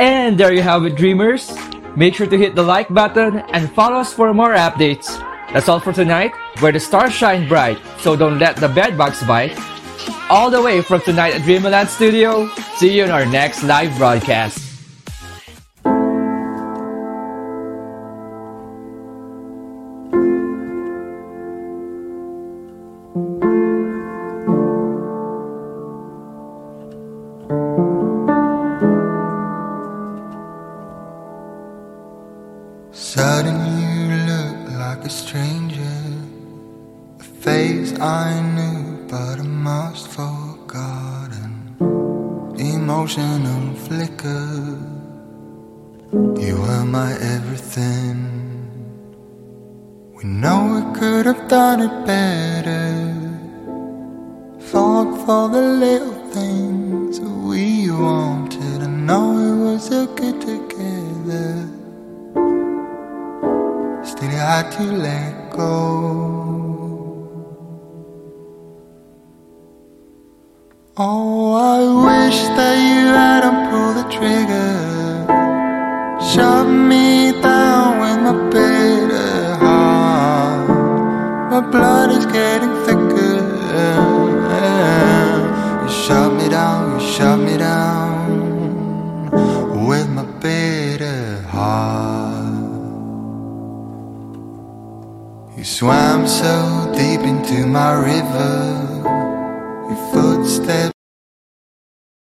[0.00, 1.52] And there you have it, dreamers.
[1.94, 5.12] Make sure to hit the like button and follow us for more updates.
[5.52, 9.52] That's all for tonight, where the stars shine bright, so don't let the bedbugs bite.
[10.30, 14.69] All the way from tonight at Dreamland Studio, see you in our next live broadcast.